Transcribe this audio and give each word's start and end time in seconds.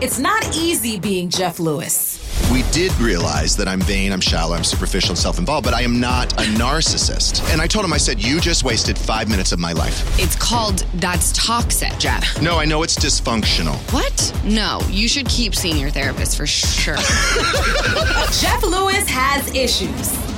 It's 0.00 0.20
not 0.20 0.56
easy 0.56 1.00
being 1.00 1.28
Jeff 1.28 1.58
Lewis. 1.58 2.24
We 2.52 2.62
did 2.70 2.96
realize 3.00 3.56
that 3.56 3.66
I'm 3.66 3.80
vain, 3.80 4.12
I'm 4.12 4.20
shallow, 4.20 4.54
I'm 4.54 4.62
superficial 4.62 5.10
and 5.10 5.18
self 5.18 5.40
involved, 5.40 5.64
but 5.64 5.74
I 5.74 5.82
am 5.82 5.98
not 5.98 6.32
a 6.34 6.44
narcissist. 6.52 7.42
And 7.52 7.60
I 7.60 7.66
told 7.66 7.84
him, 7.84 7.92
I 7.92 7.96
said, 7.96 8.22
You 8.22 8.40
just 8.40 8.62
wasted 8.62 8.96
five 8.96 9.28
minutes 9.28 9.50
of 9.50 9.58
my 9.58 9.72
life. 9.72 10.04
It's 10.20 10.36
called 10.36 10.86
That's 10.94 11.32
Toxic, 11.32 11.98
Jeff. 11.98 12.40
No, 12.40 12.58
I 12.58 12.64
know 12.64 12.84
it's 12.84 12.94
dysfunctional. 12.96 13.74
What? 13.92 14.32
No, 14.44 14.78
you 14.88 15.08
should 15.08 15.28
keep 15.28 15.52
seeing 15.52 15.78
your 15.78 15.90
therapist 15.90 16.36
for 16.36 16.46
sure. 16.46 16.94
Jeff 18.40 18.62
Lewis 18.62 19.08
has 19.08 19.52
issues. 19.52 20.37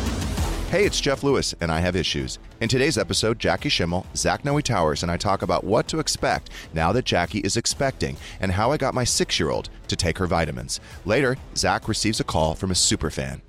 Hey, 0.70 0.84
it's 0.86 1.00
Jeff 1.00 1.24
Lewis, 1.24 1.52
and 1.60 1.72
I 1.72 1.80
have 1.80 1.96
issues. 1.96 2.38
In 2.60 2.68
today's 2.68 2.96
episode, 2.96 3.40
Jackie 3.40 3.68
Schimmel, 3.68 4.06
Zach 4.14 4.44
Noe 4.44 4.60
Towers, 4.60 5.02
and 5.02 5.10
I 5.10 5.16
talk 5.16 5.42
about 5.42 5.64
what 5.64 5.88
to 5.88 5.98
expect 5.98 6.50
now 6.72 6.92
that 6.92 7.04
Jackie 7.04 7.40
is 7.40 7.56
expecting 7.56 8.16
and 8.40 8.52
how 8.52 8.70
I 8.70 8.76
got 8.76 8.94
my 8.94 9.02
six 9.02 9.40
year 9.40 9.50
old 9.50 9.68
to 9.88 9.96
take 9.96 10.16
her 10.18 10.28
vitamins. 10.28 10.78
Later, 11.04 11.36
Zach 11.56 11.88
receives 11.88 12.20
a 12.20 12.24
call 12.24 12.54
from 12.54 12.70
a 12.70 12.76
super 12.76 13.10
fan. 13.10 13.42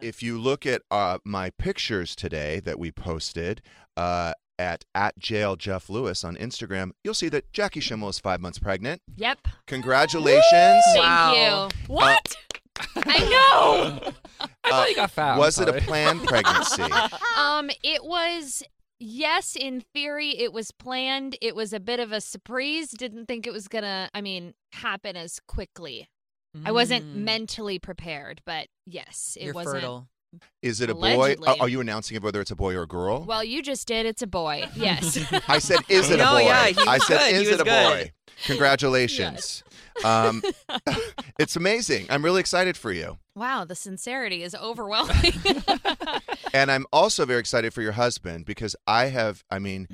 If 0.00 0.22
you 0.22 0.38
look 0.38 0.66
at 0.66 0.82
uh, 0.92 1.18
my 1.24 1.50
pictures 1.58 2.14
today 2.14 2.60
that 2.60 2.78
we 2.78 2.92
posted, 2.92 3.60
uh, 3.96 4.34
at 4.56 4.84
at 4.94 5.18
jail 5.18 5.56
Jeff 5.56 5.88
Lewis 5.90 6.22
on 6.22 6.36
Instagram, 6.36 6.90
you'll 7.02 7.14
see 7.14 7.30
that 7.30 7.50
Jackie 7.52 7.80
Schimmel 7.80 8.10
is 8.10 8.18
five 8.20 8.40
months 8.40 8.58
pregnant. 8.60 9.02
Yep. 9.16 9.48
Congratulations! 9.66 10.44
Thank 10.92 10.98
Wow. 11.04 11.68
you. 11.70 11.92
What? 11.92 12.36
I 12.96 13.18
know. 13.18 14.12
I 14.64 14.70
thought 14.70 14.88
you 14.90 14.96
got 14.96 15.10
found. 15.10 15.38
Was 15.38 15.58
it 15.58 15.68
a 15.68 15.72
planned 15.80 16.22
pregnancy? 16.26 16.82
Um, 17.36 17.70
it 17.82 18.04
was 18.04 18.62
yes, 18.98 19.56
in 19.56 19.82
theory, 19.94 20.30
it 20.38 20.52
was 20.52 20.70
planned. 20.70 21.36
It 21.40 21.54
was 21.56 21.72
a 21.72 21.80
bit 21.80 22.00
of 22.00 22.12
a 22.12 22.20
surprise. 22.20 22.90
Didn't 22.90 23.26
think 23.26 23.46
it 23.46 23.52
was 23.52 23.68
gonna. 23.68 24.08
I 24.14 24.20
mean, 24.20 24.54
happen 24.72 25.16
as 25.16 25.40
quickly. 25.46 26.08
I 26.64 26.72
wasn't 26.72 27.04
Mm. 27.06 27.14
mentally 27.22 27.78
prepared, 27.78 28.40
but 28.44 28.66
yes, 28.84 29.36
it 29.40 29.44
You're 29.44 29.54
wasn't. 29.54 29.76
fertile. 29.76 30.08
Is 30.62 30.80
it 30.80 30.90
a 30.90 30.94
boy? 30.94 31.14
Allegedly. 31.16 31.48
Are, 31.48 31.56
are 31.60 31.68
you 31.68 31.80
announcing 31.80 32.16
it 32.16 32.22
whether 32.22 32.40
it's 32.40 32.50
a 32.50 32.56
boy 32.56 32.74
or 32.74 32.82
a 32.82 32.86
girl? 32.86 33.24
Well, 33.24 33.42
you 33.42 33.62
just 33.62 33.86
did. 33.88 34.06
It's 34.06 34.22
a 34.22 34.26
boy. 34.26 34.64
Yes. 34.76 35.18
I 35.48 35.58
said, 35.58 35.78
"Is 35.88 36.10
it 36.10 36.20
a 36.20 36.24
boy? 36.24 36.24
No, 36.24 36.32
boy?" 36.34 36.40
yeah, 36.44 36.66
he 36.66 36.80
I 36.86 36.98
said, 36.98 37.18
good. 37.18 37.28
He 37.30 37.34
"Is 37.36 37.40
was 37.40 37.48
it 37.48 37.60
a 37.60 37.64
good. 37.64 38.04
boy?" 38.06 38.12
Congratulations. 38.46 39.62
Um, 40.04 40.42
it's 41.38 41.56
amazing. 41.56 42.06
I'm 42.08 42.24
really 42.24 42.40
excited 42.40 42.74
for 42.78 42.90
you, 42.90 43.18
wow, 43.34 43.64
the 43.66 43.74
sincerity 43.74 44.42
is 44.42 44.54
overwhelming. 44.54 45.34
and 46.54 46.70
I'm 46.70 46.86
also 46.90 47.26
very 47.26 47.40
excited 47.40 47.74
for 47.74 47.82
your 47.82 47.92
husband 47.92 48.46
because 48.46 48.74
I 48.86 49.06
have. 49.06 49.44
I 49.50 49.58
mean, 49.58 49.88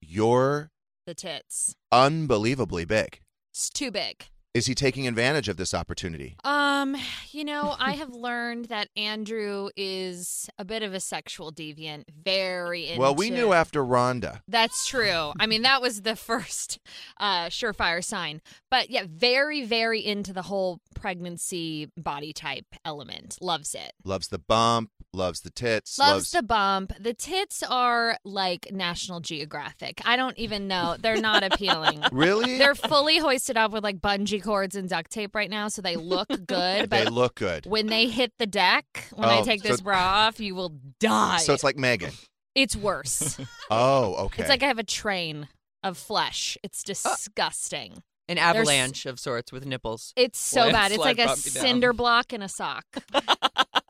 you're 0.00 0.70
the 1.04 1.14
tits. 1.14 1.74
unbelievably 1.90 2.84
big. 2.84 3.20
It's 3.52 3.70
too 3.70 3.90
big. 3.90 4.26
Is 4.54 4.66
he 4.66 4.74
taking 4.74 5.08
advantage 5.08 5.48
of 5.48 5.56
this 5.56 5.74
opportunity? 5.74 6.36
Um, 6.44 6.96
you 7.34 7.44
know, 7.44 7.74
I 7.78 7.92
have 7.92 8.10
learned 8.10 8.66
that 8.66 8.88
Andrew 8.96 9.68
is 9.76 10.48
a 10.58 10.64
bit 10.64 10.82
of 10.82 10.94
a 10.94 11.00
sexual 11.00 11.52
deviant, 11.52 12.04
very 12.10 12.88
into 12.88 13.00
Well, 13.00 13.14
we 13.14 13.30
knew 13.30 13.52
after 13.52 13.84
Rhonda. 13.84 14.40
That's 14.48 14.86
true. 14.86 15.32
I 15.38 15.46
mean, 15.46 15.62
that 15.62 15.80
was 15.82 16.02
the 16.02 16.16
first 16.30 16.78
uh, 17.18 17.46
surefire 17.46 18.04
sign. 18.04 18.40
But 18.70 18.90
yeah, 18.90 19.04
very, 19.08 19.64
very 19.64 20.04
into 20.04 20.32
the 20.32 20.42
whole 20.42 20.80
pregnancy 20.94 21.90
body 21.96 22.32
type 22.32 22.66
element. 22.84 23.38
Loves 23.40 23.74
it. 23.74 23.92
Loves 24.04 24.28
the 24.28 24.38
bump, 24.38 24.90
loves 25.12 25.40
the 25.40 25.50
tits, 25.50 25.98
Loves, 25.98 26.30
the 26.30 26.42
bump. 26.42 26.92
The 26.98 27.14
tits 27.14 27.62
are 27.62 28.18
like 28.24 28.70
National 28.72 29.20
Geographic. 29.20 30.00
I 30.04 30.16
don't 30.16 30.38
even 30.38 30.68
know. 30.68 30.96
They're 30.98 31.20
not 31.20 31.42
appealing. 31.42 32.04
Really? 32.12 32.58
They're 32.58 32.74
fully 32.74 33.18
hoisted 33.18 33.56
up 33.56 33.70
with 33.70 33.84
like 33.84 34.00
bungee 34.00 34.42
cords 34.42 34.74
and 34.74 34.88
duct 34.88 35.10
tape 35.10 35.34
right 35.34 35.48
now, 35.48 35.68
so 35.68 35.80
they 35.80 35.96
look 35.96 36.28
good. 36.46 36.90
they 36.90 37.04
But 37.04 37.12
look 37.30 37.34
good. 37.36 37.66
when 37.66 37.86
they 37.86 38.06
hit 38.08 38.32
the 38.38 38.46
deck, 38.46 39.06
when 39.14 39.28
I 39.28 39.38
Oh, 39.40 39.44
take 39.44 39.62
so- 39.62 39.68
this 39.68 39.80
bra 39.80 39.98
off, 39.98 40.40
you 40.40 40.54
will 40.54 40.72
die. 40.98 41.38
So 41.38 41.52
it's 41.54 41.64
like 41.64 41.76
Megan. 41.76 42.12
it's 42.54 42.76
worse. 42.76 43.38
Oh, 43.70 44.14
okay. 44.26 44.42
It's 44.42 44.50
like 44.50 44.62
I 44.64 44.66
have 44.66 44.78
a 44.80 44.84
train 44.84 45.46
of 45.84 45.96
flesh. 45.96 46.58
It's 46.64 46.82
uh, 46.82 46.86
disgusting. 47.14 48.02
An 48.28 48.36
avalanche 48.38 49.06
of 49.06 49.18
sorts 49.20 49.50
with 49.52 49.64
nipples. 49.66 50.12
It's 50.16 50.38
so 50.38 50.62
Landslide 50.68 50.72
bad. 50.72 50.92
It's 50.92 50.98
like 51.04 51.18
a 51.20 51.26
bumped 51.26 51.54
down. 51.54 51.62
cinder 51.62 51.92
block 51.92 52.32
in 52.32 52.42
a 52.42 52.48
sock. 52.48 52.84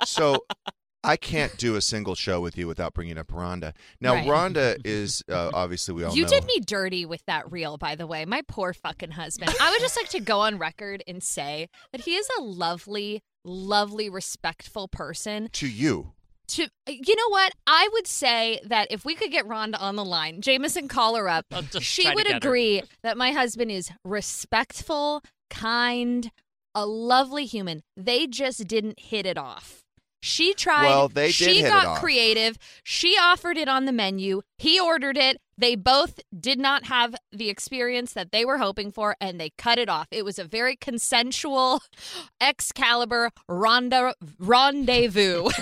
so 0.04 0.44
I 1.02 1.16
can't 1.16 1.56
do 1.56 1.76
a 1.76 1.80
single 1.80 2.14
show 2.14 2.40
with 2.40 2.58
you 2.58 2.66
without 2.66 2.92
bringing 2.94 3.16
up 3.16 3.28
Rhonda. 3.28 3.72
Now, 4.00 4.14
Right. 4.14 4.26
Rhonda 4.26 4.78
is 4.84 5.22
uh, 5.30 5.50
obviously 5.54 5.94
we 5.94 6.04
all 6.04 6.14
You 6.14 6.22
know. 6.24 6.28
did 6.28 6.44
me 6.44 6.60
dirty 6.60 7.06
with 7.06 7.24
that 7.26 7.50
reel, 7.50 7.78
by 7.78 7.94
the 7.94 8.06
way. 8.06 8.24
My 8.26 8.42
poor 8.46 8.74
fucking 8.74 9.12
husband. 9.12 9.54
I 9.60 9.70
would 9.70 9.80
just 9.80 9.96
like 9.96 10.10
to 10.10 10.20
go 10.20 10.40
on 10.40 10.58
record 10.58 11.02
and 11.08 11.22
say 11.22 11.68
that 11.92 12.02
he 12.02 12.16
is 12.16 12.28
a 12.38 12.42
lovely, 12.42 13.22
lovely, 13.44 14.10
respectful 14.10 14.88
person. 14.88 15.48
to 15.52 15.68
you. 15.68 16.12
To 16.48 16.66
you 16.88 17.14
know 17.14 17.28
what? 17.28 17.52
I 17.66 17.88
would 17.92 18.08
say 18.08 18.60
that 18.64 18.88
if 18.90 19.04
we 19.04 19.14
could 19.14 19.30
get 19.30 19.46
Rhonda 19.46 19.80
on 19.80 19.94
the 19.94 20.04
line, 20.04 20.40
Jameson, 20.40 20.88
call 20.88 21.14
her 21.14 21.28
up. 21.28 21.46
She 21.80 22.12
would 22.12 22.24
get 22.26 22.32
her. 22.32 22.36
agree 22.38 22.82
that 23.04 23.16
my 23.16 23.30
husband 23.30 23.70
is 23.70 23.90
respectful, 24.04 25.22
kind, 25.48 26.30
a 26.74 26.84
lovely 26.86 27.46
human. 27.46 27.82
They 27.96 28.26
just 28.26 28.66
didn't 28.66 28.98
hit 29.00 29.26
it 29.26 29.38
off. 29.38 29.84
She 30.20 30.52
tried. 30.54 30.88
Well, 30.88 31.08
they 31.08 31.30
she 31.30 31.62
got 31.62 31.98
creative. 32.00 32.58
She 32.82 33.16
offered 33.20 33.56
it 33.56 33.68
on 33.68 33.86
the 33.86 33.92
menu. 33.92 34.42
He 34.58 34.78
ordered 34.78 35.16
it. 35.16 35.40
They 35.56 35.76
both 35.76 36.20
did 36.38 36.58
not 36.58 36.84
have 36.84 37.14
the 37.32 37.50
experience 37.50 38.14
that 38.14 38.32
they 38.32 38.44
were 38.46 38.58
hoping 38.58 38.90
for, 38.92 39.16
and 39.20 39.38
they 39.38 39.50
cut 39.50 39.78
it 39.78 39.90
off. 39.90 40.08
It 40.10 40.24
was 40.24 40.38
a 40.38 40.44
very 40.44 40.74
consensual, 40.76 41.82
Excalibur 42.40 43.30
ronda, 43.48 44.14
rendezvous. 44.38 45.50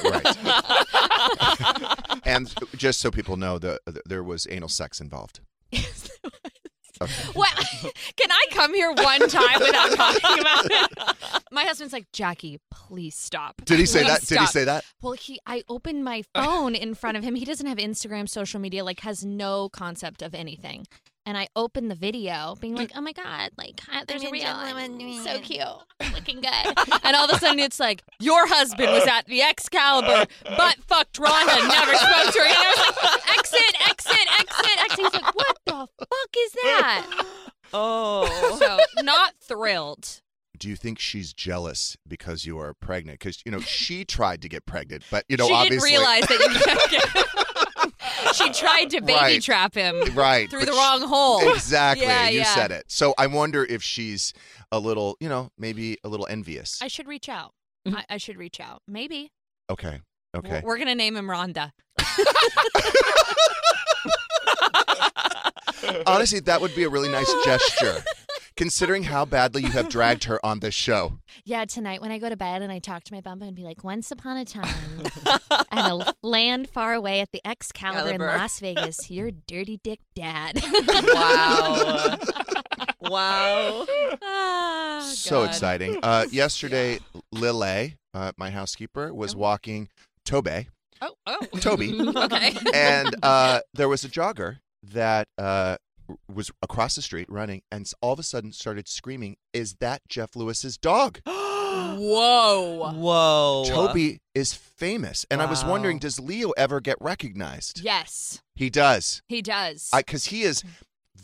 And 2.24 2.52
just 2.76 3.00
so 3.00 3.10
people 3.10 3.36
know, 3.38 3.58
the, 3.58 3.80
the 3.86 4.02
there 4.04 4.22
was 4.22 4.46
anal 4.50 4.68
sex 4.68 5.00
involved. 5.00 5.40
Okay. 7.00 7.12
Well, 7.34 7.46
can 8.16 8.30
I 8.30 8.46
come 8.50 8.74
here 8.74 8.90
one 8.92 9.28
time 9.28 9.60
without 9.60 9.90
talking 9.92 10.40
about 10.40 10.66
it? 10.70 11.42
My 11.52 11.64
husband's 11.64 11.92
like, 11.92 12.10
Jackie, 12.12 12.60
please 12.70 13.14
stop. 13.14 13.62
Did 13.64 13.78
he 13.78 13.86
say 13.86 14.02
Please 14.02 14.08
that? 14.08 14.26
Did 14.26 14.40
he 14.40 14.46
say 14.46 14.64
that? 14.64 14.84
Well, 15.00 15.12
he, 15.12 15.40
I 15.46 15.62
opened 15.68 16.04
my 16.04 16.22
phone 16.34 16.74
in 16.74 16.94
front 16.94 17.16
of 17.16 17.24
him. 17.24 17.34
He 17.34 17.44
doesn't 17.44 17.66
have 17.66 17.78
Instagram, 17.78 18.28
social 18.28 18.60
media, 18.60 18.84
like 18.84 19.00
has 19.00 19.24
no 19.24 19.68
concept 19.68 20.22
of 20.22 20.34
anything. 20.34 20.86
And 21.28 21.36
I 21.36 21.46
opened 21.54 21.90
the 21.90 21.94
video, 21.94 22.56
being 22.58 22.74
like, 22.74 22.90
"Oh 22.94 23.02
my 23.02 23.12
god, 23.12 23.50
like 23.58 23.80
hi- 23.86 24.02
there's 24.08 24.24
a 24.24 24.30
reel, 24.30 24.46
so 25.22 25.40
cute, 25.40 25.60
looking 26.14 26.40
good." 26.40 26.78
And 27.04 27.14
all 27.14 27.26
of 27.26 27.36
a 27.36 27.38
sudden, 27.38 27.58
it's 27.58 27.78
like 27.78 28.02
your 28.18 28.46
husband 28.46 28.90
was 28.92 29.06
at 29.06 29.26
the 29.26 29.42
Excalibur, 29.42 30.24
butt 30.56 30.78
fucked 30.86 31.18
Rhonda, 31.20 31.68
never 31.68 31.94
spoke 31.96 32.32
to 32.32 32.38
her. 32.38 32.46
And 32.46 32.56
I 32.56 32.68
was 32.70 32.96
like, 33.04 33.38
"Exit, 33.38 33.88
exit, 33.90 34.40
exit, 34.40 34.78
exit." 34.84 34.98
He's 35.04 35.12
like, 35.12 35.34
"What 35.34 35.58
the 35.66 35.86
fuck 35.98 36.36
is 36.38 36.52
that?" 36.62 37.24
Oh. 37.74 38.56
So 38.58 39.02
not 39.02 39.34
thrilled. 39.38 40.22
Do 40.58 40.70
you 40.70 40.76
think 40.76 40.98
she's 40.98 41.34
jealous 41.34 41.98
because 42.08 42.46
you 42.46 42.58
are 42.58 42.72
pregnant? 42.72 43.18
Because 43.18 43.42
you 43.44 43.52
know 43.52 43.60
she 43.60 44.06
tried 44.06 44.40
to 44.40 44.48
get 44.48 44.64
pregnant, 44.64 45.04
but 45.10 45.26
you 45.28 45.36
know 45.36 45.46
she 45.46 45.52
obviously 45.52 45.90
didn't 45.90 46.00
realize 46.00 46.26
that 46.26 46.40
you 46.40 46.58
can't 46.58 46.90
get. 46.90 47.67
she 48.38 48.52
tried 48.52 48.90
to 48.90 49.00
baby 49.00 49.12
Right. 49.14 49.42
trap 49.42 49.74
him 49.74 50.00
right 50.14 50.48
through 50.50 50.60
but 50.60 50.66
the 50.66 50.72
she- 50.72 50.78
wrong 50.78 51.02
hole. 51.02 51.48
Exactly, 51.54 52.06
Yeah, 52.06 52.28
you 52.28 52.38
yeah. 52.40 52.54
said 52.54 52.70
it. 52.70 52.84
So 52.88 53.14
I 53.18 53.26
wonder 53.26 53.64
if 53.64 53.82
she's 53.82 54.32
a 54.72 54.78
little, 54.78 55.16
you 55.20 55.28
know, 55.28 55.50
maybe 55.58 55.98
a 56.04 56.08
little 56.08 56.26
envious. 56.28 56.80
I 56.82 56.88
should 56.88 57.06
reach 57.06 57.28
out. 57.28 57.52
Mm-hmm. 57.86 57.98
I, 57.98 58.04
I 58.10 58.16
should 58.18 58.36
reach 58.36 58.60
out. 58.60 58.82
Maybe. 58.88 59.30
Okay. 59.70 60.00
Okay. 60.36 60.60
We're, 60.62 60.70
we're 60.70 60.78
gonna 60.78 60.94
name 60.94 61.16
him 61.16 61.26
Rhonda. 61.26 61.72
Honestly, 66.06 66.40
that 66.40 66.60
would 66.60 66.74
be 66.74 66.84
a 66.84 66.88
really 66.88 67.08
nice 67.08 67.32
gesture, 67.44 68.02
considering 68.58 69.04
how 69.04 69.24
badly 69.24 69.62
you 69.62 69.68
have 69.68 69.88
dragged 69.88 70.24
her 70.24 70.44
on 70.44 70.58
this 70.58 70.74
show. 70.74 71.14
Yeah, 71.44 71.64
tonight 71.64 72.02
when 72.02 72.10
I 72.10 72.18
go 72.18 72.28
to 72.28 72.36
bed 72.36 72.60
and 72.60 72.72
I 72.72 72.80
talk 72.80 73.04
to 73.04 73.14
my 73.14 73.20
bumpa 73.20 73.42
and 73.46 73.54
be 73.54 73.62
like, 73.62 73.84
once 73.84 74.10
upon 74.10 74.36
a 74.36 74.44
time, 74.44 74.74
at 75.70 75.90
a 75.92 76.14
land 76.24 76.68
far 76.68 76.92
away 76.92 77.20
at 77.20 77.30
the 77.32 77.40
Excalibur 77.46 78.10
in 78.10 78.20
Las 78.20 78.58
Vegas, 78.58 79.10
your 79.12 79.30
dirty 79.30 79.78
dick 79.84 80.00
dad. 80.16 80.60
Wow. 81.14 82.18
wow. 83.00 83.86
Oh, 84.22 85.12
so 85.14 85.42
God. 85.42 85.48
exciting. 85.50 86.00
Uh, 86.02 86.26
yesterday, 86.32 86.98
Lile, 87.30 87.92
uh, 88.12 88.32
my 88.36 88.50
housekeeper, 88.50 89.14
was 89.14 89.36
walking 89.36 89.88
Tobe, 90.24 90.66
Oh, 91.00 91.14
oh. 91.28 91.38
Toby. 91.60 91.96
okay. 92.00 92.56
and 92.74 93.14
uh, 93.22 93.60
there 93.72 93.88
was 93.88 94.02
a 94.04 94.08
jogger 94.08 94.58
that 94.82 95.28
uh, 95.38 95.76
w- 95.76 95.87
was 96.32 96.50
across 96.62 96.94
the 96.96 97.02
street 97.02 97.26
running, 97.30 97.62
and 97.70 97.90
all 98.00 98.12
of 98.12 98.18
a 98.18 98.22
sudden 98.22 98.52
started 98.52 98.88
screaming, 98.88 99.36
"Is 99.52 99.74
that 99.80 100.02
Jeff 100.08 100.34
Lewis's 100.36 100.76
dog?" 100.78 101.20
Whoa. 101.26 102.92
Whoa. 102.92 103.64
Toby 103.66 104.20
is 104.34 104.54
famous, 104.54 105.26
and 105.30 105.42
I 105.42 105.46
was 105.46 105.64
wondering, 105.64 105.98
does 105.98 106.18
Leo 106.18 106.50
ever 106.56 106.80
get 106.80 106.96
recognized? 107.00 107.80
Yes, 107.80 108.42
He 108.54 108.70
does, 108.70 109.22
he 109.28 109.42
does. 109.42 109.90
because 109.94 110.26
he 110.26 110.42
is 110.42 110.62
mm. 110.62 110.68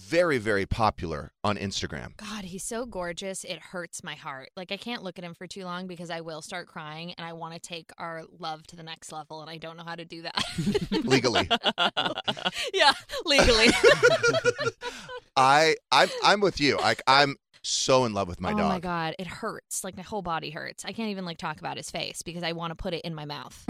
Very, 0.04 0.38
very 0.38 0.66
popular 0.66 1.32
on 1.42 1.56
Instagram. 1.56 2.16
God, 2.16 2.44
he's 2.44 2.64
so 2.64 2.86
gorgeous. 2.86 3.44
It 3.44 3.58
hurts 3.58 4.04
my 4.04 4.14
heart. 4.14 4.50
Like 4.56 4.70
I 4.70 4.76
can't 4.76 5.02
look 5.02 5.18
at 5.18 5.24
him 5.24 5.34
for 5.34 5.46
too 5.46 5.64
long 5.64 5.86
because 5.86 6.10
I 6.10 6.20
will 6.20 6.42
start 6.42 6.66
crying 6.68 7.14
and 7.16 7.26
I 7.26 7.32
want 7.32 7.54
to 7.54 7.60
take 7.60 7.90
our 7.98 8.22
love 8.38 8.66
to 8.68 8.76
the 8.76 8.82
next 8.82 9.12
level 9.12 9.40
and 9.40 9.50
I 9.50 9.56
don't 9.56 9.76
know 9.76 9.84
how 9.84 9.94
to 9.94 10.04
do 10.04 10.22
that. 10.22 10.44
Legally. 11.04 11.48
yeah, 12.74 12.92
legally. 13.24 13.68
I, 15.36 15.76
I'm, 15.90 16.08
I'm 16.22 16.40
with 16.40 16.60
you. 16.60 16.76
Like, 16.76 17.02
I'm 17.06 17.36
so 17.62 18.04
in 18.04 18.12
love 18.12 18.28
with 18.28 18.40
my 18.40 18.52
oh 18.52 18.56
dog. 18.56 18.66
Oh 18.66 18.68
my 18.68 18.80
god, 18.80 19.14
it 19.18 19.26
hurts. 19.26 19.84
Like 19.84 19.96
my 19.96 20.02
whole 20.02 20.22
body 20.22 20.50
hurts. 20.50 20.84
I 20.84 20.92
can't 20.92 21.10
even 21.10 21.24
like 21.24 21.38
talk 21.38 21.58
about 21.58 21.76
his 21.76 21.90
face 21.90 22.22
because 22.22 22.42
I 22.42 22.52
want 22.52 22.70
to 22.72 22.74
put 22.76 22.94
it 22.94 23.00
in 23.02 23.14
my 23.14 23.24
mouth. 23.24 23.66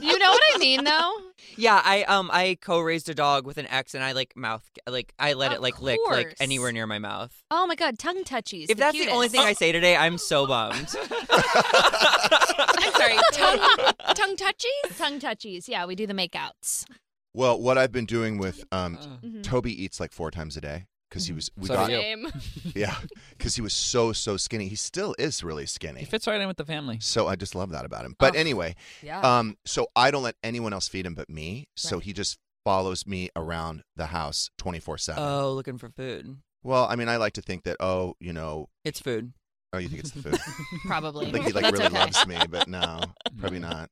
You 0.00 0.18
know 0.18 0.30
what 0.30 0.42
I 0.54 0.58
mean 0.58 0.84
though? 0.84 1.12
Yeah, 1.56 1.80
I 1.84 2.02
um 2.04 2.30
I 2.32 2.56
co-raised 2.60 3.08
a 3.08 3.14
dog 3.14 3.46
with 3.46 3.58
an 3.58 3.66
ex, 3.68 3.94
and 3.94 4.02
I 4.02 4.12
like 4.12 4.36
mouth 4.36 4.68
like 4.88 5.12
I 5.18 5.34
let 5.34 5.52
Of 5.52 5.58
it 5.58 5.62
like 5.62 5.80
lick 5.80 6.00
like 6.08 6.36
anywhere 6.40 6.72
near 6.72 6.86
my 6.86 6.98
mouth. 6.98 7.32
Oh 7.50 7.66
my 7.66 7.74
god, 7.74 7.98
tongue 7.98 8.24
touchies. 8.24 8.66
If 8.68 8.78
that's 8.78 8.98
the 8.98 9.10
only 9.10 9.28
thing 9.28 9.40
I 9.40 9.52
say 9.52 9.70
today, 9.72 9.96
I'm 9.96 10.18
so 10.18 10.46
bummed. 10.46 10.94
I'm 11.30 12.92
sorry, 12.92 13.16
tongue 13.32 13.58
tongue 14.14 14.36
touchies? 14.36 14.98
Tongue 14.98 15.20
touchies. 15.20 15.68
Yeah, 15.68 15.86
we 15.86 15.94
do 15.94 16.06
the 16.06 16.14
makeouts. 16.14 16.84
Well, 17.32 17.60
what 17.60 17.78
I've 17.78 17.92
been 17.92 18.06
doing 18.06 18.38
with 18.38 18.64
um, 18.70 18.96
Mhm. 19.24 19.42
Toby 19.42 19.72
eats 19.84 19.98
like 19.98 20.12
four 20.12 20.30
times 20.30 20.56
a 20.56 20.60
day 20.60 20.86
because 21.14 21.26
he 21.26 21.32
was 21.32 21.48
we 21.56 21.68
So 21.68 21.74
got 21.74 21.86
do 21.86 21.92
you. 21.94 22.00
Same. 22.00 22.26
yeah 22.74 22.96
because 23.38 23.54
he 23.54 23.62
was 23.62 23.72
so 23.72 24.12
so 24.12 24.36
skinny. 24.36 24.66
He 24.68 24.74
still 24.76 25.14
is 25.18 25.44
really 25.44 25.66
skinny. 25.66 26.00
He 26.00 26.06
fits 26.06 26.26
right 26.26 26.40
in 26.40 26.48
with 26.48 26.56
the 26.56 26.64
family. 26.64 26.98
So 27.00 27.28
I 27.28 27.36
just 27.36 27.54
love 27.54 27.70
that 27.70 27.84
about 27.84 28.04
him. 28.04 28.16
But 28.18 28.34
Oh. 28.34 28.38
anyway, 28.38 28.74
Yeah. 29.02 29.20
um, 29.20 29.56
so 29.64 29.86
I 29.94 30.10
don't 30.10 30.24
let 30.24 30.34
anyone 30.42 30.72
else 30.72 30.88
feed 30.88 31.06
him 31.06 31.14
but 31.14 31.28
me. 31.30 31.68
So 31.76 31.96
Right. 31.96 32.04
he 32.06 32.12
just 32.12 32.38
follows 32.64 33.06
me 33.06 33.28
around 33.36 33.82
the 33.94 34.06
house 34.06 34.50
twenty 34.58 34.80
four 34.80 34.98
seven. 34.98 35.22
oh, 35.22 35.52
looking 35.52 35.78
for 35.78 35.88
food. 35.90 36.38
Well, 36.64 36.86
I 36.90 36.96
mean, 36.96 37.08
I 37.08 37.16
like 37.16 37.34
to 37.34 37.42
think 37.42 37.62
that 37.64 37.76
oh, 37.80 38.14
you 38.20 38.32
know, 38.32 38.68
It's 38.84 38.98
food. 39.00 39.32
oh, 39.72 39.78
you 39.78 39.88
think 39.88 40.00
it's 40.00 40.10
the 40.10 40.22
food. 40.22 40.38
Probably. 40.86 41.26
I 41.28 41.30
think 41.30 41.44
he 41.46 41.52
like 41.52 41.62
That's 41.62 41.72
really 41.74 41.86
okay. 41.86 41.98
loves 41.98 42.26
me, 42.26 42.38
but 42.50 42.66
no, 42.68 43.00
probably 43.38 43.60
not. 43.60 43.88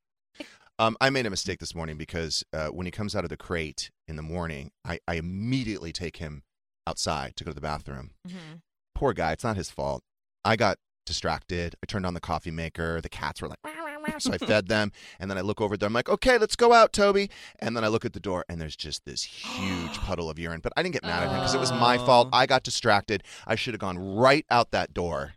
Um, 0.79 0.97
I 1.01 1.11
made 1.11 1.27
a 1.27 1.31
mistake 1.31 1.61
this 1.61 1.75
morning 1.75 1.97
because 1.99 2.43
uh, 2.53 2.69
when 2.69 2.87
he 2.87 2.91
comes 2.91 3.15
out 3.15 3.25
of 3.25 3.31
the 3.31 3.37
crate 3.37 3.91
in 4.09 4.17
the 4.17 4.23
morning, 4.23 4.73
I, 4.85 4.99
I 5.07 5.15
immediately 5.17 5.93
take 5.93 6.17
him 6.17 6.43
outside 6.87 7.37
to 7.37 7.45
go 7.45 7.51
to 7.51 7.55
the 7.55 7.61
bathroom. 7.61 8.11
Mhm. 8.27 8.61
Poor 8.95 9.13
guy, 9.13 9.33
it's 9.33 9.45
not 9.45 9.57
his 9.57 9.71
fault. 9.71 10.03
I 10.45 10.57
got 10.57 10.79
distracted. 11.07 11.75
I 11.83 11.87
turned 11.87 12.07
on 12.07 12.15
the 12.15 12.21
coffee 12.21 12.51
maker. 12.51 13.01
The 13.01 13.09
cats 13.09 13.43
were 13.43 13.49
like, 13.49 13.59
so 14.19 14.33
I 14.33 14.39
fed 14.47 14.69
them. 14.69 14.93
And 15.19 15.31
then 15.31 15.39
I 15.39 15.41
look 15.41 15.61
over 15.61 15.77
there. 15.77 15.87
I'm 15.89 15.93
like, 15.93 16.09
okay, 16.09 16.39
let's 16.39 16.55
go 16.57 16.73
out, 16.73 16.93
Toby. 16.93 17.31
And 17.59 17.77
then 17.77 17.83
I 17.85 17.89
look 17.89 18.05
at 18.05 18.13
the 18.13 18.21
door, 18.21 18.45
and 18.49 18.61
there's 18.61 18.77
just 18.77 19.05
this 19.05 19.23
huge 19.25 19.99
puddle 19.99 20.31
of 20.31 20.39
urine. 20.39 20.61
But 20.61 20.73
I 20.77 20.83
didn't 20.83 20.93
get 20.95 21.03
mad 21.03 21.23
at 21.25 21.29
him 21.31 21.37
because 21.39 21.55
it 21.55 21.61
was 21.61 21.73
my 21.73 21.97
fault. 21.99 22.29
Oh. 22.33 22.37
I 22.37 22.47
got 22.47 22.63
distracted. 22.63 23.23
I 23.47 23.55
should 23.57 23.75
have 23.75 23.81
gone 23.81 23.99
right 23.99 24.45
out 24.51 24.71
that 24.73 24.93
door. 24.95 25.33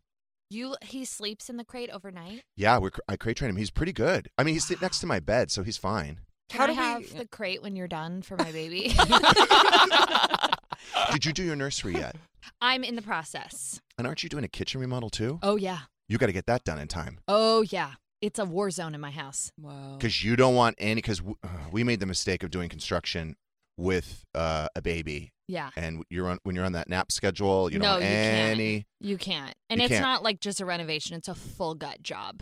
You 0.51 0.75
he 0.83 1.05
sleeps 1.05 1.49
in 1.49 1.57
the 1.57 1.63
crate 1.65 1.89
overnight. 1.89 2.43
Yeah, 2.55 2.77
we're, 2.77 2.91
I 3.09 3.15
crate 3.17 3.37
train 3.37 3.49
him. 3.49 3.55
He's 3.55 3.71
pretty 3.71 3.93
good. 3.93 4.27
I 4.37 4.43
mean, 4.43 4.53
he's 4.53 4.67
sitting 4.67 4.81
next 4.83 4.99
to 4.99 5.07
my 5.07 5.19
bed, 5.19 5.49
so 5.49 5.63
he's 5.63 5.77
fine. 5.77 6.19
Can 6.49 6.59
How 6.59 6.65
I 6.65 6.67
do 6.67 6.73
we- 6.73 6.77
have 7.09 7.17
the 7.17 7.27
crate 7.27 7.63
when 7.63 7.75
you're 7.75 7.87
done 7.87 8.21
for 8.21 8.37
my 8.37 8.51
baby? 8.51 8.93
Did 11.11 11.25
you 11.25 11.33
do 11.33 11.43
your 11.43 11.55
nursery 11.55 11.93
yet? 11.93 12.15
I'm 12.61 12.83
in 12.83 12.95
the 12.95 13.01
process. 13.01 13.79
And 13.97 14.05
aren't 14.05 14.23
you 14.23 14.29
doing 14.29 14.43
a 14.43 14.47
kitchen 14.47 14.79
remodel 14.81 15.09
too? 15.09 15.39
Oh 15.41 15.55
yeah. 15.55 15.79
You 16.07 16.17
got 16.17 16.27
to 16.27 16.33
get 16.33 16.45
that 16.45 16.63
done 16.63 16.77
in 16.79 16.87
time 16.87 17.19
Oh 17.27 17.61
yeah. 17.63 17.93
It's 18.21 18.39
a 18.39 18.45
war 18.45 18.69
zone 18.71 18.95
in 18.95 19.01
my 19.01 19.11
house. 19.11 19.51
Wow. 19.59 19.95
because 19.97 20.23
you 20.23 20.35
don't 20.35 20.55
want 20.55 20.75
any. 20.77 20.95
Because 20.95 21.17
w- 21.19 21.35
uh, 21.43 21.47
we 21.71 21.83
made 21.83 21.99
the 21.99 22.05
mistake 22.05 22.43
of 22.43 22.49
doing 22.51 22.69
construction 22.69 23.35
with 23.77 24.23
uh, 24.33 24.67
a 24.75 24.81
baby, 24.81 25.31
Yeah. 25.49 25.69
and 25.75 26.03
you're 26.09 26.29
on 26.29 26.39
when 26.43 26.55
you're 26.55 26.63
on 26.65 26.71
that 26.71 26.87
nap 26.87 27.11
schedule. 27.11 27.69
You 27.71 27.77
don't 27.79 27.83
No, 27.87 27.91
want 27.91 28.03
you 28.03 28.07
can't. 28.09 28.85
You 29.01 29.17
can't. 29.17 29.53
And 29.69 29.79
You 29.81 29.85
it's 29.85 29.91
can't. 29.91 30.01
not 30.01 30.23
like 30.23 30.39
just 30.39 30.61
a 30.61 30.65
renovation, 30.65 31.17
it's 31.17 31.27
a 31.27 31.35
full 31.35 31.75
gut 31.75 32.01
job. 32.01 32.41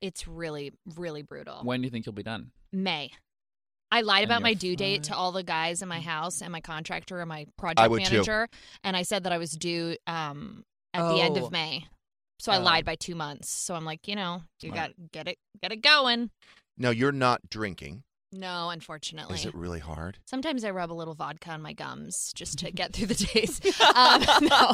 It's 0.00 0.28
really, 0.28 0.72
really 0.94 1.22
brutal. 1.22 1.60
When 1.64 1.80
do 1.80 1.86
you 1.86 1.90
think 1.90 2.06
you'll 2.06 2.12
be 2.14 2.22
done? 2.22 2.52
May. 2.72 3.10
I 3.90 4.00
lied 4.00 4.24
about 4.24 4.42
my 4.42 4.54
due 4.54 4.76
date 4.76 5.04
to 5.04 5.14
all 5.16 5.32
the 5.32 5.42
guys 5.42 5.80
in 5.82 5.88
my 5.88 6.00
house 6.00 6.42
and 6.42 6.50
my 6.52 6.60
contractor 6.60 7.20
and 7.20 7.28
my 7.28 7.46
project 7.56 7.88
would 7.90 8.04
too. 8.04 8.12
manager. 8.14 8.48
And 8.82 8.96
I 8.96 9.02
said 9.02 9.24
that 9.24 9.32
I 9.32 9.38
was 9.38 9.52
due 9.52 9.96
um, 10.06 10.64
at 10.92 11.08
the 11.08 11.20
end 11.20 11.38
Oh. 11.38 11.46
of 11.46 11.52
May. 11.52 11.86
So 12.38 12.52
I 12.52 12.58
Oh. 12.58 12.62
lied 12.62 12.84
by 12.84 12.96
two 12.96 13.14
months. 13.14 13.48
So 13.48 13.74
I'm 13.74 13.84
like, 13.84 14.08
you 14.08 14.16
know, 14.16 14.42
you 14.60 14.70
Smart. 14.70 14.94
got 14.98 15.12
get 15.12 15.28
it 15.28 15.38
get 15.62 15.72
it 15.72 15.82
going. 15.82 16.30
No, 16.76 16.90
you're 16.90 17.12
not 17.12 17.48
drinking. 17.48 18.02
No, 18.32 18.68
unfortunately. 18.70 19.36
Is 19.36 19.46
it 19.46 19.54
really 19.54 19.78
hard? 19.78 20.18
Sometimes 20.26 20.64
I 20.64 20.70
rub 20.70 20.90
a 20.90 20.94
little 20.94 21.14
vodka 21.14 21.50
on 21.52 21.62
my 21.62 21.72
gums 21.72 22.32
just 22.34 22.58
to 22.58 22.70
get 22.72 22.92
through 22.92 23.06
the 23.06 23.14
days. 23.14 23.60
Um, 23.94 24.22
no, 24.42 24.72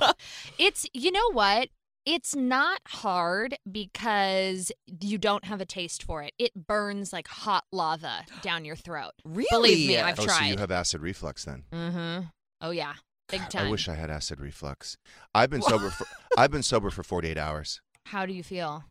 it's 0.59 0.87
you 0.95 1.13
know 1.13 1.31
what? 1.33 1.69
It's 2.05 2.35
not 2.35 2.81
hard 2.87 3.57
because 3.71 4.73
you 5.01 5.19
don't 5.19 5.45
have 5.45 5.61
a 5.61 5.65
taste 5.65 6.03
for 6.03 6.23
it. 6.23 6.33
It 6.39 6.67
burns 6.67 7.13
like 7.13 7.29
hot 7.29 7.65
lava 7.71 8.25
down 8.43 8.65
your 8.65 8.77
throat. 8.77 9.13
Really? 9.25 9.47
Believe 9.51 9.89
me, 9.89 9.99
I've 9.99 10.19
oh, 10.19 10.23
so 10.23 10.29
tried. 10.29 10.49
you 10.49 10.57
have 10.57 10.71
acid 10.71 11.01
reflux 11.01 11.45
then? 11.45 11.65
mm-hmm. 11.73 12.27
Oh 12.61 12.71
yeah, 12.71 12.95
big 13.29 13.41
time. 13.49 13.67
I 13.67 13.71
wish 13.71 13.89
I 13.89 13.95
had 13.95 14.11
acid 14.11 14.41
reflux. 14.41 14.97
I've 15.35 15.51
been 15.51 15.63
sober 15.63 15.91
for 15.91 16.07
I've 16.37 16.51
been 16.51 16.63
sober 16.63 16.91
for 16.91 17.03
48 17.03 17.37
hours. 17.37 17.81
How 18.07 18.27
do 18.27 18.33
you 18.33 18.43
feel? 18.43 18.85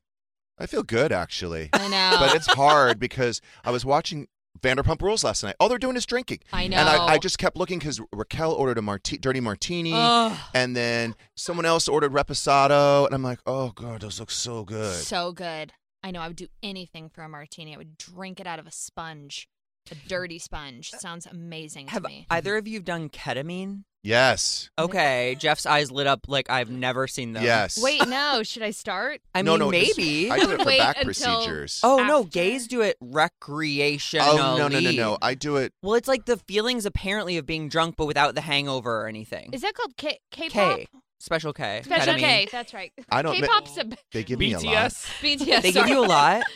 I 0.57 0.65
feel 0.65 0.83
good 0.83 1.11
actually. 1.11 1.69
I 1.73 1.87
know. 1.87 2.17
but 2.19 2.35
it's 2.35 2.47
hard 2.47 2.99
because 2.99 3.41
I 3.63 3.71
was 3.71 3.85
watching 3.85 4.27
Vanderpump 4.59 5.01
Rules 5.01 5.23
last 5.23 5.43
night. 5.43 5.55
All 5.59 5.69
they're 5.69 5.77
doing 5.77 5.95
is 5.95 6.05
drinking. 6.05 6.39
I 6.53 6.67
know. 6.67 6.77
And 6.77 6.87
I, 6.87 7.05
I 7.13 7.17
just 7.17 7.37
kept 7.37 7.57
looking 7.57 7.79
because 7.79 7.99
Raquel 8.13 8.51
ordered 8.51 8.77
a 8.77 8.81
marti- 8.81 9.17
dirty 9.17 9.39
martini, 9.39 9.93
Ugh. 9.95 10.37
and 10.53 10.75
then 10.75 11.15
someone 11.35 11.65
else 11.65 11.87
ordered 11.87 12.11
reposado, 12.13 13.05
and 13.05 13.15
I'm 13.15 13.23
like, 13.23 13.39
oh 13.45 13.71
god, 13.71 14.01
those 14.01 14.19
look 14.19 14.29
so 14.31 14.63
good. 14.63 14.95
so 14.95 15.31
good. 15.31 15.73
I 16.03 16.11
know. 16.11 16.19
I 16.21 16.27
would 16.27 16.35
do 16.35 16.47
anything 16.63 17.09
for 17.09 17.23
a 17.23 17.29
martini. 17.29 17.73
I 17.73 17.77
would 17.77 17.97
drink 17.97 18.39
it 18.39 18.47
out 18.47 18.59
of 18.59 18.67
a 18.67 18.71
sponge, 18.71 19.47
a 19.91 19.95
dirty 20.07 20.39
sponge. 20.39 20.91
Sounds 20.91 21.25
amazing 21.25 21.87
Have 21.87 22.03
to 22.03 22.09
me. 22.09 22.25
either 22.29 22.57
of 22.57 22.67
you 22.67 22.79
done 22.81 23.09
ketamine? 23.09 23.83
Yes. 24.03 24.69
Okay, 24.79 25.35
Jeff's 25.39 25.65
eyes 25.65 25.91
lit 25.91 26.07
up 26.07 26.21
like 26.27 26.49
I've 26.49 26.69
never 26.69 27.07
seen 27.07 27.33
them. 27.33 27.43
Yes. 27.43 27.81
Wait, 27.81 28.07
no. 28.07 28.43
Should 28.43 28.63
I 28.63 28.71
start? 28.71 29.21
I 29.35 29.41
no, 29.41 29.51
mean, 29.53 29.59
no, 29.59 29.71
this- 29.71 29.97
maybe. 29.97 30.31
I 30.31 30.39
do 30.39 30.51
it 30.51 30.59
for 30.61 30.65
Wait 30.65 30.79
back 30.79 30.97
until- 30.97 31.05
procedures. 31.05 31.79
oh 31.83 31.97
no, 31.97 32.19
after. 32.19 32.29
gays 32.29 32.67
do 32.67 32.81
it 32.81 32.97
recreationally. 33.01 34.19
Oh, 34.21 34.55
no, 34.57 34.67
no, 34.67 34.79
no, 34.79 34.91
no! 34.91 35.17
I 35.21 35.33
do 35.35 35.57
it. 35.57 35.73
Well, 35.81 35.95
it's 35.95 36.07
like 36.07 36.25
the 36.25 36.37
feelings 36.37 36.85
apparently 36.85 37.37
of 37.37 37.45
being 37.45 37.69
drunk, 37.69 37.95
but 37.97 38.05
without 38.05 38.35
the 38.35 38.41
hangover 38.41 39.01
or 39.01 39.07
anything. 39.07 39.51
Is 39.53 39.61
that 39.61 39.73
called 39.73 39.95
K 39.97 40.19
K-pop? 40.31 40.77
K, 40.77 40.87
special 41.21 41.53
K, 41.53 41.81
Special 41.83 42.13
ketamine. 42.15 42.19
K. 42.19 42.47
That's 42.51 42.73
right. 42.73 42.91
I 43.11 43.21
don't- 43.21 43.35
K-pop's 43.35 43.77
a 43.77 43.85
They 44.11 44.23
give 44.23 44.39
me 44.39 44.53
a 44.53 44.59
lot. 44.59 44.63
BTS. 44.91 45.05
BTS. 45.21 45.61
They 45.61 45.71
give 45.71 45.73
sorry. 45.73 45.91
you 45.91 46.05
a 46.05 46.07
lot. 46.07 46.43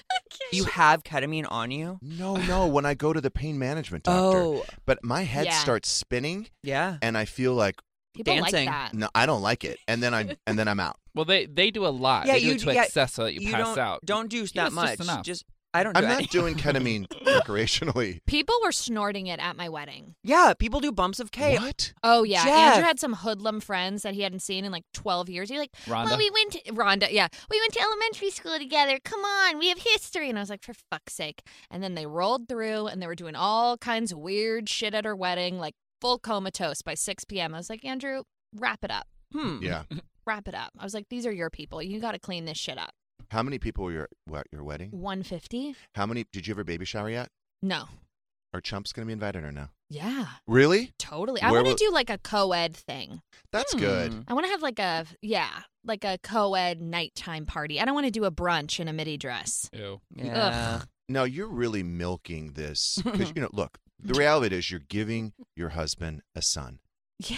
You 0.52 0.66
have 0.66 1.04
ketamine 1.04 1.46
on 1.50 1.72
you. 1.72 1.98
No, 2.02 2.36
no. 2.36 2.68
When 2.68 2.86
I 2.86 2.94
go 2.94 3.14
to 3.14 3.22
the 3.22 3.32
pain 3.32 3.58
management 3.58 4.04
doctor, 4.04 4.38
Oh, 4.38 4.66
but 4.86 5.00
my 5.04 5.24
head 5.24 5.46
Yeah. 5.46 5.58
starts 5.60 5.90
spinning, 5.90 6.50
yeah. 6.62 6.98
and 7.02 7.18
I 7.18 7.24
feel 7.26 7.54
like 7.54 7.76
People 8.14 8.36
dancing. 8.36 8.66
like 8.68 8.92
that. 8.92 8.94
no, 8.94 9.10
I 9.16 9.26
don't 9.26 9.42
like 9.42 9.64
it, 9.64 9.80
and 9.88 10.04
then 10.04 10.14
I 10.14 10.36
and 10.46 10.60
then 10.60 10.68
I'm 10.68 10.80
out. 10.80 10.98
Well, 11.16 11.26
they 11.26 11.46
they 11.46 11.72
do 11.72 11.86
a 11.86 11.90
lot. 11.90 12.28
Yeah, 12.28 12.34
they 12.34 12.40
do 12.42 12.46
you 12.48 12.52
it 12.54 12.60
do- 12.60 12.66
to 12.66 12.74
yeah, 12.74 12.84
excess 12.84 13.14
so 13.14 13.24
that 13.24 13.34
you, 13.34 13.50
pass 13.52 13.62
don't, 13.62 13.78
out. 13.78 14.06
Don't 14.06 14.30
do 14.30 14.42
Just 14.42 14.56
that 14.56 14.72
much. 14.74 15.00
enough. 15.00 15.24
Just 15.24 15.46
I 15.76 15.84
don't. 15.84 15.94
Do 15.94 16.00
I'm 16.00 16.06
any- 16.06 16.24
not 16.24 16.30
doing 16.32 16.56
ketamine 16.64 17.08
recreationally. 17.26 18.20
People 18.26 18.56
were 18.64 18.72
snorting 18.72 19.28
it 19.28 19.40
at 19.40 19.56
my 19.56 19.70
wedding. 19.70 20.16
Yeah, 20.24 20.54
people 20.58 20.80
do 20.80 20.92
bumps 20.92 21.20
of 21.20 21.32
K. 21.32 21.58
What? 21.58 21.94
Oh 22.04 22.24
yeah, 22.24 22.44
Jeff. 22.44 22.54
Andrew 22.56 22.84
had 22.86 23.00
some 23.00 23.14
hoodlum 23.14 23.60
friends 23.62 24.04
that 24.04 24.14
he 24.14 24.22
hadn't 24.22 24.42
seen 24.42 24.66
in 24.66 24.72
like 24.72 24.84
12 24.94 25.30
years. 25.30 25.50
He's 25.50 25.60
like, 25.60 25.72
Rhonda? 25.86 26.06
"Well, 26.06 26.18
we 26.18 26.30
went 26.30 26.52
to 26.54 26.60
Rhonda, 26.74 27.08
yeah, 27.12 27.28
we 27.50 27.60
went 27.60 27.74
to 27.74 27.82
elementary 27.82 28.30
school 28.32 28.58
together. 28.58 29.00
Come 29.04 29.22
on, 29.24 29.60
we 29.60 29.70
have 29.70 29.80
history." 29.80 30.30
And 30.30 30.38
I 30.38 30.42
was 30.42 30.50
like, 30.50 30.64
"For 30.64 30.74
fuck's 30.92 31.14
sake!" 31.14 31.44
And 31.70 31.84
then 31.84 31.96
they 31.96 32.06
rolled 32.06 32.48
through, 32.48 32.88
and 32.88 33.02
they 33.02 33.08
were 33.08 33.16
doing 33.16 33.36
all 33.36 33.78
kinds 33.78 34.12
of 34.12 34.18
weird 34.18 34.70
shit 34.70 34.94
at 34.94 35.06
her 35.06 35.16
wedding, 35.16 35.60
like 35.60 35.76
full 36.02 36.20
comatose 36.20 36.82
by 36.82 36.94
6 36.94 37.26
p.m. 37.26 37.54
I 37.54 37.58
was 37.58 37.70
like, 37.70 37.86
"Andrew, 37.86 38.24
wrap 38.56 38.84
it 38.84 38.92
up, 38.92 39.08
Hmm. 39.32 39.60
Yeah. 39.62 39.84
wrap 40.26 40.48
it 40.48 40.56
up." 40.56 40.72
I 40.80 40.84
was 40.84 40.94
like, 40.94 41.10
"These 41.10 41.26
are 41.26 41.32
your 41.32 41.50
people. 41.50 41.82
You 41.84 42.00
got 42.00 42.14
to 42.14 42.20
clean 42.20 42.46
this 42.46 42.58
shit 42.58 42.78
up." 42.78 42.92
How 43.30 43.44
many 43.44 43.60
people 43.60 43.86
were 43.86 43.92
your 43.92 44.08
at 44.36 44.48
your 44.52 44.64
wedding? 44.64 44.92
150? 44.92 45.76
How 45.96 46.06
many? 46.06 46.26
Did 46.32 46.48
you 46.48 46.52
have 46.54 46.60
a 46.60 46.64
baby 46.66 46.86
shower 46.86 47.10
yet? 47.10 47.30
No. 47.62 47.86
Are 48.54 48.62
chumps 48.62 48.94
going 48.94 49.06
to 49.06 49.08
be 49.08 49.14
invited 49.14 49.44
or 49.44 49.52
no? 49.52 49.68
Yeah, 49.90 50.28
Really? 50.48 50.94
totally. 50.98 51.42
I 51.42 51.52
Where 51.52 51.62
want 51.62 51.78
to 51.78 51.84
will- 51.86 51.90
do 51.92 51.94
like 51.94 52.10
a 52.10 52.18
co-ed 52.18 52.76
thing. 52.76 53.22
That's 53.52 53.74
Hmm. 53.74 53.80
good. 53.80 54.24
I 54.28 54.34
want 54.34 54.46
to 54.46 54.52
have 54.52 54.62
like 54.62 54.80
a 54.80 55.06
yeah, 55.22 55.50
like 55.84 56.04
a 56.06 56.18
co-ed 56.24 56.82
nighttime 56.82 57.46
party. 57.46 57.80
I 57.82 57.86
don't 57.86 57.94
want 57.94 58.06
to 58.08 58.12
do 58.12 58.24
a 58.26 58.32
brunch 58.32 58.80
in 58.80 58.88
a 58.88 58.94
midi 58.94 59.18
dress. 59.18 59.70
Ew. 59.74 60.00
Yeah. 60.16 60.84
No, 61.10 61.24
you're 61.24 61.48
really 61.50 61.84
milking 61.84 62.54
this 62.54 63.00
because 63.04 63.32
you 63.36 63.42
know. 63.42 63.50
Look, 63.52 63.78
the 64.00 64.14
reality 64.14 64.56
is 64.56 64.72
you're 64.72 64.80
giving 64.80 65.34
your 65.56 65.70
husband 65.70 66.22
a 66.34 66.42
son, 66.42 66.80
Yeah. 67.20 67.38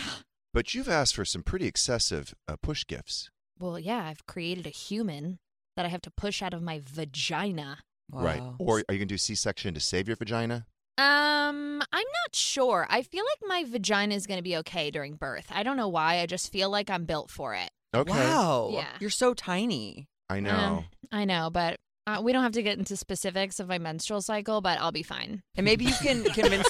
but 0.54 0.74
you've 0.74 0.88
asked 0.90 1.16
for 1.16 1.26
some 1.26 1.44
pretty 1.44 1.66
excessive 1.66 2.34
uh, 2.48 2.56
push 2.62 2.86
gifts. 2.86 3.30
Well, 3.60 3.80
yeah, 3.80 4.06
I've 4.06 4.26
created 4.28 4.68
a 4.68 4.70
human 4.72 5.40
that 5.78 5.86
I 5.86 5.90
have 5.90 6.02
to 6.02 6.12
push 6.12 6.42
out 6.42 6.54
of 6.54 6.62
my 6.62 6.82
vagina. 6.84 7.78
Right. 8.12 8.42
Or 8.58 8.78
are 8.78 8.80
you 8.80 8.84
going 8.88 9.00
to 9.02 9.06
do 9.06 9.18
C-section 9.18 9.74
to 9.76 9.80
save 9.80 10.08
your 10.08 10.18
vagina? 10.18 10.66
Um, 10.98 11.82
I'm 11.92 12.08
not 12.26 12.34
sure. 12.34 12.88
I 12.90 13.04
feel 13.04 13.24
like 13.24 13.48
my 13.48 13.64
vagina 13.70 14.16
is 14.16 14.26
going 14.26 14.40
to 14.40 14.44
be 14.44 14.58
okay 14.58 14.90
during 14.90 15.16
birth. 15.16 15.46
I 15.52 15.62
don't 15.62 15.78
know 15.78 15.88
why. 15.88 16.20
I 16.20 16.26
just 16.26 16.52
feel 16.52 16.72
like 16.72 16.90
I'm 16.90 17.06
built 17.06 17.30
for 17.30 17.54
it. 17.54 17.70
Okay. 17.96 18.12
Wow. 18.12 18.72
Yeah. 18.74 18.88
You're 19.00 19.12
so 19.12 19.36
tiny. 19.36 20.08
I 20.30 20.40
know. 20.40 20.56
Um, 20.56 20.86
I 21.12 21.26
know, 21.26 21.52
but 21.52 21.78
uh, 22.08 22.22
we 22.24 22.34
don't 22.34 22.44
have 22.44 22.54
to 22.54 22.64
get 22.64 22.80
into 22.80 22.98
specifics 22.98 23.60
of 23.60 23.68
my 23.68 23.78
menstrual 23.78 24.22
cycle, 24.22 24.60
but 24.62 24.80
I'll 24.80 24.92
be 24.92 25.04
fine. 25.04 25.42
And 25.56 25.64
maybe 25.64 25.86
you 25.86 25.94
can 26.02 26.24
convince. 26.34 26.68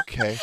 okay. 0.00 0.38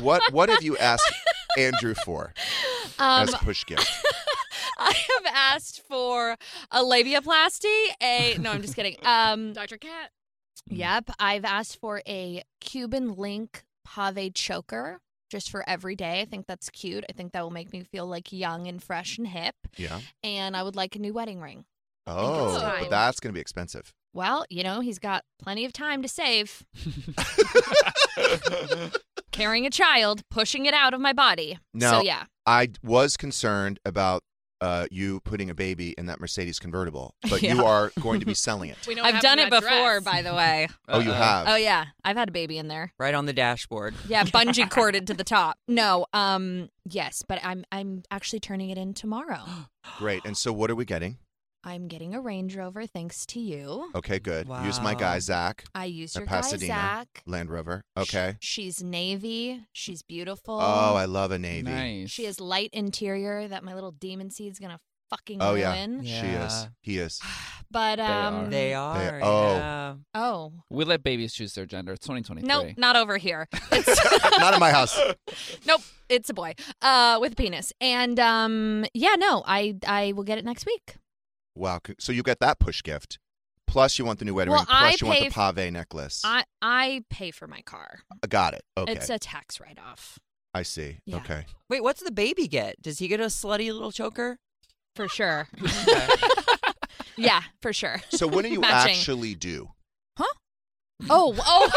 what 0.00 0.22
What 0.32 0.48
have 0.48 0.62
you 0.62 0.78
asked 0.78 1.12
Andrew 1.58 1.94
for 2.04 2.32
Um, 2.98 3.28
as 3.28 3.34
push 3.36 3.64
gift? 3.64 3.88
I 4.78 4.92
have 4.92 5.34
asked 5.34 5.82
for 5.88 6.36
a 6.70 6.82
labiaplasty. 6.82 7.86
A 8.02 8.36
no, 8.40 8.50
I'm 8.50 8.62
just 8.62 8.76
kidding. 8.76 8.96
Um, 9.04 9.52
Dr. 9.52 9.76
Cat. 9.76 10.10
Yep, 10.68 11.10
I've 11.18 11.44
asked 11.44 11.80
for 11.80 12.00
a 12.08 12.42
Cuban 12.60 13.16
link 13.16 13.64
pave 13.86 14.34
choker 14.34 15.00
just 15.30 15.50
for 15.50 15.68
every 15.68 15.96
day. 15.96 16.20
I 16.20 16.24
think 16.24 16.46
that's 16.46 16.70
cute. 16.70 17.04
I 17.08 17.12
think 17.12 17.32
that 17.32 17.42
will 17.42 17.50
make 17.50 17.72
me 17.72 17.82
feel 17.82 18.06
like 18.06 18.32
young 18.32 18.66
and 18.66 18.82
fresh 18.82 19.18
and 19.18 19.26
hip. 19.26 19.54
Yeah. 19.76 20.00
And 20.22 20.56
I 20.56 20.62
would 20.62 20.76
like 20.76 20.96
a 20.96 20.98
new 20.98 21.12
wedding 21.12 21.40
ring. 21.40 21.64
Oh, 22.06 22.76
but 22.80 22.90
that's 22.90 23.20
going 23.20 23.32
to 23.32 23.34
be 23.34 23.40
expensive. 23.40 23.94
Well, 24.12 24.44
you 24.48 24.62
know, 24.62 24.80
he's 24.80 24.98
got 24.98 25.24
plenty 25.40 25.64
of 25.64 25.72
time 25.72 26.02
to 26.02 26.08
save. 26.08 26.64
Carrying 29.34 29.66
a 29.66 29.70
child, 29.70 30.22
pushing 30.30 30.64
it 30.66 30.74
out 30.74 30.94
of 30.94 31.00
my 31.00 31.12
body. 31.12 31.58
Now, 31.72 31.98
so 31.98 32.02
yeah. 32.04 32.24
I 32.46 32.68
was 32.84 33.16
concerned 33.16 33.80
about 33.84 34.22
uh, 34.60 34.86
you 34.92 35.18
putting 35.20 35.50
a 35.50 35.54
baby 35.54 35.92
in 35.98 36.06
that 36.06 36.20
Mercedes 36.20 36.60
convertible, 36.60 37.14
but 37.28 37.42
Yeah. 37.42 37.54
you 37.54 37.64
are 37.64 37.90
going 38.00 38.20
to 38.20 38.26
be 38.26 38.34
selling 38.46 38.70
it. 38.70 38.78
We 38.86 38.98
I've 39.00 39.20
done 39.20 39.40
it 39.40 39.50
before, 39.50 40.00
by 40.00 40.22
the 40.22 40.32
way. 40.34 40.68
Oh, 40.88 41.00
you 41.00 41.10
have. 41.10 41.48
Oh 41.48 41.56
yeah, 41.56 41.86
I've 42.04 42.16
had 42.16 42.28
a 42.28 42.32
baby 42.32 42.58
in 42.58 42.68
there. 42.68 42.92
right 42.98 43.12
on 43.14 43.26
the 43.26 43.32
dashboard. 43.32 43.94
Yeah, 44.06 44.22
bungee 44.24 44.70
corded 44.70 45.08
to 45.08 45.14
the 45.14 45.24
top. 45.24 45.58
No, 45.66 46.06
um, 46.12 46.68
yes, 46.88 47.22
but 47.26 47.40
I'm 47.42 47.64
I'm 47.72 48.04
actually 48.12 48.40
turning 48.40 48.70
it 48.70 48.78
in 48.78 48.94
tomorrow. 48.94 49.42
Great. 49.98 50.24
And 50.24 50.36
so, 50.36 50.52
what 50.52 50.70
are 50.70 50.76
we 50.76 50.84
getting? 50.84 51.18
I'm 51.64 51.88
getting 51.88 52.14
a 52.14 52.20
Range 52.20 52.54
Rover 52.56 52.86
thanks 52.86 53.24
to 53.26 53.40
you. 53.40 53.90
Okay, 53.94 54.18
good. 54.18 54.48
Use 54.64 54.80
my 54.80 54.94
guy 54.94 55.18
Zach, 55.18 55.64
I 55.74 55.86
use 55.86 56.14
a 56.14 56.20
your 56.20 56.26
guy 56.26 56.32
Pasadena 56.36 56.66
Zach. 56.74 57.22
Land 57.26 57.50
Rover. 57.50 57.84
Okay. 57.96 58.36
She's 58.40 58.82
navy. 58.82 59.64
She's 59.72 60.02
beautiful. 60.02 60.58
Oh, 60.60 60.94
I 60.94 61.06
love 61.06 61.30
a 61.30 61.38
navy. 61.38 61.70
Nice. 61.70 62.10
She 62.10 62.24
has 62.24 62.38
light 62.40 62.70
interior 62.72 63.48
that 63.48 63.64
my 63.64 63.74
little 63.74 63.92
demon 63.92 64.30
seed's 64.30 64.58
gonna 64.58 64.78
fucking 65.10 65.38
Oh 65.40 65.54
yeah, 65.54 65.74
ruin. 65.74 66.04
she 66.04 66.12
is. 66.26 66.68
He 66.82 66.98
is. 66.98 67.20
But 67.70 67.98
um, 67.98 68.50
They 68.50 68.72
are. 68.72 69.18
oh. 69.20 69.56
yeah. 69.56 69.94
oh 70.14 70.52
We 70.70 70.84
let 70.84 71.02
babies 71.02 71.32
choose 71.32 71.54
their 71.54 71.66
gender. 71.66 71.92
It's 71.94 72.06
2023. 72.06 72.46
nope, 72.46 72.78
not 72.78 72.94
over 72.94 73.16
here. 73.16 73.48
It's 73.72 74.38
Not 74.38 74.54
in 74.54 74.60
my 74.60 74.70
house. 74.70 74.96
nope, 75.66 75.80
it's 76.08 76.30
a 76.30 76.34
boy 76.34 76.54
uh, 76.82 77.18
with 77.20 77.32
a 77.32 77.36
penis. 77.36 77.72
And 77.80 78.20
um, 78.20 78.84
yeah, 78.94 79.16
no, 79.18 79.42
I 79.44 79.74
I 79.88 80.12
will 80.12 80.22
get 80.22 80.38
it 80.38 80.44
next 80.44 80.66
week. 80.66 80.94
Wow. 81.54 81.80
So 81.98 82.12
you 82.12 82.22
get 82.22 82.40
that 82.40 82.58
push 82.58 82.82
gift, 82.82 83.18
plus 83.66 83.98
you 83.98 84.04
want 84.04 84.18
the 84.18 84.24
new 84.24 84.34
wedding 84.34 84.52
Well, 84.52 84.60
ring, 84.60 84.66
plus 84.66 84.82
I 84.82 84.96
you 85.00 85.06
want 85.06 85.18
pay 85.18 85.28
the 85.28 85.40
f- 85.40 85.54
pave 85.54 85.72
necklace. 85.72 86.22
I 86.24 86.44
I 86.62 87.04
pay 87.10 87.30
for 87.30 87.46
my 87.46 87.60
car. 87.62 88.00
I 88.22 88.26
Got 88.26 88.54
it. 88.54 88.62
Okay. 88.76 88.92
It's 88.92 89.10
a 89.10 89.18
tax 89.18 89.60
write 89.60 89.78
off 89.78 90.18
I 90.52 90.62
see. 90.62 90.98
Yeah. 91.04 91.16
Okay. 91.16 91.46
Wait, 91.68 91.82
what's 91.82 92.02
the 92.02 92.12
baby 92.12 92.46
get? 92.46 92.80
Does 92.80 92.98
he 93.00 93.08
get 93.08 93.20
a 93.20 93.24
slutty 93.24 93.72
little 93.72 93.92
choker? 93.92 94.38
for 94.94 95.08
sure. 95.08 95.48
Yeah, 97.16 97.42
for 97.62 97.72
sure. 97.72 98.00
So 98.10 98.26
what 98.26 98.44
do 98.44 98.50
you 98.50 98.60
Matching. 98.60 98.96
actually 98.96 99.36
Huh? 100.16 100.24
Oh, 101.08 101.34
oh. 101.38 101.70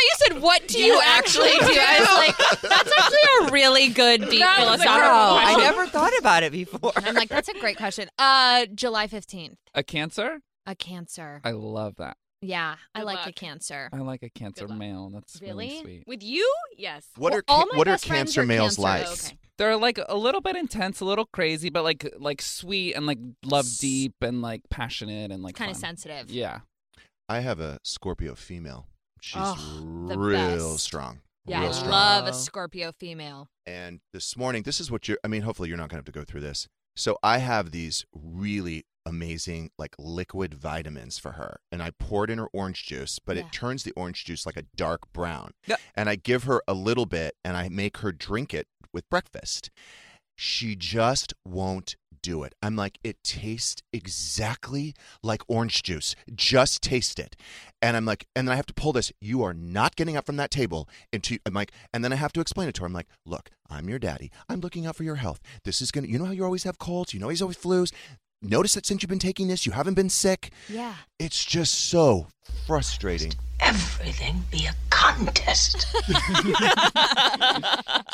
I 0.00 0.14
thought 0.16 0.28
you 0.30 0.34
said, 0.34 0.42
"What 0.42 0.68
do 0.68 0.78
you 0.82 1.00
actually 1.04 1.50
do?" 1.50 1.78
I 1.78 2.00
was 2.00 2.18
like, 2.18 2.60
"That's 2.62 2.92
actually 2.98 3.48
a 3.48 3.50
really 3.52 3.88
good 3.88 4.28
deep 4.30 4.40
That 4.40 4.58
was 4.60 4.80
a 4.80 4.82
philosophical 4.82 5.08
Wow, 5.10 5.36
I 5.36 5.42
question." 5.54 5.60
never 5.62 5.86
thought 5.86 6.18
about 6.18 6.42
it 6.42 6.52
before. 6.52 6.92
I'm 6.96 7.14
like, 7.14 7.28
"That's 7.28 7.48
a 7.48 7.54
great 7.58 7.76
question." 7.76 8.08
Uh, 8.18 8.66
July 8.74 9.06
fifteenth, 9.06 9.58
A 9.74 9.82
cancer? 9.82 10.40
a 10.66 10.74
Cancer. 10.74 11.40
I 11.44 11.50
love 11.52 11.96
that. 11.96 12.16
Yeah, 12.42 12.76
I 12.94 13.00
Good 13.00 13.04
like 13.06 13.18
a 13.18 13.28
luck. 13.28 13.34
Cancer. 13.34 13.88
I 13.92 13.98
like 13.98 14.22
a 14.22 14.30
cancer 14.30 14.66
luck. 14.68 14.78
male. 14.78 15.10
That's 15.12 15.40
really, 15.42 15.68
Really? 15.68 15.80
sweet. 15.80 16.04
With 16.06 16.22
you? 16.22 16.50
Yes. 16.78 17.06
What 17.16 17.32
Well, 17.32 17.38
are 17.40 17.44
all 17.48 17.66
my 17.72 17.76
what 17.78 17.88
are 17.88 17.92
best 17.92 18.06
friends 18.06 18.30
cancer 18.30 18.40
are 18.42 18.46
males 18.46 18.76
Cancer. 18.76 18.82
like? 18.82 19.06
Okay. 19.12 19.38
They're 19.58 19.76
like 19.76 19.98
a 20.08 20.16
little 20.16 20.40
bit 20.40 20.56
intense, 20.56 21.00
a 21.00 21.04
little 21.04 21.26
crazy, 21.26 21.68
but 21.70 21.82
like 21.84 22.08
like 22.18 22.40
sweet 22.40 22.94
and 22.94 23.04
like 23.06 23.18
love 23.44 23.66
deep 23.78 24.14
and 24.22 24.40
like 24.40 24.62
passionate 24.70 25.30
and 25.30 25.42
like 25.42 25.54
Kind 25.54 25.70
of 25.70 25.76
fun. 25.76 25.96
sensitive. 25.96 26.30
Yeah. 26.30 26.60
I 27.28 27.40
have 27.40 27.60
a 27.60 27.78
Scorpio 27.84 28.34
female. 28.34 28.86
She's 29.20 29.40
Oh, 29.42 30.14
real 30.16 30.72
best. 30.72 30.84
strong. 30.84 31.20
Yeah, 31.46 31.60
real 31.60 31.68
I 31.70 31.72
strong. 31.72 31.90
love 31.90 32.26
a 32.26 32.32
Scorpio 32.32 32.92
female. 32.92 33.48
And 33.66 34.00
this 34.12 34.36
morning, 34.36 34.62
this 34.64 34.80
is 34.80 34.90
what 34.90 35.08
you're, 35.08 35.18
I 35.24 35.28
mean, 35.28 35.42
hopefully 35.42 35.68
you're 35.68 35.78
not 35.78 35.84
going 35.88 35.96
to 36.02 36.06
have 36.06 36.12
to 36.12 36.12
go 36.12 36.24
through 36.24 36.40
this. 36.42 36.68
So 36.96 37.18
I 37.22 37.38
have 37.38 37.70
these 37.70 38.04
really 38.12 38.84
amazing, 39.06 39.70
like 39.78 39.94
liquid 39.98 40.54
vitamins 40.54 41.18
for 41.18 41.32
her. 41.32 41.60
And 41.72 41.82
I 41.82 41.90
pour 41.98 42.24
it 42.24 42.30
in 42.30 42.38
her 42.38 42.48
orange 42.52 42.84
juice, 42.86 43.18
but 43.24 43.36
Yeah. 43.36 43.44
it 43.46 43.52
turns 43.52 43.82
the 43.84 43.92
orange 43.92 44.24
juice 44.24 44.44
like 44.44 44.56
a 44.56 44.64
dark 44.76 45.12
brown. 45.12 45.52
Yeah. 45.66 45.76
And 45.94 46.08
I 46.08 46.16
give 46.16 46.44
her 46.44 46.62
a 46.68 46.74
little 46.74 47.06
bit 47.06 47.36
and 47.44 47.56
I 47.56 47.68
make 47.68 47.98
her 47.98 48.12
drink 48.12 48.52
it 48.52 48.68
with 48.92 49.08
breakfast. 49.08 49.70
She 50.42 50.74
just 50.74 51.34
won't 51.44 51.96
do 52.22 52.44
it. 52.44 52.54
I'm 52.62 52.74
like, 52.74 52.98
it 53.04 53.22
tastes 53.22 53.82
exactly 53.92 54.94
like 55.22 55.42
orange 55.48 55.82
juice. 55.82 56.16
Just 56.34 56.80
taste 56.80 57.18
it. 57.18 57.36
And 57.82 57.94
I'm 57.94 58.06
like, 58.06 58.26
and 58.34 58.48
then 58.48 58.54
I 58.54 58.56
have 58.56 58.64
to 58.66 58.72
pull 58.72 58.94
this. 58.94 59.12
You 59.20 59.42
are 59.42 59.52
not 59.52 59.96
getting 59.96 60.16
up 60.16 60.24
from 60.24 60.36
that 60.36 60.50
table 60.50 60.88
until 61.12 61.36
I'm 61.44 61.52
like, 61.52 61.72
and 61.92 62.02
then 62.02 62.10
I 62.10 62.16
have 62.16 62.32
to 62.32 62.40
explain 62.40 62.70
it 62.70 62.74
to 62.76 62.80
her. 62.80 62.86
I'm 62.86 62.94
like, 62.94 63.08
look, 63.26 63.50
I'm 63.68 63.90
your 63.90 63.98
daddy. 63.98 64.30
I'm 64.48 64.60
looking 64.60 64.86
out 64.86 64.96
for 64.96 65.04
your 65.04 65.16
health. 65.16 65.40
This 65.64 65.82
is 65.82 65.90
gonna, 65.90 66.06
you 66.06 66.18
know 66.18 66.24
how 66.24 66.32
you 66.32 66.42
always 66.42 66.64
have 66.64 66.78
colds. 66.78 67.12
You 67.12 67.20
know 67.20 67.28
he's 67.28 67.42
always 67.42 67.58
flus. 67.58 67.92
Notice 68.40 68.72
that 68.72 68.86
since 68.86 69.02
you've 69.02 69.10
been 69.10 69.18
taking 69.18 69.48
this, 69.48 69.66
you 69.66 69.72
haven't 69.72 69.92
been 69.92 70.08
sick. 70.08 70.52
Yeah. 70.70 70.94
It's 71.18 71.44
just 71.44 71.74
so 71.90 72.28
frustrating. 72.66 73.34
Everything 73.60 74.42
be 74.50 74.64
a 74.64 74.74
contest. 74.88 75.86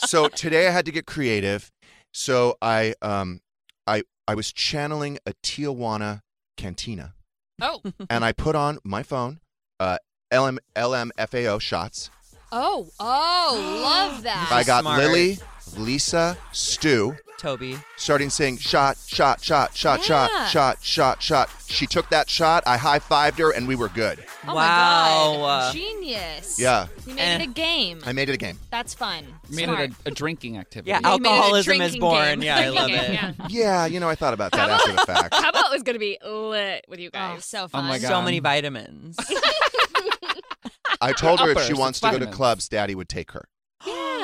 so 0.06 0.26
today 0.26 0.66
I 0.66 0.71
had 0.71 0.85
to 0.87 0.92
get 0.92 1.06
creative. 1.06 1.71
So 2.18 2.56
I 2.62 2.94
um 3.02 3.40
I 3.87 4.02
I 4.26 4.35
was 4.35 4.50
channeling 4.50 5.18
a 5.26 5.35
Tijuana 5.42 6.23
cantina 6.56 7.12
Oh. 7.61 7.82
and 8.08 8.25
I 8.25 8.32
put 8.32 8.56
on 8.56 8.78
my 8.85 9.02
phone 9.02 9.40
uh 9.78 9.99
LM 10.32 10.58
LMFAO 10.75 11.61
shots. 11.61 12.08
Oh, 12.50 12.88
oh, 12.99 13.80
love 13.85 14.23
that. 14.23 14.49
I 14.50 14.64
got 14.64 14.80
Smart. 14.80 14.99
Lily, 14.99 15.32
of 15.32 15.42
Lisa, 15.78 16.37
Stu, 16.52 17.14
Toby. 17.38 17.78
starting 17.97 18.30
saying 18.30 18.59
shot, 18.59 18.97
shot, 19.06 19.42
shot, 19.42 19.76
shot, 19.76 20.00
Yeah. 20.09 20.47
shot, 20.47 20.49
shot, 20.49 20.83
shot, 20.83 21.23
shot. 21.23 21.50
She 21.68 21.87
took 21.87 22.09
that 22.11 22.30
shot. 22.30 22.62
I 22.66 22.76
high 22.78 22.99
fived 22.99 23.38
her, 23.38 23.50
and 23.50 23.66
we 23.68 23.75
were 23.75 23.88
good. 23.88 24.25
Oh 24.47 24.54
Wow. 24.54 25.33
my 25.35 25.37
god. 25.47 25.75
Genius. 25.75 26.59
Yeah. 26.59 26.87
You 27.06 27.14
made 27.14 27.21
Eh. 27.23 27.35
it 27.37 27.42
a 27.42 27.47
game. 27.47 28.00
I 28.06 28.12
made 28.12 28.28
it 28.28 28.35
a 28.35 28.38
game. 28.38 28.59
That's 28.71 28.95
fun. 28.95 29.26
Made 29.50 29.64
Smart. 29.64 29.80
it 29.80 29.92
a, 30.06 30.09
a 30.09 30.11
drinking 30.12 30.56
activity. 30.59 30.90
Yeah, 30.90 30.99
You 31.12 31.18
made 31.18 31.28
it 31.28 31.33
a 31.33 31.35
alcoholism 31.35 31.73
is 31.73 31.78
drinking 31.92 32.00
born. 32.00 32.25
game. 32.40 32.42
Yeah, 32.42 32.56
I 32.59 32.68
love 32.68 32.88
Drinking 32.88 33.12
it. 33.12 33.12
yeah. 33.14 33.33
Yeah, 33.49 33.87
you 33.87 34.00
know, 34.00 34.09
I 34.09 34.14
thought 34.14 34.35
about 34.35 34.52
that 34.52 34.71
after 34.71 34.92
the 34.92 34.99
fact. 34.99 35.35
How 35.35 35.49
about 35.50 35.71
was 35.73 35.83
going 35.83 35.95
to 35.95 36.00
be 36.00 36.18
lit 36.25 36.85
with 36.88 37.00
you 37.00 37.09
Oh, 37.09 37.18
guys? 37.18 37.45
so 37.45 37.68
fun. 37.68 37.85
my 37.87 37.99
So 37.99 38.23
many 38.23 38.38
vitamins. 38.38 39.16
I 41.00 41.12
told 41.12 41.40
her 41.40 41.50
if 41.50 41.61
she 41.62 41.75
wants 41.75 41.99
it's 41.99 42.00
to 42.00 42.06
go 42.06 42.12
to 42.12 42.18
vitamins. 42.21 42.37
clubs, 42.37 42.68
Daddy 42.68 42.95
would 42.95 43.09
take 43.09 43.33
her. 43.33 43.49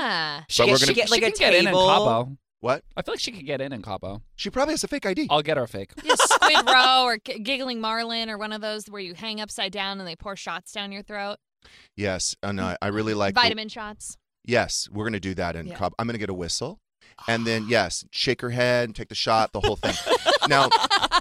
Yeah. 0.02 0.42
She 0.48 0.62
But 0.62 0.66
get- 0.66 0.72
we're 0.72 0.78
gonna- 0.80 0.92
get 0.94 1.10
like 1.10 1.20
she 1.22 1.26
a 1.26 1.30
can 1.30 1.38
get 1.38 1.54
in 1.54 1.60
in 1.60 1.64
table. 1.66 1.86
Cabo. 1.86 2.36
What? 2.60 2.84
I 2.96 3.02
feel 3.02 3.14
like 3.14 3.20
she 3.20 3.32
could 3.32 3.44
get 3.46 3.60
in 3.60 3.72
in 3.72 3.82
Cabo. 3.82 4.22
She 4.36 4.48
probably 4.48 4.74
has 4.74 4.84
a 4.84 4.88
fake 4.88 5.04
ID. 5.04 5.26
I'll 5.30 5.42
get 5.42 5.56
her 5.56 5.64
a 5.64 5.68
fake. 5.68 5.90
Yeah, 6.04 6.14
Squid 6.16 6.66
Row 6.72 7.02
or 7.04 7.18
G- 7.18 7.40
Giggling 7.40 7.80
Marlin 7.80 8.30
or 8.30 8.38
one 8.38 8.52
of 8.52 8.60
those 8.60 8.86
where 8.86 9.00
you 9.02 9.14
hang 9.14 9.40
upside 9.40 9.72
down 9.72 9.98
and 9.98 10.06
they 10.06 10.14
pour 10.16 10.36
shots 10.36 10.70
down 10.72 10.92
your 10.92 11.02
throat. 11.02 11.38
Yes, 11.96 12.36
oh, 12.42 12.48
and 12.50 12.60
I, 12.60 12.76
I 12.80 12.88
really 12.88 13.12
mm-hmm. 13.12 13.18
like. 13.20 13.34
the- 13.34 13.40
Vitamin 13.40 13.68
shots. 13.68 14.16
yes, 14.44 14.88
we're 14.92 15.04
gonna 15.04 15.18
do 15.20 15.34
that 15.34 15.56
in 15.56 15.66
Yeah. 15.66 15.76
club. 15.76 15.92
I'm 15.98 16.06
gonna 16.06 16.18
get 16.18 16.30
a 16.30 16.34
whistle, 16.34 16.78
and 17.28 17.46
then 17.46 17.66
yes, 17.68 18.04
shake 18.10 18.40
her 18.40 18.50
head, 18.50 18.94
take 18.94 19.08
the 19.08 19.14
shot, 19.14 19.52
the 19.52 19.60
whole 19.60 19.76
thing. 19.76 19.94
now, 20.48 20.68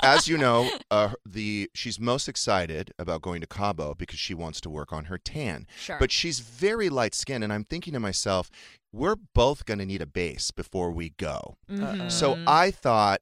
as 0.04 0.28
you 0.28 0.38
know, 0.38 0.70
uh, 0.90 1.10
the 1.26 1.70
she's 1.74 2.00
most 2.00 2.28
excited 2.28 2.94
about 3.00 3.22
going 3.22 3.42
to 3.42 3.48
Cabo 3.48 3.94
because 3.96 4.20
she 4.20 4.34
wants 4.34 4.60
to 4.62 4.70
work 4.70 4.92
on 4.92 5.06
her 5.06 5.18
tan. 5.18 5.68
Sure. 5.80 5.98
But 6.00 6.12
she's 6.12 6.40
very 6.40 6.90
light 6.90 7.14
skinned, 7.16 7.44
and 7.44 7.52
I'm 7.54 7.64
thinking 7.66 7.94
to 7.94 8.00
myself, 8.00 8.50
we're 8.92 9.16
both 9.36 9.66
going 9.66 9.80
to 9.80 9.86
need 9.86 10.02
a 10.02 10.06
base 10.08 10.52
before 10.52 10.92
we 10.92 11.10
go. 11.12 11.56
Mhm. 11.70 12.12
So 12.12 12.38
I 12.48 12.72
thought, 12.72 13.22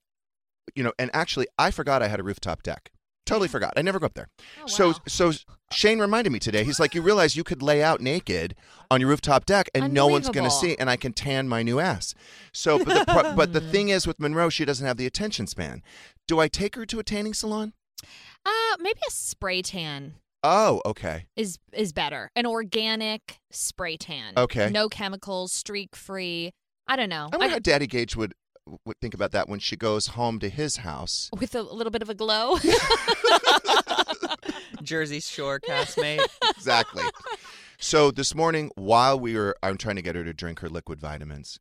you 0.75 0.83
know, 0.83 0.93
and 0.97 1.09
actually, 1.13 1.47
I 1.57 1.71
forgot 1.71 2.01
I 2.01 2.07
had 2.07 2.19
a 2.19 2.23
rooftop 2.23 2.63
deck. 2.63 2.91
Totally 3.25 3.47
forgot. 3.47 3.73
I 3.77 3.83
never 3.83 3.99
go 3.99 4.07
up 4.07 4.15
there. 4.15 4.29
Oh, 4.63 4.65
So, 4.65 4.87
wow. 4.87 4.95
so 5.07 5.31
Shane 5.71 5.99
reminded 5.99 6.31
me 6.31 6.39
today. 6.39 6.63
He's 6.63 6.79
like, 6.79 6.95
you 6.95 7.01
realize 7.03 7.35
you 7.35 7.43
could 7.43 7.61
lay 7.61 7.83
out 7.83 8.01
naked 8.01 8.55
on 8.91 8.99
your 9.01 9.09
rooftop 9.09 9.45
deck, 9.45 9.69
and 9.75 9.93
no 9.93 10.07
one's 10.07 10.29
going 10.29 10.45
to 10.45 10.51
see, 10.51 10.75
and 10.77 10.89
I 10.89 10.95
can 10.97 11.13
tan 11.13 11.47
my 11.47 11.61
new 11.63 11.79
ass. 11.79 12.15
So, 12.51 12.83
but 12.83 13.05
the 13.05 13.05
pro- 13.11 13.35
but 13.35 13.53
the 13.53 13.61
thing 13.71 13.89
is, 13.89 14.07
with 14.07 14.19
Monroe, 14.19 14.49
she 14.49 14.65
doesn't 14.65 14.85
have 14.85 14.97
the 14.97 15.05
attention 15.05 15.47
span. 15.47 15.81
Do 16.27 16.39
I 16.39 16.47
take 16.47 16.75
her 16.75 16.85
to 16.87 16.99
a 16.99 17.03
tanning 17.03 17.33
salon? 17.33 17.73
Uh, 18.45 18.77
maybe 18.79 18.99
a 19.07 19.11
spray 19.11 19.61
tan 19.61 20.13
Oh, 20.43 20.81
okay. 20.85 21.25
is 21.35 21.59
is 21.73 21.91
better. 21.91 22.31
An 22.35 22.45
organic 22.45 23.39
spray 23.51 23.97
tan. 23.97 24.33
Okay. 24.37 24.69
No 24.69 24.87
chemicals, 24.89 25.51
streak 25.51 25.95
free. 25.95 26.51
I 26.87 26.95
don't 26.95 27.09
know. 27.09 27.29
I 27.33 27.37
wonder 27.37 27.53
how 27.53 27.59
Daddy 27.59 27.85
Gage 27.87 28.15
would 28.15 28.33
would 28.85 28.97
think 29.01 29.13
about 29.13 29.31
that 29.31 29.49
when 29.49 29.59
she 29.59 29.75
goes 29.75 30.07
home 30.07 30.39
to 30.39 30.47
his 30.49 30.77
house. 30.77 31.29
with 31.39 31.55
a 31.55 31.61
little 31.61 31.91
bit 31.91 32.01
of 32.03 32.09
a 32.09 32.15
glow. 32.15 32.57
Jersey 34.83 35.19
Shore 35.19 35.59
castmate. 35.59 36.21
exactly. 36.55 37.03
So 37.81 38.11
this 38.11 38.35
morning, 38.35 38.71
while 38.75 39.17
we 39.17 39.35
were, 39.35 39.55
I'm 39.63 39.77
trying 39.77 39.95
to 39.95 40.01
get 40.01 40.15
her 40.15 40.23
to 40.25 40.33
drink 40.33 40.59
her 40.59 40.69
liquid 40.69 40.99
vitamins. 40.99 41.59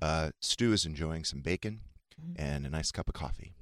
Uh, 0.00 0.30
Stu 0.40 0.72
is 0.72 0.86
enjoying 0.86 1.24
some 1.24 1.40
bacon 1.40 1.80
and 2.36 2.64
a 2.66 2.70
nice 2.70 2.90
cup 2.90 3.06
of 3.08 3.14
coffee, 3.14 3.52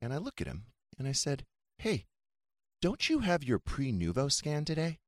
and 0.00 0.14
I 0.14 0.16
look 0.16 0.40
at 0.40 0.46
him 0.46 0.64
and 0.98 1.06
I 1.06 1.12
said, 1.12 1.44
"Hey, 1.78 2.06
don't 2.80 3.10
you 3.10 3.18
have 3.18 3.44
your 3.44 3.58
Prenuvo 3.58 4.32
scan 4.32 4.64
today?" 4.64 4.98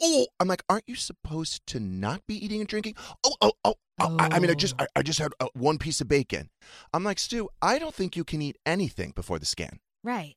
Oh, 0.00 0.26
I'm 0.40 0.48
like, 0.48 0.62
aren't 0.68 0.88
you 0.88 0.94
supposed 0.94 1.66
to 1.66 1.80
not 1.80 2.26
be 2.26 2.42
eating 2.42 2.60
and 2.60 2.68
drinking? 2.68 2.94
Oh, 3.24 3.34
oh, 3.42 3.52
oh. 3.64 3.74
oh, 4.00 4.16
I, 4.18 4.28
I 4.32 4.38
mean, 4.38 4.50
I 4.50 4.54
just, 4.54 4.74
I, 4.78 4.86
I 4.94 5.02
just 5.02 5.18
had 5.18 5.32
uh, 5.40 5.48
one 5.52 5.78
piece 5.78 6.00
of 6.00 6.06
bacon. 6.06 6.48
I'm 6.92 7.02
like, 7.02 7.18
Stu, 7.18 7.48
I 7.60 7.80
don't 7.80 7.94
think 7.94 8.16
you 8.16 8.22
can 8.24 8.40
eat 8.40 8.56
anything 8.64 9.10
before 9.14 9.38
the 9.40 9.46
scan. 9.46 9.80
right. 10.04 10.36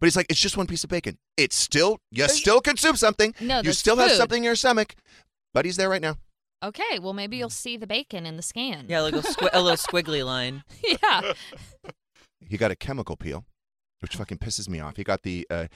But 0.00 0.06
he's 0.06 0.16
like, 0.16 0.26
it's 0.30 0.40
just 0.40 0.56
one 0.56 0.66
piece 0.66 0.82
of 0.82 0.90
bacon. 0.90 1.18
It's 1.36 1.56
still, 1.56 1.98
you 2.10 2.26
still 2.28 2.60
consume 2.60 2.96
something. 2.96 3.34
No, 3.40 3.58
you 3.58 3.64
that's 3.64 3.78
still 3.78 3.96
have 3.96 4.10
food. 4.10 4.16
something 4.16 4.38
in 4.38 4.44
your 4.44 4.54
stomach. 4.56 4.94
But 5.52 5.64
he's 5.66 5.76
there 5.76 5.88
right 5.90 6.00
now. 6.00 6.16
Okay. 6.64 6.98
Well, 6.98 7.12
maybe 7.12 7.36
you'll 7.36 7.50
see 7.50 7.76
the 7.76 7.86
bacon 7.86 8.24
in 8.26 8.36
the 8.36 8.42
scan. 8.42 8.86
Yeah, 8.88 9.00
like 9.00 9.14
a, 9.14 9.18
squi- 9.20 9.50
a 9.52 9.60
little 9.60 9.76
squiggly 9.76 10.24
line. 10.34 10.62
yeah. 10.82 11.32
He 12.40 12.56
got 12.56 12.70
a 12.70 12.76
chemical 12.76 13.16
peel, 13.16 13.44
which 14.00 14.16
fucking 14.16 14.38
pisses 14.38 14.68
me 14.68 14.80
off. 14.80 14.96
He 14.96 15.04
got 15.04 15.22
the 15.22 15.46
uh, 15.50 15.66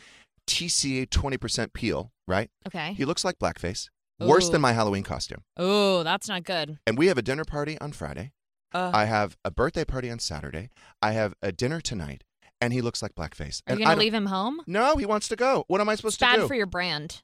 TCA 0.49 1.09
20% 1.09 1.73
peel, 1.73 2.11
right? 2.27 2.51
Okay. 2.67 2.95
He 2.95 3.05
looks 3.05 3.25
like 3.25 3.39
blackface. 3.39 3.89
Worse 4.21 4.49
Ooh. 4.49 4.53
than 4.53 4.61
my 4.61 4.73
Halloween 4.73 5.03
costume. 5.03 5.43
Oh, 5.57 6.03
that's 6.03 6.29
not 6.29 6.45
good. 6.45 6.79
And 6.87 6.97
we 6.97 7.09
have 7.09 7.19
a 7.19 7.23
dinner 7.23 7.45
party 7.45 7.79
on 7.81 7.93
Friday. 7.93 8.33
Uh, 8.73 8.91
I 8.95 9.05
have 9.07 9.37
a 9.45 9.51
birthday 9.51 9.85
party 9.85 10.11
on 10.11 10.19
Saturday. 10.19 10.71
I 11.03 11.13
have 11.13 11.35
a 11.43 11.53
dinner 11.53 11.81
tonight. 11.81 12.25
And 12.61 12.73
he 12.73 12.81
looks 12.81 13.03
like 13.03 13.15
blackface. 13.15 13.61
Are 13.67 13.73
And 13.73 13.81
you 13.81 13.85
I 13.85 13.89
gonna 13.89 13.97
don't- 13.97 13.99
leave 14.05 14.15
him 14.15 14.27
home? 14.27 14.61
No, 14.67 14.97
he 14.97 15.05
wants 15.07 15.29
to 15.29 15.37
go. 15.37 15.65
What 15.69 15.81
am 15.81 15.89
I 15.89 15.95
supposed 15.97 16.19
to 16.21 16.25
do? 16.27 16.39
Bad 16.41 16.49
for 16.49 16.55
your 16.55 16.67
brand. 16.67 17.23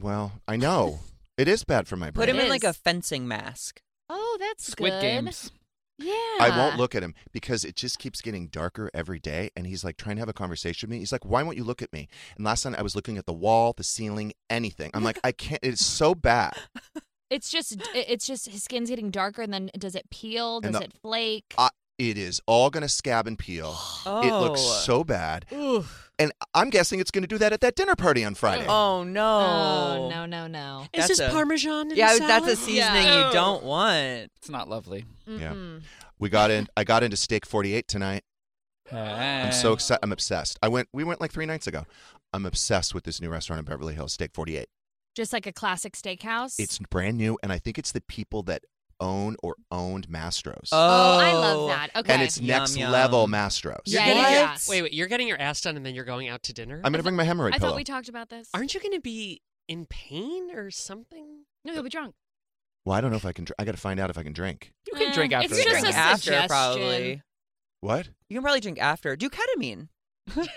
well, 0.00 0.32
I 0.48 0.56
know. 0.56 1.00
It 1.36 1.48
is 1.48 1.64
bad 1.64 1.86
for 1.88 1.96
my 1.96 2.10
brand. 2.10 2.14
put 2.16 2.28
him 2.28 2.36
It 2.40 2.44
in 2.44 2.48
like 2.50 2.64
a 2.64 2.72
fencing 2.72 3.26
mask. 3.28 3.80
Oh, 4.08 4.36
that's 4.40 4.66
Squid 4.72 4.92
good. 4.92 5.00
Games. 5.02 5.52
Yeah. 5.98 6.12
I 6.40 6.50
won't 6.56 6.76
look 6.78 6.94
at 6.94 7.02
him 7.02 7.14
because 7.30 7.62
it 7.64 7.76
just 7.76 7.98
keeps 7.98 8.20
getting 8.22 8.48
darker 8.48 8.90
every 8.94 9.18
day. 9.18 9.50
And 9.54 9.66
he's 9.66 9.84
like 9.84 9.98
trying 9.98 10.16
to 10.16 10.20
have 10.20 10.28
a 10.30 10.32
conversation 10.34 10.88
with 10.88 10.92
me. 10.94 10.98
He's 11.00 11.12
like, 11.12 11.24
why 11.26 11.42
won't 11.42 11.58
you 11.58 11.64
look 11.64 11.82
at 11.82 11.92
me? 11.92 12.08
And 12.36 12.44
last 12.44 12.64
night 12.64 12.78
I 12.78 12.82
was 12.82 12.96
looking 12.96 13.18
at 13.18 13.26
the 13.26 13.32
wall, 13.34 13.74
the 13.76 13.84
ceiling, 13.84 14.32
anything. 14.48 14.90
I'm 14.94 15.04
like, 15.04 15.18
I 15.22 15.32
can't. 15.32 15.60
It's 15.62 15.84
so 15.84 16.14
bad. 16.14 16.54
It's 17.30 17.48
just 17.48 17.76
it's 17.94 18.26
just 18.26 18.48
his 18.48 18.64
skin's 18.64 18.90
getting 18.90 19.12
darker, 19.12 19.40
and 19.40 19.54
then 19.54 19.70
does 19.78 19.94
it 19.94 20.10
peel? 20.10 20.60
Does 20.60 20.72
the- 20.72 20.82
it 20.82 20.92
flake? 21.00 21.44
I, 21.56 21.68
it 22.08 22.16
is 22.16 22.40
all 22.46 22.70
going 22.70 22.82
to 22.82 22.88
scab 22.88 23.26
and 23.26 23.38
peel. 23.38 23.76
It 24.06 24.32
looks 24.32 24.60
Oh. 24.62 24.80
so 24.84 25.04
bad. 25.04 25.44
Ooh. 25.52 25.84
And 26.18 26.32
I'm 26.54 26.68
guessing 26.70 27.00
it's 27.00 27.10
going 27.10 27.22
to 27.22 27.28
do 27.28 27.38
that 27.38 27.52
at 27.52 27.60
that 27.62 27.76
dinner 27.76 27.94
party 27.96 28.24
on 28.24 28.34
Friday. 28.34 28.66
Oh, 28.68 28.98
oh 29.00 29.04
no! 29.04 29.38
Oh 29.40 30.08
no 30.10 30.26
no 30.26 30.46
no. 30.46 30.82
Is 30.92 31.06
That's 31.06 31.08
this 31.08 31.20
a- 31.20 31.30
Parmesan 31.30 31.90
in 31.90 31.96
Yeah, 31.96 32.12
the 32.14 32.18
that's 32.20 32.46
a 32.46 32.56
seasoning 32.56 33.04
Yeah. 33.04 33.28
you 33.28 33.32
don't 33.32 33.64
want. 33.64 34.30
It's 34.36 34.48
not 34.50 34.68
lovely. 34.68 35.04
Yeah. 35.26 35.52
Mm-mm. 35.52 35.82
We 36.18 36.28
got 36.28 36.50
in. 36.50 36.68
I 36.76 36.84
got 36.84 37.02
into 37.02 37.16
Steak 37.16 37.46
48 37.46 37.88
tonight. 37.88 38.22
I'm 38.92 39.46
I'm 39.46 39.52
so 39.52 39.72
excited. 39.72 40.00
I'm 40.02 40.12
obsessed. 40.12 40.58
I 40.62 40.68
went. 40.68 40.88
We 40.92 41.04
went 41.04 41.20
like 41.20 41.32
three 41.32 41.46
nights 41.46 41.66
ago. 41.66 41.86
I'm 42.34 42.44
obsessed 42.44 42.94
with 42.94 43.04
this 43.04 43.20
new 43.20 43.30
restaurant 43.30 43.58
in 43.60 43.64
Beverly 43.64 43.94
Hills, 43.94 44.12
Steak 44.12 44.30
48. 44.34 44.66
Just 45.16 45.32
like 45.32 45.46
a 45.46 45.52
classic 45.52 45.94
steakhouse. 45.94 46.54
It's 46.58 46.78
brand 46.78 47.16
new, 47.16 47.38
and 47.42 47.50
I 47.52 47.58
think 47.58 47.78
it's 47.78 47.92
the 47.92 48.00
people 48.02 48.42
that 48.44 48.62
own 49.00 49.36
or 49.42 49.56
owned 49.70 50.08
Mastro's. 50.08 50.68
oh, 50.72 51.18
I 51.18 51.32
love 51.32 51.68
that. 51.68 51.90
Okay. 51.96 52.12
And 52.12 52.22
it's 52.22 52.38
Yum, 52.38 52.46
next 52.46 52.76
yum. 52.76 52.92
level 52.92 53.26
Mastro's. 53.26 53.80
Yeah, 53.86 54.06
You're 54.06 54.14
yeah, 54.16 54.22
getting- 54.22 54.34
yeah. 54.34 54.56
Wait, 54.68 54.82
wait. 54.82 54.92
You're 54.92 55.08
getting 55.08 55.26
your 55.28 55.40
ass 55.40 55.60
done 55.60 55.76
and 55.76 55.84
then 55.84 55.94
you're 55.94 56.04
going 56.04 56.28
out 56.28 56.42
to 56.44 56.52
dinner? 56.52 56.80
I'm 56.84 56.92
gonna 56.92 57.02
bring 57.02 57.16
my 57.16 57.24
hemorrhoid 57.24 57.50
pill. 57.50 57.54
I 57.54 57.58
pillow. 57.58 57.70
thought 57.70 57.76
we 57.76 57.84
talked 57.84 58.08
about 58.08 58.28
this. 58.28 58.48
Aren't 58.54 58.74
you 58.74 58.80
going 58.80 58.92
to 58.92 59.00
be 59.00 59.42
in 59.68 59.86
pain 59.86 60.50
or 60.54 60.70
something? 60.70 61.44
No, 61.64 61.72
he'll 61.72 61.82
be 61.82 61.88
drunk. 61.90 62.14
well, 62.84 62.96
I 62.96 63.00
don't 63.00 63.10
know 63.10 63.16
if 63.16 63.24
I 63.26 63.32
can. 63.32 63.44
Dr- 63.44 63.54
I 63.58 63.64
got 63.64 63.72
to 63.72 63.80
find 63.80 63.98
out 64.00 64.10
if 64.10 64.18
I 64.18 64.22
can 64.22 64.32
drink. 64.32 64.72
You 64.86 64.94
can 64.98 65.10
Eh, 65.10 65.14
drink 65.14 65.32
after. 65.32 65.46
it's 65.46 65.56
the 65.56 65.62
just 65.70 65.80
drink. 65.82 65.94
a 65.94 65.98
after 65.98 66.22
suggestion. 66.22 66.48
probably. 66.48 67.22
What? 67.80 68.08
You 68.28 68.36
can 68.36 68.42
probably 68.42 68.60
drink 68.60 68.78
after. 68.80 69.16
Do 69.16 69.28
ketamine. 69.30 69.88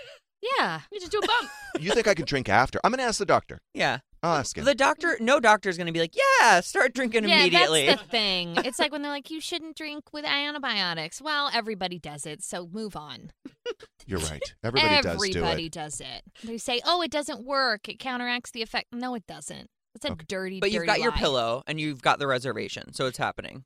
Yeah. 0.58 0.80
You 0.92 1.00
just 1.00 1.10
do 1.10 1.18
a 1.22 1.26
bump. 1.26 1.50
You 1.80 1.92
think 1.92 2.06
I 2.06 2.12
can 2.12 2.26
drink 2.26 2.50
after? 2.50 2.78
I'm 2.84 2.90
gonna 2.90 3.02
ask 3.04 3.18
the 3.18 3.24
doctor. 3.24 3.60
Yeah. 3.72 4.00
I'll 4.24 4.36
ask 4.38 4.56
him. 4.56 4.64
The 4.64 4.74
doctor, 4.74 5.18
no 5.20 5.38
doctor 5.38 5.68
is 5.68 5.76
going 5.76 5.86
to 5.86 5.92
be 5.92 6.00
like, 6.00 6.14
yeah, 6.40 6.60
start 6.60 6.94
drinking 6.94 7.28
yeah, 7.28 7.40
immediately. 7.40 7.86
that's 7.86 8.02
the 8.02 8.08
thing. 8.08 8.54
It's 8.64 8.78
like 8.78 8.90
when 8.90 9.02
they're 9.02 9.10
like, 9.10 9.30
you 9.30 9.38
shouldn't 9.40 9.76
drink 9.76 10.12
with 10.14 10.24
antibiotics. 10.24 11.20
Well, 11.20 11.50
everybody 11.52 11.98
does 11.98 12.24
it, 12.24 12.42
so 12.42 12.66
move 12.72 12.96
on. 12.96 13.32
You're 14.06 14.20
right. 14.20 14.42
Everybody, 14.64 15.02
does 15.02 15.20
do 15.22 15.28
Everybody 15.38 15.66
it. 15.66 15.72
does 15.72 16.00
it. 16.00 16.22
They 16.42 16.56
say, 16.56 16.80
oh, 16.86 17.02
it 17.02 17.10
doesn't 17.10 17.44
work. 17.44 17.88
It 17.88 17.98
counteracts 17.98 18.50
the 18.50 18.62
effect. 18.62 18.86
No, 18.94 19.14
it 19.14 19.26
doesn't. 19.26 19.68
It's 19.94 20.04
a 20.06 20.12
Okay. 20.12 20.24
dirty, 20.26 20.58
but 20.60 20.70
you've 20.72 20.80
dirty 20.80 20.86
got 20.86 21.00
your 21.00 21.10
lie. 21.12 21.18
pillow 21.18 21.62
and 21.66 21.78
you've 21.78 22.00
got 22.02 22.18
the 22.18 22.26
reservation, 22.26 22.94
so 22.94 23.06
it's 23.06 23.18
happening. 23.18 23.64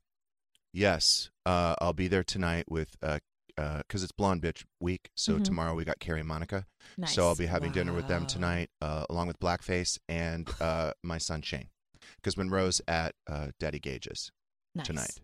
Yes, 0.73 1.31
uh, 1.47 1.75
I'll 1.81 1.93
be 1.95 2.09
there 2.09 2.25
tonight 2.25 2.67
with 2.69 2.97
uh, 3.03 3.21
because 3.83 4.03
it's 4.03 4.13
Blonde 4.13 4.41
Bitch 4.43 4.65
Week. 4.81 5.11
So 5.17 5.39
Mhm. 5.39 5.45
tomorrow 5.45 5.75
we 5.75 5.85
got 5.85 5.99
Carrie 5.99 6.21
and 6.21 6.29
Monica. 6.29 6.67
Nice. 6.97 7.15
So 7.15 7.27
I'll 7.27 7.35
be 7.35 7.47
having 7.47 7.73
dinner 7.73 7.93
with 7.93 8.07
them 8.09 8.27
tonight, 8.27 8.71
uh, 8.81 9.05
along 9.11 9.27
with 9.27 9.39
Blackface 9.41 9.99
and 10.09 10.49
uh, 10.61 10.93
my 11.03 11.19
son 11.19 11.43
Shane, 11.43 11.69
because 12.17 12.37
Monroe's 12.37 12.81
at 12.87 13.15
uh, 13.27 13.49
Daddy 13.59 13.79
Gage's 13.81 14.31
Nice. 14.75 14.87
tonight. 14.87 15.21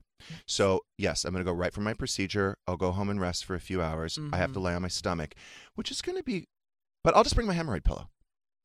So 0.47 0.85
yes, 0.99 1.25
I'm 1.25 1.33
gonna 1.33 1.45
go 1.45 1.53
right 1.53 1.73
from 1.73 1.85
my 1.85 1.95
procedure. 1.95 2.57
I'll 2.67 2.77
go 2.77 2.93
home 2.93 3.11
and 3.11 3.21
rest 3.21 3.45
for 3.45 3.55
a 3.55 3.61
few 3.61 3.83
hours. 3.83 4.19
I 4.33 4.37
have 4.39 4.53
to 4.55 4.59
Mhm. 4.59 4.63
lay 4.63 4.75
on 4.75 4.83
my 4.83 4.89
stomach, 4.89 5.35
which 5.75 5.91
is 5.91 6.01
gonna 6.03 6.23
be, 6.23 6.47
but 7.03 7.15
I'll 7.15 7.23
just 7.25 7.35
bring 7.35 7.47
my 7.47 7.55
hemorrhoid 7.55 7.85
pillow. 7.85 8.09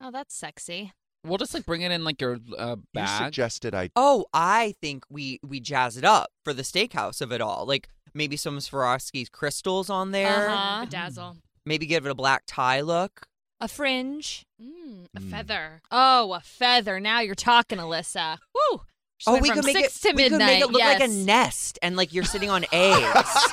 Oh, 0.02 0.10
that's 0.12 0.34
sexy. 0.34 0.94
We'll 1.26 1.38
just 1.38 1.54
like 1.54 1.66
bring 1.66 1.82
it 1.82 1.92
in 1.92 2.06
like 2.06 2.22
your 2.22 2.40
uh, 2.58 2.78
You 2.94 3.08
suggested 3.08 3.76
I. 3.76 3.90
Oh, 3.96 4.26
I 4.34 4.74
think 4.82 5.04
we 5.10 5.40
we 5.44 5.60
jazz 5.60 5.98
it 5.98 6.06
up 6.06 6.32
for 6.46 6.54
the 6.54 6.62
steakhouse 6.62 7.20
of 7.20 7.34
it 7.34 7.42
all. 7.42 7.66
Like 7.66 7.90
maybe 8.14 8.36
some 8.38 8.58
Swarovski's 8.60 9.30
crystals 9.30 9.90
on 9.90 10.12
there. 10.12 10.50
Uh-huh. 10.50 10.86
Bedazzle. 10.86 11.38
Maybe 11.66 11.86
give 11.86 12.06
it 12.06 12.10
a 12.10 12.16
black 12.16 12.44
tie 12.48 12.82
look. 12.82 13.28
A 13.62 13.68
fringe. 13.68 14.46
Mm, 14.62 15.06
a 15.16 15.20
Mm. 15.20 15.30
feather. 15.32 15.82
Oh, 15.92 16.34
a 16.34 16.40
feather. 16.40 17.00
Now 17.00 17.20
you're 17.20 17.36
talking, 17.36 17.78
Alyssa. 17.78 18.38
Woo! 18.54 18.82
Oh, 19.28 19.38
we 19.40 19.50
from 19.50 19.58
could 19.58 19.66
make 19.66 19.76
it. 19.76 19.92
six 19.92 20.00
to 20.02 20.14
we 20.16 20.30
could 20.30 20.38
make 20.40 20.62
it 20.62 20.70
look 20.72 20.82
like 20.82 21.02
a 21.02 21.08
nest, 21.10 21.78
and 21.82 21.98
like 21.98 22.14
you're 22.14 22.24
sitting 22.24 22.50
on 22.50 22.64
eggs. 22.72 23.48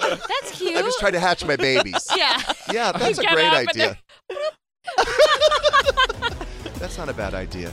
That's 0.00 0.52
cute. 0.52 0.76
I 0.76 0.82
just 0.82 1.00
tried 1.00 1.12
to 1.12 1.20
hatch 1.20 1.44
my 1.44 1.56
babies. 1.56 2.06
Yeah. 2.16 2.40
Yeah, 2.72 2.92
that's 2.96 3.18
a 3.18 3.24
great 3.24 3.52
idea. 3.52 3.98
That's 6.78 6.96
not 6.98 7.08
a 7.08 7.12
bad 7.12 7.34
idea. 7.34 7.72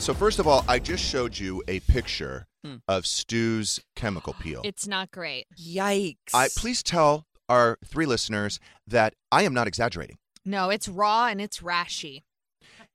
So 0.00 0.14
first 0.14 0.38
of 0.38 0.46
all, 0.46 0.64
I 0.66 0.78
just 0.78 1.04
showed 1.04 1.38
you 1.38 1.62
a 1.68 1.80
picture 1.80 2.46
Hmm. 2.64 2.76
of 2.88 3.06
Stu's 3.06 3.80
chemical 3.96 4.34
peel. 4.34 4.60
It's 4.64 4.86
not 4.86 5.10
great. 5.10 5.46
Yikes. 5.58 6.34
I 6.34 6.48
please 6.56 6.82
tell 6.82 7.26
our 7.48 7.78
three 7.84 8.04
listeners 8.06 8.58
that 8.86 9.14
I 9.32 9.42
am 9.44 9.54
not 9.54 9.66
exaggerating. 9.66 10.18
No, 10.44 10.68
it's 10.70 10.88
raw 10.88 11.26
and 11.26 11.40
it's 11.40 11.60
rashy. 11.60 12.22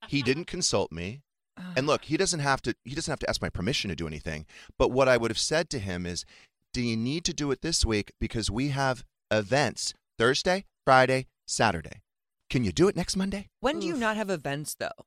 He 0.07 0.21
didn't 0.21 0.45
consult 0.45 0.91
me. 0.91 1.21
And 1.77 1.87
look, 1.87 2.05
he 2.05 2.17
doesn't 2.17 2.41
have 2.41 2.61
to 2.63 2.75
he 2.83 2.93
doesn't 2.95 3.11
have 3.11 3.19
to 3.19 3.29
ask 3.29 3.41
my 3.41 3.49
permission 3.49 3.89
to 3.89 3.95
do 3.95 4.07
anything. 4.07 4.45
But 4.77 4.89
what 4.91 5.07
I 5.07 5.15
would 5.17 5.31
have 5.31 5.39
said 5.39 5.69
to 5.71 5.79
him 5.79 6.05
is, 6.05 6.25
"Do 6.73 6.81
you 6.81 6.97
need 6.97 7.23
to 7.25 7.33
do 7.33 7.49
it 7.51 7.61
this 7.61 7.85
week 7.85 8.11
because 8.19 8.51
we 8.51 8.69
have 8.69 9.05
events 9.31 9.93
Thursday, 10.19 10.65
Friday, 10.85 11.27
Saturday. 11.47 12.01
Can 12.49 12.63
you 12.65 12.71
do 12.73 12.87
it 12.89 12.95
next 12.95 13.15
Monday?" 13.15 13.47
When 13.61 13.79
do 13.79 13.87
you 13.87 13.95
not 13.95 14.17
have 14.17 14.29
events 14.29 14.75
though? 14.75 15.05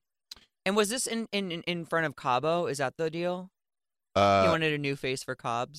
And 0.68 0.76
was 0.76 0.90
this 0.90 1.06
in 1.06 1.28
in 1.32 1.50
in 1.50 1.86
front 1.86 2.04
of 2.04 2.14
Cabo? 2.14 2.66
Is 2.66 2.76
that 2.76 2.98
the 2.98 3.08
deal? 3.08 3.50
Uh, 4.14 4.42
he 4.42 4.48
wanted 4.50 4.74
a 4.74 4.78
new 4.78 4.96
face 4.96 5.22
for 5.22 5.34
Cabo. 5.34 5.72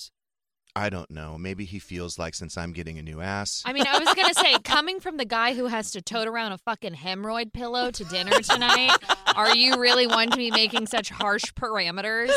I 0.75 0.89
don't 0.89 1.11
know. 1.11 1.37
Maybe 1.37 1.65
he 1.65 1.77
feels 1.77 2.17
like 2.17 2.33
since 2.33 2.57
I'm 2.57 2.73
getting 2.73 2.97
a 2.97 3.03
new 3.03 3.21
ass. 3.21 3.61
I 3.67 3.73
mean, 3.73 3.85
I 3.87 3.99
was 3.99 4.11
gonna 4.15 4.33
say, 4.33 4.57
coming 4.63 4.99
from 4.99 5.17
the 5.17 5.25
guy 5.25 5.53
who 5.53 5.67
has 5.67 5.91
to 5.91 6.01
tote 6.01 6.27
around 6.27 6.53
a 6.53 6.57
fucking 6.57 6.95
hemorrhoid 6.95 7.53
pillow 7.53 7.91
to 7.91 8.03
dinner 8.05 8.39
tonight, 8.41 8.97
are 9.35 9.55
you 9.55 9.79
really 9.79 10.07
one 10.07 10.31
to 10.31 10.37
be 10.37 10.49
making 10.49 10.87
such 10.87 11.11
harsh 11.11 11.53
parameters? 11.53 12.31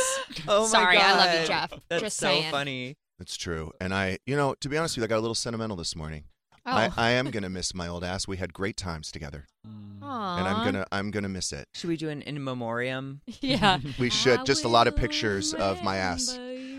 Oh 0.47 0.65
my 0.65 0.67
Sorry, 0.67 0.99
I 0.99 1.13
love 1.17 1.41
you, 1.41 1.47
Jeff. 1.47 1.73
That's 1.89 2.03
Just 2.03 2.19
so 2.19 2.27
saying. 2.27 2.51
funny. 2.51 2.97
It's 3.19 3.39
true. 3.39 3.73
And 3.81 3.95
I, 3.95 4.19
you 4.27 4.37
know, 4.37 4.57
to 4.61 4.69
be 4.69 4.77
honest 4.77 4.97
with 4.97 5.03
you, 5.03 5.05
I 5.05 5.09
got 5.09 5.19
a 5.21 5.25
little 5.25 5.35
sentimental 5.35 5.77
this 5.79 5.97
morning. 5.97 6.25
I, 6.65 6.87
Oh. 6.89 6.93
I 6.97 7.11
am 7.13 7.31
gonna 7.31 7.51
miss 7.51 7.75
my 7.75 7.89
old 7.89 8.05
ass. 8.05 8.29
We 8.29 8.37
had 8.37 8.53
great 8.53 8.77
times 8.77 9.11
together, 9.11 9.47
and 9.65 10.03
I'm 10.05 10.65
gonna 10.65 10.87
I'm 10.93 11.11
gonna 11.11 11.29
miss 11.29 11.53
it. 11.53 11.67
Should 11.75 11.89
we 11.89 11.97
do 11.97 12.09
an 12.09 12.23
in 12.23 12.43
memoriam? 12.43 13.21
Yeah. 13.41 13.79
We 13.99 14.11
should 14.11 14.45
just 14.47 14.65
a 14.65 14.69
lot 14.69 14.87
of 14.87 14.95
pictures 14.97 15.55
of 15.55 15.83
my 15.83 15.97
ass. 15.97 16.39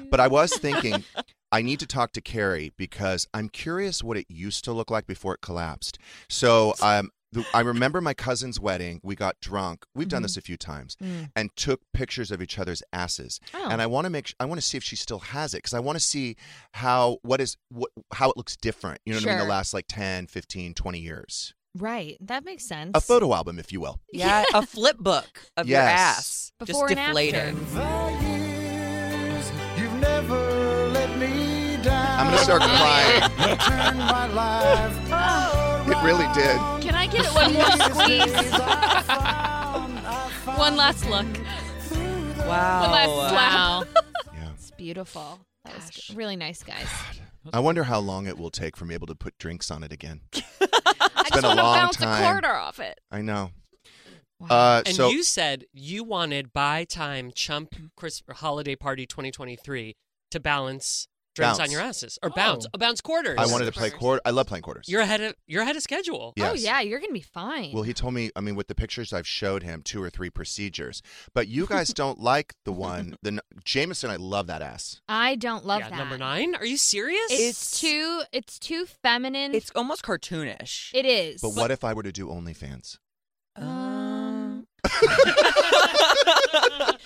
But 0.10 0.20
I 0.20 0.28
was 0.28 0.54
thinking 0.58 1.04
I 1.52 1.62
need 1.62 1.80
to 1.82 1.88
talk 1.88 2.14
to 2.14 2.22
Carrie 2.22 2.72
because 2.78 3.28
I'm 3.34 3.50
curious 3.50 4.04
what 4.04 4.18
it 4.18 4.26
used 4.30 4.64
to 4.66 4.72
look 4.74 4.90
like 4.90 5.06
before 5.06 5.36
it 5.36 5.42
collapsed. 5.42 6.00
So 6.30 6.74
um, 6.82 7.10
the, 7.34 7.46
I 7.54 7.62
remember 7.62 8.00
my 8.02 8.14
cousin's 8.14 8.60
wedding. 8.60 9.00
We 9.04 9.16
got 9.16 9.40
drunk. 9.42 9.86
We've 9.96 10.08
done 10.08 10.22
this 10.22 10.38
a 10.38 10.42
few 10.42 10.56
times, 10.58 10.96
Mm. 11.02 11.32
and 11.36 11.56
took 11.56 11.82
pictures 11.94 12.32
of 12.32 12.42
each 12.42 12.60
other's 12.60 12.84
asses. 12.94 13.40
Oh. 13.54 13.70
And 13.70 13.82
I 13.82 13.88
want 13.88 14.06
to 14.06 14.10
make 14.10 14.34
I 14.40 14.46
want 14.46 14.60
to 14.62 14.66
see 14.66 14.78
if 14.78 14.84
she 14.84 14.96
still 14.96 15.20
has 15.20 15.54
it 15.54 15.58
because 15.58 15.74
I 15.74 15.80
want 15.80 15.98
to 15.98 16.04
see 16.04 16.36
how 16.74 17.18
what 17.24 17.42
is 17.42 17.58
what 17.70 17.90
how 18.14 18.30
it 18.30 18.38
looks 18.38 18.56
different. 18.56 19.00
You 19.06 19.14
know 19.14 19.20
what 19.20 19.28
I 19.28 19.32
mean? 19.32 19.40
The 19.40 19.46
last 19.50 19.74
like 19.74 19.86
10, 19.88 20.28
15, 20.28 20.74
20 20.74 21.00
years. 21.00 21.54
Right. 21.76 22.18
That 22.22 22.46
makes 22.46 22.66
sense. 22.66 22.92
A 22.94 23.02
photo 23.02 23.34
album, 23.34 23.58
if 23.58 23.72
you 23.72 23.82
will. 23.82 24.00
Yeah, 24.12 24.44
a 24.54 24.64
flip 24.66 24.98
book 25.00 25.26
of 25.58 25.68
your 25.68 25.80
ass. 25.80 26.52
Before 26.60 26.88
just 26.88 27.00
and 27.00 27.08
deflated. 27.08 27.56
You've 29.78 29.94
never 30.00 30.90
let 30.90 31.18
me 31.18 31.78
down. 31.82 32.20
I'm 32.20 32.26
gonna 32.28 32.38
start 32.38 32.62
crying. 32.62 33.24
You 33.50 33.56
turned 33.56 33.98
my 33.98 34.28
life 34.28 35.00
It 35.88 35.98
really 36.04 36.28
did. 36.34 36.83
Can 37.04 37.10
I 37.10 37.24
get 37.24 37.26
one 37.34 37.54
more 37.54 37.72
squeeze? 37.90 38.34
one 40.58 40.76
last 40.78 41.10
look. 41.10 41.26
Wow. 42.48 42.82
One 42.82 42.92
last 42.92 43.30
slap. 43.30 43.88
Yeah. 44.34 44.50
It's 44.56 44.72
beautiful. 44.72 45.40
That 45.66 45.76
was 45.76 45.90
g- 45.90 46.14
really 46.16 46.36
nice, 46.36 46.64
guys. 46.64 46.88
I 47.52 47.60
wonder 47.60 47.84
how 47.84 48.00
long 48.00 48.28
it 48.28 48.38
will 48.38 48.50
take 48.52 48.78
for 48.78 48.86
me 48.86 48.94
able 48.94 49.08
to 49.08 49.16
put 49.16 49.38
drinks 49.38 49.70
on 49.72 49.84
it 49.84 49.92
again. 49.92 50.22
I 50.34 50.40
It's 50.42 51.32
been 51.32 51.42
just 51.42 51.44
a 51.44 51.48
want 51.48 51.58
to 51.60 51.64
long 51.64 51.76
bounce 51.78 51.98
time. 51.98 52.24
a 52.24 52.26
quarter 52.32 52.54
off 52.56 52.80
it. 52.80 53.00
I 53.12 53.22
know. 53.22 53.52
Uh, 54.50 54.82
and 54.86 54.96
so 54.96 55.10
you 55.10 55.24
said 55.24 55.66
you 55.74 56.04
wanted 56.04 56.52
by 56.54 56.84
time 56.86 57.32
Chump 57.34 57.76
Chris 57.96 58.22
Holiday 58.30 58.76
Party 58.76 59.06
2023 59.06 59.96
to 60.32 60.40
balance 60.40 61.08
drinks 61.34 61.58
Bounce. 61.58 61.68
on 61.68 61.72
your 61.72 61.82
asses 61.82 62.20
or 62.22 62.30
bounce, 62.30 62.66
Oh. 62.74 62.78
bounce 62.78 63.02
quarters. 63.02 63.38
I 63.40 63.48
wanted 63.48 63.66
to 63.66 63.72
play 63.72 63.90
quarter. 63.90 64.22
I 64.26 64.30
love 64.30 64.48
playing 64.48 64.62
quarters. 64.64 64.88
You're 64.88 65.02
ahead 65.02 65.22
of 65.22 65.36
you're 65.48 65.64
ahead 65.64 65.76
of 65.76 65.82
schedule. 65.84 66.34
Yes. 66.36 66.52
Oh 66.52 66.54
yeah, 66.54 66.80
you're 66.82 67.00
gonna 67.00 67.14
be 67.14 67.22
fine. 67.22 67.72
Well, 67.74 67.84
he 67.84 67.94
told 67.94 68.14
me, 68.14 68.32
I 68.36 68.42
mean, 68.42 68.56
with 68.56 68.68
the 68.68 68.76
pictures 68.76 69.14
I've 69.14 69.28
showed 69.28 69.64
him, 69.64 69.82
two 69.84 70.02
or 70.02 70.10
three 70.10 70.30
procedures. 70.30 71.02
But 71.34 71.48
you 71.48 71.66
guys 71.66 71.90
don't 71.94 72.20
like 72.20 72.54
the 72.66 72.72
one, 72.72 73.16
the 73.24 73.42
Jameson, 73.64 74.10
I 74.10 74.18
love 74.18 74.48
that 74.48 74.62
ass. 74.62 75.02
I 75.10 75.36
don't 75.36 75.66
love 75.66 75.82
Yeah, 75.82 75.90
that. 75.90 75.98
number 75.98 76.18
nine. 76.18 76.56
Are 76.56 76.66
you 76.66 76.78
serious? 76.78 77.32
It's, 77.32 77.80
too. 77.80 78.22
It's 78.32 78.60
too 78.60 78.86
feminine. 78.86 79.56
It's 79.56 79.72
almost 79.76 80.04
cartoonish. 80.04 80.92
It 80.94 81.06
is. 81.06 81.42
But 81.42 81.56
what 81.56 81.72
if 81.72 81.84
I 81.84 81.94
were 81.94 82.04
to 82.04 82.12
do 82.12 82.28
OnlyFans? 82.28 82.98
Um. 83.56 84.68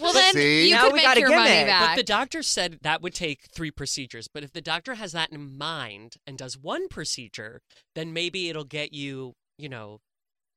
well, 0.00 0.12
then 0.12 0.32
See? 0.34 0.68
you 0.68 0.74
Now 0.74 0.84
could 0.84 0.92
we 0.92 0.96
make 0.98 1.04
got 1.06 1.16
a 1.16 1.20
your 1.20 1.30
money 1.30 1.50
gimmick. 1.50 1.66
But 1.66 1.86
back. 1.86 1.96
the 1.96 2.02
doctor 2.02 2.42
said 2.42 2.78
that 2.82 3.02
would 3.02 3.14
take 3.14 3.46
three 3.54 3.70
procedures. 3.70 4.28
But 4.28 4.42
if 4.44 4.52
the 4.52 4.60
doctor 4.60 4.94
has 4.94 5.12
that 5.12 5.30
in 5.32 5.56
mind 5.58 6.16
and 6.26 6.36
does 6.38 6.56
one 6.58 6.88
procedure, 6.88 7.60
then 7.94 8.12
maybe 8.12 8.48
it'll 8.48 8.64
get 8.64 8.92
you, 8.92 9.34
you 9.58 9.68
know, 9.68 10.00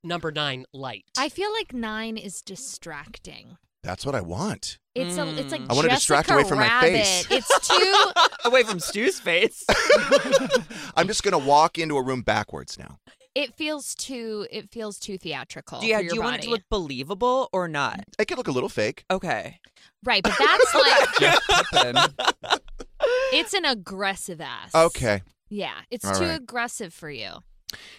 number 0.03 0.32
nine 0.32 0.65
light. 0.73 1.06
I 1.17 1.29
feel 1.29 1.51
like 1.51 1.73
nine 1.73 2.17
is 2.17 2.41
distracting. 2.41 3.58
That's 3.84 4.06
what 4.06 4.15
I 4.15 4.21
want. 4.21 4.77
It's 4.95 5.17
a. 5.17 5.27
It's 5.38 5.51
like 5.51 5.62
I 5.69 5.73
wanna 5.73 5.89
distract 5.89 6.32
away 6.32 6.43
from 6.45 6.60
my 6.60 6.67
Rabbit. 6.67 6.91
face. 7.06 7.27
It's 7.32 7.67
too. 7.67 8.12
Away 8.45 8.63
from 8.63 8.79
Stu's 8.79 9.19
face. 9.19 9.63
I'm 10.95 11.08
just 11.08 11.23
going 11.23 11.32
to 11.32 11.38
walk 11.38 11.77
into 11.77 11.95
a 11.97 12.03
room 12.03 12.21
backwards 12.21 12.77
now. 12.77 12.97
It 13.36 13.56
feels 13.56 13.96
too. 13.96 14.46
It 14.52 14.69
feels 14.69 15.00
too 15.00 15.17
theatrical. 15.17 15.80
Do 15.82 15.88
you, 15.88 15.96
for 15.98 16.04
do 16.04 16.15
you 16.15 16.22
want 16.22 16.36
it 16.38 16.41
to 16.43 16.50
look 16.52 16.62
believable 16.69 17.50
or 17.52 17.67
not? 17.67 18.04
It 18.19 18.26
could 18.28 18.38
look 18.38 18.48
a 18.48 18.52
little 18.52 18.69
fake. 18.69 19.06
Okay. 19.10 19.60
right? 20.04 20.22
But 20.24 20.34
that's 20.38 20.74
like 22.36 22.50
it's 23.34 23.54
an 23.54 23.65
aggressive 23.65 24.39
ass. 24.41 24.74
Okay. 24.76 25.22
Yeah, 25.50 25.74
it's 25.91 26.06
All 26.06 26.15
too 26.15 26.26
right. 26.26 26.39
aggressive 26.41 26.93
for 26.93 27.10
you. 27.10 27.39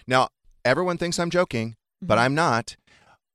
Now, 0.07 0.29
everyone 0.65 0.99
thinks 0.99 1.19
I'm 1.19 1.31
joking, 1.31 1.77
but 2.01 2.15
Mm-hmm. 2.17 2.25
I'm 2.25 2.35
not. 2.35 2.77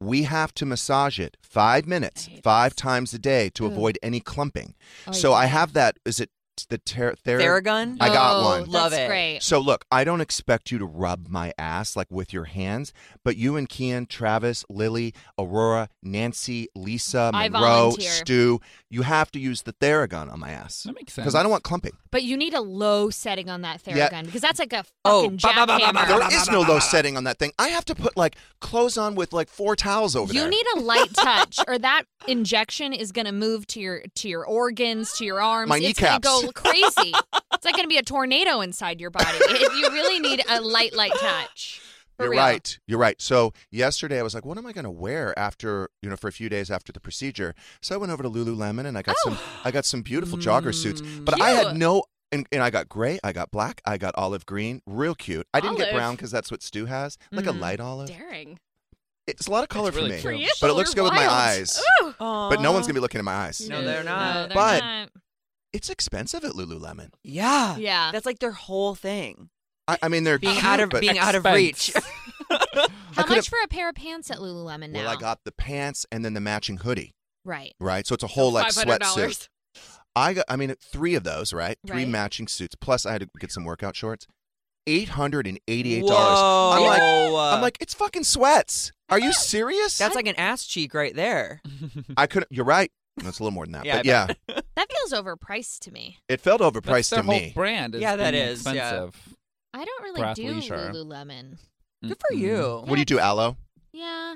We 0.02 0.24
have 0.24 0.54
to 0.56 0.66
massage 0.66 1.20
it 1.20 1.36
five 1.42 1.86
minutes, 1.86 2.30
five 2.42 2.74
times 2.76 3.14
a 3.14 3.20
day 3.20 3.50
to 3.56 3.66
Ooh. 3.66 3.68
avoid 3.68 4.00
any 4.02 4.22
clumping. 4.22 4.76
Oh, 5.08 5.12
so 5.12 5.34
I 5.34 5.48
have 5.48 5.74
that. 5.74 5.98
Is 6.06 6.22
it 6.22 6.30
the 6.68 6.78
ter- 6.78 7.16
ther- 7.16 7.40
Theragun? 7.40 7.98
I 8.00 8.08
got 8.10 8.36
Oh, 8.36 8.44
one. 8.46 8.66
Love 8.70 8.92
that's 8.92 9.04
it. 9.04 9.08
Great. 9.08 9.40
So 9.44 9.60
look, 9.60 9.86
I 9.92 10.04
don't 10.04 10.22
expect 10.22 10.72
you 10.72 10.78
to 10.80 10.86
rub 10.86 11.28
my 11.30 11.54
ass 11.58 11.96
like 11.96 12.08
with 12.12 12.34
your 12.34 12.46
hands, 12.46 12.94
but 13.24 13.38
you 13.38 13.56
and 13.56 13.68
Kian, 13.70 14.08
Travis, 14.08 14.66
Lily, 14.70 15.14
Aurora, 15.38 15.90
Nancy, 16.04 16.68
Lisa, 16.76 17.32
I 17.34 17.50
Monroe, 17.50 17.68
volunteer. 17.90 18.12
Stu, 18.12 18.60
you 18.90 19.02
have 19.04 19.32
to 19.32 19.40
use 19.40 19.64
the 19.64 19.74
Theragun 19.74 20.32
on 20.32 20.40
my 20.40 20.52
ass 20.52 20.84
That 20.84 20.96
makes 20.96 21.14
sense. 21.14 21.24
because. 21.26 21.36
I 21.36 21.42
don't 21.44 21.52
want 21.52 21.64
clumping. 21.64 21.94
But 22.12 22.24
you 22.24 22.36
need 22.38 22.54
a 22.54 22.62
low 22.62 23.10
setting 23.10 23.50
on 23.50 23.62
that 23.62 23.82
Theragun 23.84 23.96
Yeah. 24.12 24.22
because 24.24 24.42
that's 24.42 24.60
like 24.60 24.74
a 24.74 24.84
Oh, 25.06 25.24
fucking 25.24 25.38
ba- 25.38 25.54
ba- 25.54 25.54
ba- 25.54 25.66
ba- 25.68 25.94
ba- 25.94 26.00
jackhammer. 26.00 26.30
There 26.30 26.38
is 26.42 26.50
no 26.50 26.62
low 26.62 26.80
setting 26.80 27.18
on 27.18 27.24
that 27.26 27.38
thing. 27.40 27.52
I 27.60 27.70
have 27.70 27.86
to 27.86 27.96
put 27.96 28.18
like 28.18 28.36
clothes 28.62 28.98
on 28.98 29.16
with 29.16 29.32
like 29.34 29.48
four 29.50 29.76
towels 29.76 30.16
over 30.16 30.34
You 30.34 30.42
there. 30.42 30.50
need 30.50 30.66
a 30.76 30.80
light 30.80 31.14
touch, 31.14 31.60
or 31.68 31.78
that 31.78 32.04
injection 32.28 32.94
is 32.94 33.12
going 33.12 33.26
to 33.26 33.32
move 33.32 33.66
to 33.68 33.80
your 33.80 34.04
to 34.16 34.30
your 34.30 34.46
organs, 34.46 35.12
to 35.18 35.26
your 35.26 35.42
arms. 35.42 35.70
My 35.70 35.78
it's 35.78 36.00
going 36.00 36.20
to 36.22 36.28
kneecaps. 36.28 36.46
go 36.46 36.49
crazy. 36.56 37.14
it's 37.54 37.66
like 37.66 37.76
going 37.76 37.84
to 37.84 37.88
be 37.88 37.98
a 37.98 38.04
tornado 38.04 38.62
inside 38.62 39.00
your 39.02 39.10
body. 39.12 39.28
It- 39.32 39.74
you 39.78 39.90
really 39.92 40.20
need 40.20 40.44
a 40.50 40.62
light, 40.62 40.94
light 40.96 41.14
touch. 41.20 41.82
For 42.18 42.24
You're 42.26 42.32
real. 42.32 42.40
right. 42.42 42.80
You're 42.86 43.00
right. 43.00 43.22
So 43.22 43.54
yesterday 43.72 44.20
I 44.20 44.24
was 44.24 44.34
like, 44.36 44.44
what 44.46 44.58
am 44.58 44.66
I 44.66 44.74
going 44.74 44.84
to 44.84 44.92
wear 44.92 45.38
after, 45.40 45.90
you 46.02 46.10
know, 46.10 46.18
for 46.18 46.28
a 46.28 46.34
few 46.34 46.50
days 46.50 46.70
after 46.70 46.92
the 46.92 47.00
procedure? 47.00 47.56
So 47.82 47.96
I 47.96 47.98
went 47.98 48.12
over 48.12 48.24
to 48.24 48.30
Lululemon 48.30 48.86
and 48.86 48.98
I 48.98 49.02
got 49.02 49.16
some, 49.20 49.38
I 49.64 49.72
got 49.72 49.86
some 49.86 50.02
beautiful 50.02 50.38
jogger 50.38 50.76
suits, 50.76 51.00
but 51.02 51.40
I 51.42 51.52
had 51.52 51.78
no, 51.78 52.04
and, 52.34 52.46
and 52.52 52.62
I 52.62 52.72
got 52.72 52.90
gray, 52.90 53.20
I 53.24 53.32
got 53.32 53.52
black, 53.52 53.82
I 53.86 53.98
got 53.98 54.14
olive 54.18 54.46
green, 54.46 54.82
real 54.86 55.16
cute. 55.16 55.48
I 55.54 55.62
didn't 55.62 55.78
get 55.78 55.88
Olive. 55.88 55.96
brown 55.96 56.16
because 56.16 56.30
that's 56.30 56.52
what 56.52 56.62
Stu 56.62 56.88
has, 56.88 57.18
like 57.32 57.46
a 57.46 57.52
Mhm. 57.54 57.60
light 57.62 57.80
olive. 57.80 58.10
Daring. 58.10 58.60
It's 59.26 59.48
a 59.48 59.52
lot 59.52 59.64
of 59.64 59.70
color 59.70 59.92
really 59.92 60.10
for 60.10 60.16
me, 60.16 60.22
For 60.22 60.32
you? 60.34 60.50
but 60.60 60.70
it 60.70 60.74
looks 60.74 60.90
good 60.90 60.98
You're 60.98 61.04
with 61.06 61.14
my 61.14 61.26
wild. 61.26 61.40
eyes. 61.40 61.82
Ooh. 62.04 62.14
But 62.20 62.60
no 62.60 62.74
one's 62.74 62.86
gonna 62.86 62.96
be 62.96 63.00
looking 63.00 63.20
at 63.20 63.26
my 63.26 63.34
eyes. 63.34 63.62
No, 63.70 63.82
they're 63.82 64.04
not. 64.04 64.34
No, 64.34 64.48
they're 64.48 64.56
But- 64.56 64.84
not. 64.84 65.10
It's 65.74 65.90
expensive 65.90 66.44
at 66.44 66.54
Lululemon. 66.54 67.12
Yeah. 67.24 67.78
Yeah. 67.78 68.12
That's 68.12 68.26
like 68.26 68.40
their 68.40 68.52
whole 68.52 68.96
thing. 68.96 69.50
I, 69.88 69.98
I 70.04 70.08
mean, 70.08 70.24
they're 70.24 70.40
Being 70.40 70.54
cute, 70.54 70.66
out 70.66 70.80
of 70.80 70.90
but 70.90 71.02
being 71.02 71.18
out 71.18 71.36
of 71.36 71.46
reach. 71.46 71.90
Expense. 71.90 72.06
How 73.14 73.26
much 73.28 73.50
for 73.50 73.58
a 73.64 73.68
pair 73.68 73.90
of 73.90 73.96
pants 73.96 74.30
at 74.32 74.38
Lululemon 74.38 74.92
now? 74.92 75.00
well, 75.00 75.10
I 75.10 75.16
got 75.16 75.40
the 75.46 75.52
pants 75.52 76.06
and 76.12 76.24
then 76.24 76.34
the 76.34 76.40
matching 76.40 76.78
hoodie, 76.78 77.14
right. 77.44 77.74
right? 77.80 78.06
So 78.06 78.14
it's 78.14 78.24
a 78.24 78.28
whole 78.28 78.52
like 78.52 78.68
$500. 78.74 79.00
sweatsuit. 79.00 79.48
I 80.16 80.34
got, 80.34 80.46
I 80.50 80.56
mean, 80.56 80.74
three 80.82 81.16
of 81.16 81.24
those, 81.24 81.54
right? 81.54 81.78
Three 81.86 81.98
Right. 82.04 82.08
matching 82.08 82.48
suits. 82.48 82.76
Plus, 82.76 83.06
I 83.06 83.12
had 83.14 83.22
to 83.22 83.30
get 83.40 83.52
some 83.52 83.64
workout 83.66 83.96
shorts. 83.96 84.26
Eight 84.88 85.10
hundred 85.10 85.46
and 85.46 85.60
eighty-eight 85.68 86.08
dollars. 86.08 86.80
I'm 86.80 86.88
like, 86.88 87.02
I'm 87.54 87.62
like, 87.62 87.78
it's 87.80 87.94
fucking 87.94 88.24
sweats. 88.24 88.92
Are 89.10 89.20
you 89.20 89.34
serious? 89.34 89.98
That's 90.00 90.16
like 90.16 90.26
an 90.26 90.36
ass 90.36 90.66
cheek 90.66 90.96
right 90.96 91.16
there. 91.16 91.62
I 92.18 92.26
couldn't. 92.26 92.52
You're 92.52 92.66
right. 92.66 92.92
That's 93.24 93.40
a 93.40 93.44
little 93.44 93.52
more 93.54 93.66
than 93.66 93.74
that. 93.74 93.86
Yeah, 93.86 93.98
but 93.98 94.06
yeah, 94.06 94.28
That 94.76 94.88
feels 94.92 95.14
overpriced 95.14 95.80
to 95.82 95.92
me. 95.92 96.18
it 96.28 96.42
felt 96.42 96.62
That's 96.62 96.72
overpriced 96.76 97.10
their 97.10 97.20
to 97.22 97.26
whole 97.26 97.36
me. 97.36 97.52
brand. 97.54 97.96
Is 97.96 98.02
Yeah, 98.02 98.16
that 98.16 98.32
being 98.32 98.44
is, 98.44 98.66
yeah. 98.66 98.72
expensive. 98.72 99.36
I 99.74 99.86
don't 99.86 100.04
really 100.04 100.22
For 100.22 100.34
do 100.34 100.54
athleisure. 100.54 100.92
Lululemon. 100.94 101.58
Good 102.04 102.18
for 102.20 102.36
Mm-mm. 102.36 102.40
you. 102.40 102.84
What 102.86 102.96
do 102.96 103.00
you 103.00 103.06
do, 103.06 103.20
Alo? 103.20 103.58
Yeah, 103.94 104.36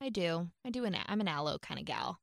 I 0.00 0.08
do. 0.08 0.48
I 0.66 0.70
do 0.70 0.84
an. 0.84 0.96
I'm 1.06 1.20
an 1.20 1.28
Alo 1.28 1.58
kind 1.58 1.78
of 1.78 1.86
gal. 1.86 2.18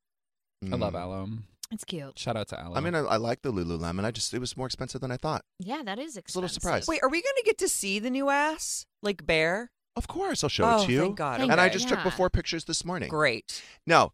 I 0.70 0.76
love 0.76 0.92
Mm. 0.94 1.00
Alo. 1.00 1.28
It's 1.72 1.84
cute. 1.84 2.18
Shout 2.18 2.36
out 2.36 2.48
to 2.48 2.62
Alo. 2.62 2.76
I 2.76 2.80
mean, 2.80 2.94
I, 2.94 2.98
I 3.00 3.16
like 3.16 3.40
the 3.42 3.50
Lululemon. 3.52 4.04
I 4.04 4.10
just 4.10 4.34
it 4.34 4.38
was 4.38 4.56
more 4.56 4.66
expensive 4.66 5.00
than 5.00 5.10
I 5.10 5.16
thought. 5.16 5.42
Yeah, 5.58 5.82
that 5.84 5.98
is 5.98 6.16
a 6.16 6.20
expensive. 6.20 6.36
little 6.36 6.48
surprised. 6.52 6.86
Wait, 6.88 7.00
are 7.02 7.08
we 7.08 7.22
gonna 7.22 7.42
get 7.44 7.56
to 7.58 7.68
see 7.68 7.98
the 7.98 8.10
new 8.10 8.28
ass? 8.28 8.84
Like 9.02 9.26
Bear? 9.26 9.70
Of 9.96 10.06
course, 10.06 10.42
I'll 10.44 10.50
show 10.50 10.64
oh, 10.64 10.82
it 10.82 10.86
to 10.86 10.92
you. 10.92 11.00
thank 11.00 11.16
God. 11.16 11.38
Thank 11.40 11.50
And 11.52 11.60
I 11.60 11.66
okay. 11.66 11.72
just 11.74 11.88
took 11.88 11.98
Yeah. 11.98 12.04
before 12.04 12.30
pictures 12.30 12.64
this 12.64 12.84
morning. 12.84 13.08
Great. 13.08 13.62
Now, 13.86 14.12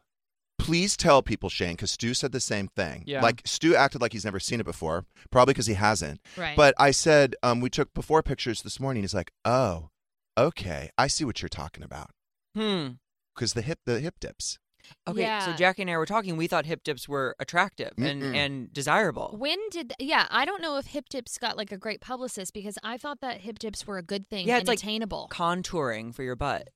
please 0.69 0.97
tell 0.97 1.23
people, 1.23 1.49
Shane, 1.49 1.73
because 1.75 1.91
Stu 1.93 2.15
said 2.15 2.33
the 2.33 2.41
same 2.41 2.69
thing. 2.69 3.05
Yeah. 3.07 3.23
Like 3.23 3.43
Stu 3.45 3.75
acted 3.75 4.01
like 4.03 4.13
he's 4.13 4.25
never 4.25 4.39
seen 4.41 4.61
it 4.61 4.67
before, 4.67 5.07
probably 5.31 5.55
because 5.55 5.67
he 5.67 5.75
hasn't. 5.75 6.21
Right. 6.37 6.57
But 6.57 6.75
I 6.79 6.91
said 6.91 7.35
um, 7.43 7.61
we 7.61 7.71
took 7.71 7.95
before 7.95 8.23
pictures 8.23 8.63
this 8.63 8.79
morning. 8.79 9.03
He's 9.03 9.15
like, 9.15 9.33
"Oh, 9.45 9.89
okay, 10.37 10.91
I 10.99 11.07
see 11.07 11.25
what 11.25 11.41
you're 11.43 11.49
talking 11.49 11.83
about." 11.83 12.11
Hmm. 12.55 12.89
Because 13.35 13.53
the 13.55 13.63
hip, 13.63 13.79
the 13.87 14.01
hip 14.01 14.17
dips. 14.21 14.59
Okay, 15.07 15.21
so 15.21 15.51
Yeah. 15.51 15.57
Jackie 15.57 15.83
and 15.83 15.91
I 15.91 15.97
were 15.99 16.07
talking. 16.07 16.37
We 16.37 16.47
thought 16.47 16.65
hip 16.67 16.83
dips 16.83 17.09
were 17.09 17.37
attractive 17.39 17.93
and, 17.99 18.23
Mm-mm. 18.23 18.35
and 18.35 18.73
desirable. 18.73 19.35
when 19.39 19.59
did? 19.71 19.93
Yeah, 19.99 20.27
I 20.31 20.45
don't 20.45 20.63
know 20.63 20.77
if 20.79 20.87
hip 20.87 21.09
dips 21.11 21.37
got 21.39 21.57
like 21.57 21.71
a 21.73 21.77
great 21.77 22.01
publicist 22.01 22.53
because 22.55 22.79
I 22.83 22.97
thought 22.97 23.21
that 23.21 23.43
hip 23.43 23.59
dips 23.59 23.87
were 23.87 23.99
a 23.99 24.03
good 24.03 24.29
thing 24.29 24.47
Yeah, 24.49 24.55
and 24.55 24.63
it's 24.63 24.69
like 24.69 24.79
attainable. 24.79 25.29
Contouring 25.31 26.15
for 26.15 26.23
your 26.23 26.37
butt. 26.37 26.69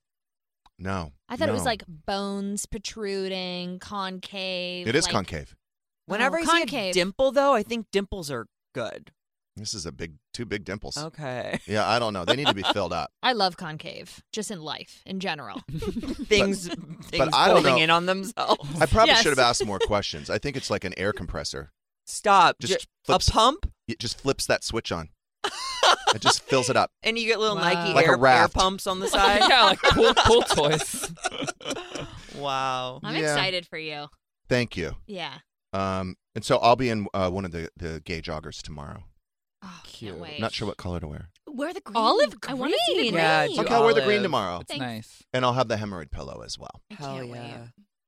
No, 0.83 1.13
I 1.29 1.37
thought 1.37 1.47
it 1.49 1.53
was 1.53 1.63
like 1.65 1.83
bones 1.87 2.65
protruding, 2.65 3.79
concave. 3.79 4.87
it 4.87 4.95
is 4.95 5.05
like- 5.05 5.13
concave. 5.13 5.55
Whenever 6.07 6.37
Oh, 6.37 6.41
I 6.41 6.43
see 6.43 6.57
a 6.57 6.59
concave. 6.65 6.93
dimple, 6.93 7.31
though, 7.31 7.53
I 7.53 7.63
think 7.63 7.87
dimples 7.91 8.29
are 8.29 8.47
good. 8.75 9.11
This 9.55 9.73
is 9.73 9.85
a 9.85 9.91
big, 9.93 10.15
two 10.33 10.45
big 10.45 10.65
dimples. 10.65 10.97
Okay. 10.97 11.59
Yeah, 11.67 11.87
I 11.87 11.99
don't 11.99 12.11
know. 12.11 12.25
They 12.25 12.35
need 12.35 12.47
to 12.47 12.53
be 12.55 12.63
filled 12.73 12.91
up. 12.91 13.11
I 13.23 13.31
love 13.33 13.55
concave, 13.55 14.21
just 14.33 14.51
in 14.51 14.59
life 14.61 15.01
in 15.05 15.19
general. 15.21 15.61
things 15.71 16.67
things 16.67 17.29
I 17.33 17.47
don't 17.47 17.57
folding 17.63 17.75
know. 17.75 17.81
in 17.81 17.89
on 17.89 18.05
themselves. 18.07 18.81
I 18.81 18.85
probably 18.87 19.11
Yes. 19.11 19.21
should 19.21 19.29
have 19.29 19.39
asked 19.39 19.65
more 19.65 19.79
questions. 19.85 20.29
I 20.29 20.39
think 20.39 20.57
it's 20.57 20.69
like 20.69 20.83
an 20.83 20.93
air 20.97 21.13
compressor. 21.13 21.71
Stop. 22.05 22.57
Just 22.59 22.79
Ju- 22.81 22.85
flips 23.05 23.27
a 23.29 23.31
pump, 23.31 23.71
It 23.87 23.99
just 23.99 24.19
flips 24.19 24.45
that 24.47 24.63
switch 24.63 24.91
on. 24.91 25.09
It 26.15 26.21
just 26.21 26.41
fills 26.41 26.69
it 26.69 26.75
up. 26.77 26.91
and 27.03 27.17
you 27.17 27.27
get 27.27 27.39
little 27.39 27.55
Wow. 27.57 27.63
Nike 27.73 27.93
Like 27.93 28.07
air, 28.07 28.25
air 28.27 28.47
pumps 28.47 28.87
on 28.87 28.99
the 28.99 29.07
side. 29.09 29.41
yeah, 29.49 29.63
like 29.63 29.79
pool, 29.81 30.13
pool 30.15 30.41
toys. 30.47 31.11
wow. 32.35 32.99
I'm 33.03 33.15
Yeah. 33.15 33.33
excited 33.33 33.67
for 33.67 33.77
you. 33.77 34.07
Thank 34.49 34.77
you. 34.77 34.95
Yeah. 35.07 35.39
Um, 35.71 36.15
and 36.35 36.43
so 36.45 36.57
I'll 36.57 36.75
be 36.75 36.89
in 36.89 37.07
uh, 37.13 37.29
one 37.29 37.45
of 37.45 37.51
the 37.51 37.69
the 37.77 38.01
gay 38.05 38.21
joggers 38.21 38.61
tomorrow. 38.61 39.03
Oh, 39.63 39.81
Cute. 39.85 40.11
Can't 40.11 40.21
wait. 40.21 40.39
Not 40.41 40.51
sure 40.53 40.67
what 40.67 40.77
color 40.77 40.99
to 40.99 41.07
wear. 41.07 41.29
Wear 41.47 41.73
the 41.73 41.79
green. 41.81 41.95
Olive 41.95 42.33
I 42.47 42.53
want 42.53 42.73
to 42.73 42.79
see 42.85 42.93
the 42.93 42.99
green. 42.99 43.11
green. 43.13 43.23
Yeah, 43.23 43.47
do 43.47 43.61
Okay, 43.61 43.73
I'll 43.73 43.83
wear 43.85 43.93
the 43.93 44.01
green 44.01 44.21
tomorrow, 44.21 44.59
It's 44.59 44.67
Thanks. 44.69 44.81
nice. 44.81 45.23
and 45.33 45.45
I'll 45.45 45.53
have 45.53 45.67
the 45.69 45.75
hemorrhoid 45.77 46.11
pillow 46.11 46.41
as 46.45 46.59
well. 46.59 46.81
I 46.91 46.95
Hell 46.95 47.15
can't 47.15 47.27
yeah. 47.27 47.33
wait. 47.33 47.53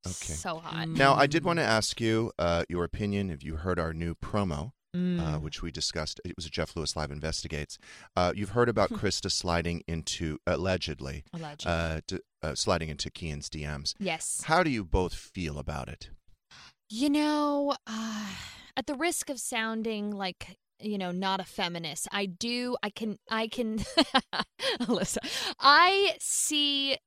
Okay. 0.08 0.34
So 0.34 0.58
hot. 0.58 0.88
Mm. 0.88 0.98
Now, 0.98 1.16
I 1.16 1.26
did 1.28 1.44
want 1.46 1.58
to 1.60 1.64
ask 1.64 2.00
you 2.02 2.32
uh, 2.38 2.64
your 2.70 2.84
opinion. 2.84 3.30
If 3.32 3.44
you 3.44 3.56
heard 3.56 3.80
our 3.80 3.94
new 3.94 4.14
promo, 4.16 4.72
uh, 4.96 5.38
Mm. 5.38 5.42
which 5.42 5.62
we 5.62 5.72
discussed, 5.72 6.20
it 6.26 6.34
was 6.36 6.46
a 6.46 6.50
Jeff 6.50 6.76
Lewis 6.76 6.96
Live 6.96 7.12
Investigates. 7.12 7.78
Uh, 8.16 8.32
you've 8.36 8.50
heard 8.50 8.70
about 8.70 8.90
Krista 8.92 9.32
sliding 9.32 9.84
into 9.88 10.38
allegedly, 10.48 11.24
Allegedly. 11.34 11.72
uh, 11.72 12.02
d- 12.08 12.20
uh, 12.42 12.56
sliding 12.56 12.90
into 12.90 13.10
Kian's 13.10 13.50
DMs. 13.50 13.94
yes. 14.00 14.44
How 14.46 14.64
do 14.64 14.70
you 14.70 14.84
both 14.86 15.14
feel 15.14 15.58
about 15.60 15.90
it? 15.90 16.10
You 16.90 17.10
know, 17.10 17.76
uh, 17.88 18.28
at 18.78 18.86
the 18.88 18.96
risk 18.96 19.30
of 19.30 19.40
sounding 19.40 20.12
like 20.12 20.58
you 20.80 20.98
know 20.98 21.12
not 21.12 21.40
a 21.40 21.46
feminist, 21.46 22.08
I 22.12 22.26
do. 22.26 22.76
I 22.84 22.90
can. 22.90 23.18
I 23.30 23.48
can. 23.48 23.80
Alyssa, 24.82 25.18
I 25.60 26.16
see. 26.20 26.98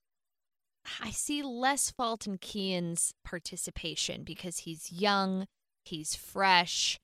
I 1.03 1.11
see 1.11 1.43
less 1.43 1.91
fault 1.91 2.27
in 2.27 2.39
Kian's 2.39 3.13
participation 3.25 4.25
because 4.25 4.59
he's 4.61 4.91
young, 4.91 5.47
he's 5.85 6.15
fresh, 6.17 6.99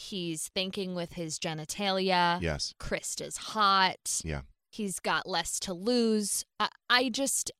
He's 0.00 0.48
thinking 0.54 0.94
with 0.94 1.14
his 1.14 1.38
genitalia. 1.40 2.40
Yes. 2.40 2.72
Krista's 2.80 3.36
hot. 3.36 4.20
Yeah. 4.24 4.42
He's 4.70 5.00
got 5.00 5.26
less 5.28 5.58
to 5.60 5.74
lose. 5.74 6.44
I, 6.60 6.68
I 6.88 7.08
just, 7.08 7.50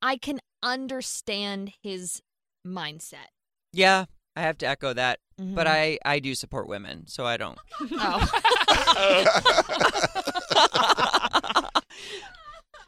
I 0.00 0.16
can 0.16 0.38
understand 0.62 1.72
his 1.82 2.22
mindset. 2.64 3.26
Yeah, 3.72 4.04
I 4.36 4.42
have 4.42 4.58
to 4.58 4.66
echo 4.66 4.92
that. 4.92 5.18
But 5.38 5.66
Mhm. 5.66 5.70
I 5.70 5.98
I 6.04 6.18
do 6.20 6.36
support 6.36 6.68
women, 6.68 7.08
so 7.08 7.26
I 7.26 7.36
don't. 7.36 7.58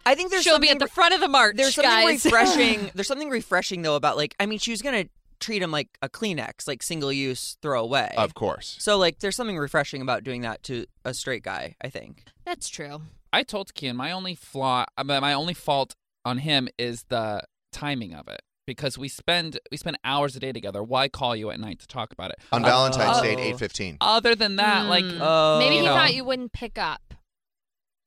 I 0.07 0.15
think 0.15 0.31
there's 0.31 0.43
She'll 0.45 0.59
be 0.59 0.69
at 0.71 0.79
the 0.79 0.87
front 0.87 1.15
of 1.15 1.21
the 1.21 1.29
march, 1.29 1.57
There's 1.57 1.75
something 1.75 1.91
guys. 1.91 2.25
refreshing. 2.25 2.91
there's 2.95 3.09
something 3.09 3.31
refreshing 3.31 3.83
though 3.83 3.97
about 3.97 4.17
like 4.17 4.35
I 4.39 4.47
mean 4.47 4.59
she 4.59 4.71
was 4.71 4.83
gonna 4.83 5.07
treat 5.41 5.63
him 5.63 5.71
like 5.71 5.89
a 6.03 6.09
Kleenex, 6.09 6.67
like 6.67 6.83
single 6.83 7.13
use, 7.13 7.57
throw 7.63 7.83
away. 7.83 8.13
Of 8.17 8.35
course. 8.35 8.77
So 8.81 8.97
like 8.99 9.19
there's 9.21 9.37
something 9.37 9.59
refreshing 9.59 10.03
about 10.03 10.25
doing 10.25 10.43
that 10.43 10.63
to 10.65 10.87
a 11.05 11.15
straight 11.15 11.43
guy. 11.43 11.77
I 11.83 11.89
think. 11.89 12.25
That's 12.45 12.69
true. 12.69 13.03
I 13.33 13.43
told 13.43 13.75
Kian 13.75 13.97
my 13.97 14.13
only 14.13 14.35
flaw, 14.35 14.85
uh, 14.97 15.05
my 15.05 15.33
only 15.33 15.55
fault 15.55 15.95
on 16.25 16.39
him 16.39 16.69
is 16.79 17.05
the 17.09 17.43
timing 17.73 18.15
of 18.15 18.29
it 18.29 18.41
because 18.67 18.97
we 18.97 19.09
spend 19.09 19.59
we 19.71 19.77
spend 19.77 19.99
hours 20.05 20.37
a 20.37 20.41
day 20.41 20.53
together. 20.53 20.83
Why 20.83 21.09
call 21.09 21.35
you 21.37 21.51
at 21.51 21.59
night 21.61 21.81
to 21.81 21.87
talk 21.87 22.13
about 22.13 22.31
it 22.31 22.37
On 22.53 22.65
Uh, 22.65 22.69
Valentine's 22.69 23.21
Day 23.21 23.33
at 23.33 23.39
uh, 23.39 23.57
8:15. 23.59 23.97
Other 24.01 24.35
than 24.35 24.57
that, 24.57 24.87
like 24.89 25.05
Mm. 25.05 25.59
Maybe 25.59 25.75
you 25.77 25.81
he 25.81 25.87
know, 25.87 25.95
thought 25.95 26.15
you 26.15 26.25
wouldn't 26.25 26.53
pick 26.53 26.79
up. 26.79 27.15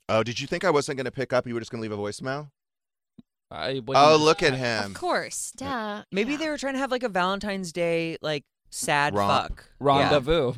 Oh, 0.10 0.24
did 0.24 0.40
you 0.40 0.48
think 0.48 0.64
I 0.64 0.70
wasn't 0.70 0.98
going 0.98 1.06
to 1.06 1.12
pick 1.12 1.34
up? 1.34 1.46
You 1.46 1.54
were 1.54 1.60
just 1.60 1.70
going 1.70 1.84
to 1.84 1.90
leave 1.90 1.98
a 1.98 2.02
voicemail? 2.02 2.50
I 3.50 3.82
Oh, 3.96 4.18
look 4.20 4.44
at 4.44 4.54
him. 4.54 4.86
Of 4.86 4.94
course, 4.94 5.52
duh. 5.56 6.04
Maybe 6.12 6.36
they 6.36 6.50
were 6.50 6.58
trying 6.58 6.74
to 6.74 6.80
have 6.80 6.92
like 6.92 7.04
a 7.04 7.10
Valentine's 7.10 7.72
Day 7.72 8.18
like 8.22 8.44
sad 8.70 9.16
Romp. 9.16 9.30
fuck 9.50 9.70
rendezvous. 9.80 10.54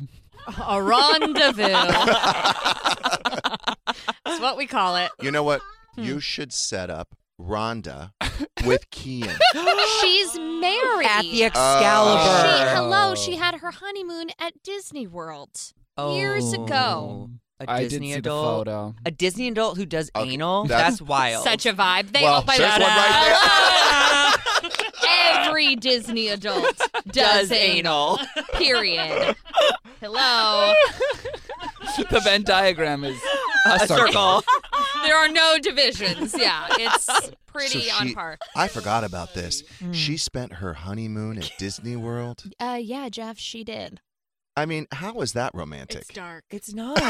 A 0.66 0.82
rendezvous. 0.82 1.68
That's 4.24 4.40
what 4.40 4.56
we 4.56 4.66
call 4.66 4.96
it. 4.96 5.10
You 5.20 5.30
know 5.30 5.42
what? 5.42 5.60
Hmm. 5.94 6.02
You 6.02 6.20
should 6.20 6.52
set 6.52 6.90
up 6.90 7.14
Rhonda 7.40 8.12
with 8.66 8.90
Kian. 8.90 9.36
She's 10.00 10.38
married 10.38 11.06
At 11.06 11.22
the 11.22 11.44
Excalibur. 11.44 12.58
She, 12.58 12.74
hello, 12.76 13.14
she 13.14 13.36
had 13.36 13.56
her 13.56 13.70
honeymoon 13.70 14.30
at 14.38 14.62
Disney 14.62 15.06
World 15.06 15.72
years 15.98 16.52
ago. 16.52 17.30
A 17.60 17.70
I 17.70 17.80
did 17.82 17.90
Disney 17.90 18.08
see 18.08 18.12
the 18.14 18.18
adult. 18.20 18.66
photo. 18.66 18.94
A 19.04 19.10
Disney 19.10 19.48
adult 19.48 19.76
who 19.76 19.84
does 19.86 20.10
anal. 20.16 20.64
that's- 20.64 20.98
That's, 20.98 21.02
wild. 21.02 21.44
Such 21.44 21.66
a 21.66 21.72
vibe. 21.74 22.12
They 22.12 22.22
Well, 22.22 22.34
all 22.34 22.42
by 22.42 22.56
there's 22.56 22.70
one 22.72 22.80
right 22.80 24.36
Every 25.46 25.76
Disney 25.76 26.28
adult 26.28 26.76
does, 27.08 27.48
Does 27.48 27.52
anal. 27.52 28.18
Period. 28.54 29.34
Hello. 30.00 30.72
the 32.10 32.20
Venn 32.24 32.42
diagram 32.44 33.04
is 33.04 33.18
a, 33.66 33.70
A 33.74 33.86
circle. 33.86 34.42
There 35.04 35.16
are 35.16 35.28
no 35.28 35.58
divisions. 35.60 36.34
Yeah, 36.38 36.66
it's 36.78 37.08
pretty 37.46 37.82
So 37.88 37.96
on 37.96 38.08
she- 38.08 38.14
par. 38.14 38.38
I 38.56 38.68
forgot 38.68 39.04
about 39.04 39.34
this. 39.34 39.62
Hmm. 39.80 39.92
She 39.92 40.16
spent 40.16 40.54
her 40.54 40.74
honeymoon 40.74 41.38
at 41.38 41.50
Disney 41.58 41.96
World. 41.96 42.44
Uh, 42.58 42.78
yeah, 42.80 43.08
Jeff, 43.08 43.38
she 43.38 43.64
did. 43.64 44.00
I 44.60 44.66
mean, 44.66 44.86
how 44.92 45.20
is 45.20 45.32
that 45.32 45.52
romantic? 45.54 46.02
It's 46.02 46.08
dark. 46.08 46.44
It's 46.50 46.72
not. 46.74 46.98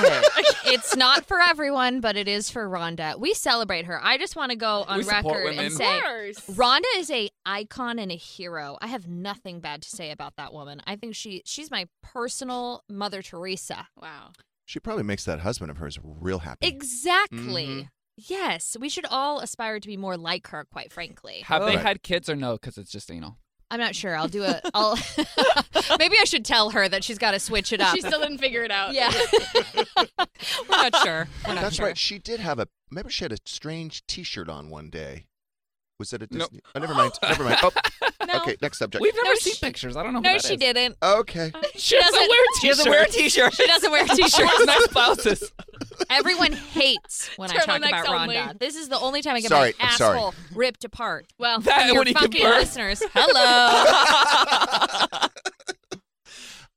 it's 0.67 0.97
not 0.97 1.27
for 1.27 1.39
everyone, 1.41 2.01
but 2.01 2.17
it 2.17 2.29
is 2.29 2.49
for 2.51 2.69
Rhonda. 2.69 3.19
We 3.19 3.35
celebrate 3.35 3.87
her. 3.87 4.01
I 4.03 4.19
just 4.19 4.37
want 4.37 4.51
to 4.51 4.57
go 4.57 4.85
on 4.89 4.99
We 5.01 5.05
record 5.07 5.45
women. 5.45 5.67
and 5.67 5.75
say 5.75 6.01
course. 6.01 6.39
Rhonda 6.57 6.85
is 6.97 7.11
a 7.11 7.29
icon 7.45 7.99
and 7.99 8.11
a 8.13 8.17
hero. 8.17 8.79
I 8.81 8.87
have 8.87 9.09
nothing 9.09 9.61
bad 9.61 9.83
to 9.83 9.89
say 9.89 10.11
about 10.11 10.37
that 10.37 10.53
woman. 10.53 10.81
I 10.87 10.97
think 10.97 11.15
she 11.15 11.43
she's 11.45 11.71
my 11.71 11.87
personal 12.03 12.85
Mother 12.89 13.23
Teresa. 13.23 13.89
Wow. 14.01 14.31
She 14.65 14.79
probably 14.79 15.03
makes 15.05 15.25
that 15.25 15.41
husband 15.41 15.71
of 15.71 15.79
hers 15.79 15.99
real 16.03 16.39
happy. 16.41 16.67
Exactly. 16.67 17.67
Mhm. 17.67 17.89
Yes, 18.17 18.77
we 18.79 18.89
should 18.89 19.07
all 19.07 19.41
aspire 19.41 19.81
to 19.81 19.89
be 19.89 19.97
more 19.97 20.17
like 20.17 20.47
her. 20.49 20.65
Quite 20.71 20.93
frankly, 20.93 21.41
Have 21.47 21.63
they 21.65 21.77
Right. 21.77 21.85
had 21.87 22.03
kids 22.03 22.29
or 22.29 22.37
no? 22.37 22.53
Because 22.53 22.77
it's 22.79 22.91
just 22.93 23.11
anal. 23.11 23.39
I'm 23.71 23.79
not 23.79 23.95
sure. 23.95 24.17
I'll 24.17 24.29
do 24.29 24.43
a. 24.43 24.61
I'll 24.75 24.97
maybe 25.99 26.17
I 26.21 26.25
should 26.25 26.45
tell 26.45 26.71
her 26.71 26.89
that 26.89 27.05
she's 27.05 27.19
got 27.19 27.31
to 27.33 27.39
switch 27.41 27.73
it 27.73 27.81
up. 27.81 27.95
She 27.95 28.01
still 28.01 28.21
didn't 28.21 28.39
figure 28.39 28.63
it 28.65 28.71
out. 28.71 28.95
Yeah, 28.95 29.11
we're 29.97 30.07
not 30.71 30.97
sure. 30.97 31.29
We're 31.47 31.55
not 31.55 31.63
That's 31.63 31.77
sure. 31.77 31.87
right. 31.87 31.99
She 31.99 32.19
did 32.19 32.41
have 32.41 32.59
a. 32.59 32.69
Remember, 32.91 33.11
she 33.11 33.25
had 33.25 33.33
a 33.33 33.37
strange 33.47 34.05
T-shirt 34.07 34.49
on 34.49 34.71
one 34.71 34.91
day. 34.91 35.27
Was 35.99 36.13
it 36.13 36.23
a 36.23 36.29
Nope. 36.31 36.49
Disney? 36.51 36.61
Oh, 36.75 36.81
never 36.81 36.95
mind. 36.95 37.13
Never 37.23 37.45
mind. 37.45 37.59
Oh, 38.23 38.27
No. 38.27 38.43
okay. 38.43 38.57
Next 38.63 38.79
subject. 38.79 39.01
We've 39.03 39.15
never 39.15 39.29
No, 39.29 39.35
seen 39.35 39.55
she- 39.55 39.67
pictures. 39.67 39.97
I 39.97 40.03
don't 40.03 40.13
know. 40.13 40.19
who 40.21 40.25
No, 40.25 40.33
that 40.35 40.45
she 40.45 40.55
is. 40.55 40.61
didn't. 40.61 40.97
Okay. 41.03 41.51
She 41.77 41.99
doesn't 41.99 42.21
wear 42.29 42.39
She 42.61 42.69
doesn't 42.69 42.89
wear 42.91 43.03
a 43.05 43.09
t-shirt. 43.09 43.55
She 43.55 43.67
doesn't 43.67 43.91
wear 43.91 44.05
t-shirts. 44.07 44.37
She 44.37 44.45
wears 44.45 44.67
nice 44.67 44.87
blouses. 44.89 45.53
Everyone 46.09 46.53
hates 46.53 47.29
when 47.37 47.51
I 47.51 47.55
talk 47.55 47.67
Turtlenecks 47.81 47.89
about 48.03 48.09
only. 48.23 48.37
Rhonda. 48.37 48.59
This 48.59 48.77
is 48.77 48.89
the 48.89 48.99
only 48.99 49.23
time 49.23 49.37
I 49.37 49.41
get 49.41 49.49
Sorry, 49.51 49.75
my 49.79 49.87
I'm 49.87 49.97
sorry. 49.97 50.17
asshole 50.19 50.35
ripped 50.55 50.85
apart. 50.85 51.27
Well, 51.39 51.61
That 51.61 51.87
your 51.89 51.99
when 51.99 52.07
you 52.09 52.15
give 52.15 52.21
funky 52.23 52.45
listeners, 52.45 53.03
hello. 53.13 55.05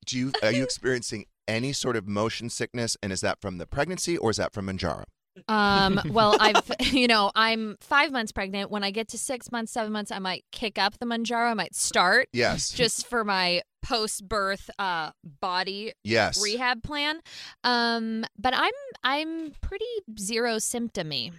Do 0.06 0.18
you 0.20 0.32
are 0.42 0.52
you 0.52 0.64
experiencing 0.64 1.26
any 1.48 1.72
sort 1.74 1.96
of 1.96 2.08
motion 2.08 2.50
sickness, 2.50 2.98
and 3.02 3.12
is 3.14 3.22
that 3.22 3.40
from 3.42 3.58
the 3.58 3.66
pregnancy 3.66 4.18
or 4.18 4.30
is 4.32 4.38
that 4.38 4.54
from 4.54 4.68
Mounjaro? 4.68 5.06
um, 5.48 6.00
well, 6.10 6.36
I've 6.40 6.70
you 6.80 7.08
know 7.08 7.32
I'm 7.36 7.78
five 7.80 8.12
months 8.12 8.32
pregnant. 8.32 8.70
When 8.70 8.84
I 8.84 8.92
get 8.92 9.08
to 9.10 9.18
six 9.18 9.52
months, 9.52 9.72
seven 9.72 9.92
months, 9.94 10.12
I 10.12 10.20
might 10.20 10.44
kick 10.52 10.78
up 10.78 11.00
the 11.00 11.06
Mounjaro. 11.06 11.52
I 11.52 11.54
might 11.54 11.74
start 11.76 12.28
Yes. 12.34 12.70
just 12.72 13.08
for 13.08 13.24
my 13.24 13.62
post-birth 13.84 14.70
uh, 14.80 15.12
body 15.42 15.94
yes. 16.04 16.42
rehab 16.42 16.82
plan. 16.82 17.20
Um, 17.64 18.26
but 18.38 18.54
I'm 18.56 18.74
I'm 19.04 19.52
pretty 19.62 19.86
zero 20.18 20.56
symptomy. 20.56 21.32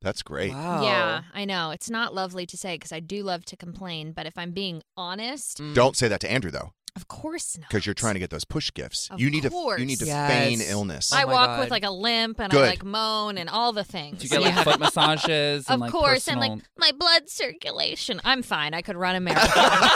That's 0.00 0.22
great. 0.22 0.52
Wow. 0.52 0.82
Yeah, 0.82 1.22
I 1.34 1.44
know 1.44 1.70
it's 1.70 1.90
not 1.90 2.14
lovely 2.14 2.46
to 2.46 2.56
say 2.56 2.76
because 2.76 2.92
I 2.92 3.00
do 3.00 3.22
love 3.22 3.44
to 3.46 3.56
complain. 3.56 4.12
But 4.12 4.26
if 4.26 4.38
I'm 4.38 4.52
being 4.52 4.82
honest. 4.96 5.60
Don't 5.72 5.96
say 5.96 6.06
that 6.08 6.20
to 6.20 6.30
Andrew 6.30 6.50
though, 6.50 6.72
of 7.00 7.08
course 7.08 7.56
not. 7.56 7.68
because 7.68 7.86
you're 7.86 7.94
trying 7.94 8.14
to 8.14 8.20
get 8.20 8.30
those 8.30 8.44
push 8.44 8.72
gifts. 8.74 9.08
Of 9.10 9.20
you 9.20 9.30
need 9.30 9.42
to. 9.44 9.50
course. 9.50 9.78
You 9.80 9.86
need 9.86 9.98
to 10.00 10.06
Yes. 10.06 10.30
feign 10.30 10.60
illness. 10.60 11.12
I 11.12 11.22
Oh 11.22 11.26
my 11.28 11.32
walk 11.32 11.60
with 11.60 11.70
like 11.70 11.84
a 11.84 11.90
limp 11.90 12.40
and 12.40 12.50
Good. 12.50 12.64
I 12.64 12.70
like 12.70 12.84
moan 12.84 13.38
and 13.38 13.48
all 13.48 13.72
the 13.72 13.84
things. 13.84 14.18
Do 14.18 14.24
you 14.24 14.30
get 14.30 14.42
like 14.42 14.54
Yeah. 14.54 14.64
foot 14.64 14.80
massages 14.80 15.66
and 15.68 15.74
of 15.74 15.80
like 15.80 15.92
course, 15.92 16.24
personal... 16.26 16.42
and 16.42 16.52
like 16.56 16.62
my 16.76 16.92
blood 16.98 17.28
circulation. 17.28 18.20
I'm 18.24 18.42
fine. 18.42 18.74
I 18.74 18.82
could 18.82 18.96
run 18.96 19.14
a 19.16 19.20
marathon. 19.20 19.90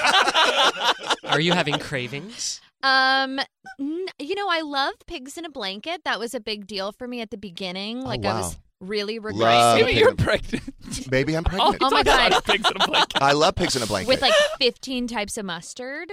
Are 1.24 1.40
you 1.40 1.52
having 1.52 1.78
cravings? 1.78 2.60
um, 2.82 3.38
n- 3.78 4.06
you 4.18 4.34
know, 4.34 4.48
I 4.48 4.60
love 4.62 4.94
pigs 5.06 5.38
in 5.38 5.44
a 5.44 5.50
blanket. 5.50 6.02
That 6.04 6.18
was 6.18 6.34
a 6.34 6.40
big 6.40 6.66
deal 6.66 6.92
for 6.92 7.06
me 7.06 7.20
at 7.20 7.30
the 7.30 7.36
beginning. 7.38 8.02
Oh, 8.02 8.06
Like 8.06 8.24
I 8.24 8.32
wow. 8.34 8.40
was 8.40 8.56
really 8.80 9.18
Love 9.20 9.24
regretting 9.34 9.84
Maybe 9.86 9.98
you're 10.00 10.14
pregnant. 10.16 11.10
Maybe 11.10 11.36
I'm 11.36 11.44
Oh, 11.46 11.50
pregnant. 11.50 11.82
Oh 11.82 11.90
my 11.90 12.02
talk 12.02 12.16
about 12.28 12.30
God. 12.32 12.44
pigs 12.44 12.68
in 12.70 12.76
a 12.82 12.86
blanket. 12.86 13.22
I 13.22 13.32
love 13.32 13.54
pigs 13.54 13.76
in 13.76 13.82
a 13.82 13.86
blanket. 13.86 14.08
with 14.08 14.20
like 14.20 14.34
15 14.58 15.06
types 15.06 15.36
of 15.38 15.44
mustard. 15.44 16.10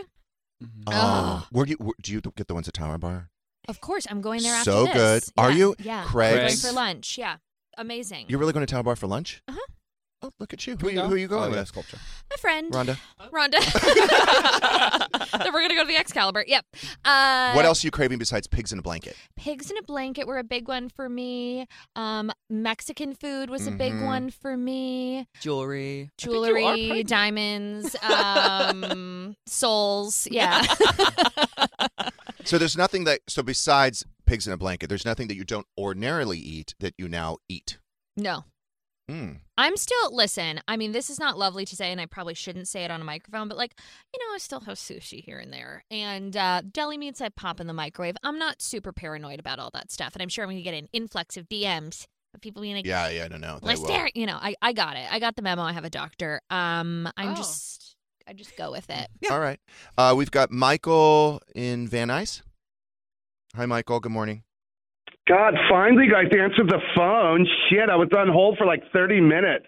Oh, 0.87 1.47
where 1.51 1.65
do 1.65 1.71
you 1.71 1.77
where, 1.77 1.93
do 2.01 2.11
you 2.11 2.21
get 2.35 2.47
the 2.47 2.53
ones 2.53 2.67
at 2.67 2.73
Tower 2.73 2.97
Bar? 2.97 3.29
Of 3.67 3.81
course, 3.81 4.07
I'm 4.09 4.21
going 4.21 4.41
there 4.41 4.55
after 4.55 4.71
So 4.71 4.85
this. 4.85 4.93
good. 4.93 5.23
Are 5.37 5.51
Yeah, 5.51 5.57
you? 5.57 5.75
Yeah. 5.79 6.03
Craig's? 6.05 6.35
I'm 6.35 6.47
going 6.47 6.57
for 6.57 6.71
lunch. 6.71 7.17
Yeah. 7.17 7.37
Amazing. 7.77 8.25
You're 8.27 8.39
really 8.39 8.53
going 8.53 8.65
to 8.65 8.71
Tower 8.71 8.83
Bar 8.83 8.95
for 8.95 9.07
lunch? 9.07 9.41
Uh-huh. 9.47 9.59
Oh, 10.21 10.31
look 10.37 10.51
at 10.51 10.67
you. 10.67 10.75
Who, 10.75 10.89
you 10.89 10.99
who 11.01 11.13
are 11.13 11.17
you 11.17 11.29
going 11.29 11.49
oh, 11.49 11.53
yeah, 11.53 11.59
with? 11.61 11.69
sculpture. 11.69 11.97
My 12.29 12.35
friend. 12.37 12.73
Rhonda. 12.73 12.97
Rhonda. 13.31 13.59
then 15.43 15.53
we're 15.53 15.61
gonna 15.61 15.75
go 15.75 15.83
to 15.83 15.87
the 15.87 15.95
Excalibur. 15.97 16.43
Yep. 16.45 16.65
Uh, 17.05 17.53
What 17.53 17.63
else 17.63 17.83
are 17.83 17.87
you 17.87 17.91
craving 17.91 18.17
besides 18.19 18.45
pigs 18.45 18.73
in 18.73 18.79
a 18.79 18.81
blanket? 18.81 19.15
Pigs 19.37 19.71
in 19.71 19.77
a 19.77 19.81
blanket 19.83 20.27
were 20.27 20.37
a 20.37 20.43
big 20.43 20.67
one 20.67 20.89
for 20.89 21.07
me. 21.07 21.67
Um, 21.95 22.31
Mexican 22.49 23.13
food 23.13 23.49
was 23.49 23.65
a 23.65 23.71
big 23.71 23.93
Mhm. 23.93 24.05
one 24.05 24.29
for 24.29 24.57
me. 24.57 25.25
Jewelry. 25.39 26.09
think 26.17 26.33
you 26.33 26.43
are 26.43 26.47
Jewelry, 26.47 26.63
pregnant. 26.87 27.07
diamonds, 27.07 27.95
um, 28.03 29.35
souls. 29.47 30.27
Yeah. 30.29 30.63
So 32.45 32.57
there's 32.57 32.75
nothing 32.77 33.03
that 33.03 33.19
so 33.27 33.43
besides 33.43 34.05
pigs 34.25 34.47
in 34.47 34.53
a 34.53 34.57
blanket, 34.57 34.87
there's 34.87 35.05
nothing 35.05 35.27
that 35.27 35.35
you 35.35 35.43
don't 35.43 35.67
ordinarily 35.77 36.39
eat 36.39 36.73
that 36.79 36.93
you 36.97 37.07
now 37.07 37.37
eat. 37.47 37.77
no. 38.17 38.45
Mm. 39.09 39.37
I'm 39.57 39.75
still 39.77 40.15
listen. 40.15 40.61
I 40.67 40.77
mean, 40.77 40.91
this 40.91 41.09
is 41.09 41.19
not 41.19 41.37
lovely 41.37 41.65
to 41.65 41.75
say, 41.75 41.91
and 41.91 41.99
I 41.99 42.05
probably 42.05 42.35
shouldn't 42.35 42.67
say 42.67 42.83
it 42.83 42.91
on 42.91 43.01
a 43.01 43.03
microphone. 43.03 43.47
But 43.47 43.57
like, 43.57 43.73
you 44.13 44.19
know, 44.19 44.35
I 44.35 44.37
still 44.37 44.59
have 44.61 44.77
sushi 44.77 45.23
here 45.23 45.39
and 45.39 45.51
there, 45.51 45.83
and 45.89 46.37
uh, 46.37 46.61
deli 46.71 46.97
meats 46.97 47.19
I 47.21 47.29
pop 47.29 47.59
in 47.59 47.67
the 47.67 47.73
microwave. 47.73 48.15
I'm 48.23 48.37
not 48.37 48.61
super 48.61 48.91
paranoid 48.93 49.39
about 49.39 49.57
all 49.59 49.71
that 49.73 49.91
stuff, 49.91 50.13
and 50.15 50.21
I'm 50.21 50.29
sure 50.29 50.43
I'm 50.43 50.49
gonna 50.51 50.61
get 50.61 50.75
an 50.75 50.87
influx 50.93 51.37
of 51.37 51.49
DMs 51.49 52.05
of 52.35 52.41
people 52.41 52.61
being 52.61 52.75
like, 52.75 52.85
Yeah, 52.85 53.09
yeah, 53.09 53.25
I 53.25 53.27
don't 53.27 53.41
know. 53.41 53.57
They 53.59 53.67
let's 53.69 53.81
will. 53.81 53.87
dare 53.87 54.09
you 54.13 54.27
know 54.27 54.37
I, 54.39 54.53
I 54.61 54.71
got 54.71 54.95
it 54.97 55.11
i 55.11 55.17
got 55.17 55.35
the 55.35 55.41
memo 55.41 55.63
i 55.63 55.71
have 55.73 55.83
a 55.83 55.89
doctor 55.89 56.39
um 56.51 57.09
i'm 57.17 57.29
Oh. 57.29 57.33
just 57.35 57.95
i 58.27 58.33
just 58.33 58.55
go 58.55 58.69
with 58.69 58.87
it 58.91 59.07
Yeah. 59.21 59.29
All 59.33 59.39
right. 59.39 59.59
Uh, 59.97 60.13
we've 60.15 60.29
got 60.29 60.51
Michael 60.51 61.41
in 61.55 61.87
Van 61.87 62.09
Nuys. 62.09 62.43
Hi, 63.55 63.65
Michael. 63.65 63.99
Good 63.99 64.11
morning. 64.11 64.43
God, 65.29 65.53
finally, 65.69 66.07
guys 66.07 66.25
answered 66.35 66.69
the 66.69 66.81
phone. 66.95 67.47
Shit, 67.69 67.87
I 67.87 67.95
was 67.95 68.09
on 68.17 68.29
hold 68.29 68.57
for 68.57 68.65
like 68.65 68.81
30 68.91 69.21
minutes. 69.21 69.67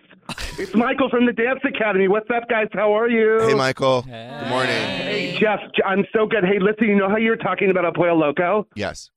It's 0.58 0.74
Michael 0.74 1.08
from 1.08 1.28
the 1.28 1.34
Dance 1.34 1.60
Academy. 1.64 2.08
What's 2.08 2.30
up, 2.32 2.50
guys? 2.50 2.68
How 2.74 2.98
are 2.98 3.08
you? 3.08 3.40
Hey, 3.42 3.54
Michael. 3.54 4.02
Good 4.02 4.50
morning. 4.50 4.72
Hey, 4.72 5.38
Jeff. 5.40 5.60
I'm 5.86 6.04
so 6.14 6.26
good. 6.26 6.44
Hey, 6.44 6.58
listen, 6.60 6.88
you 6.88 6.96
know 6.96 7.10
how 7.10 7.18
you 7.18 7.30
were 7.30 7.38
talking 7.38 7.70
about 7.70 7.86
El 7.86 7.94
Pollo 7.94 8.16
Loco? 8.16 8.68
Yes. 8.76 9.12